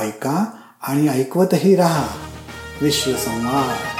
ऐका 0.00 0.44
आणि 0.82 1.08
ऐकवतही 1.08 1.76
राहा. 1.76 2.08
विश्वसंवाद. 2.82 3.99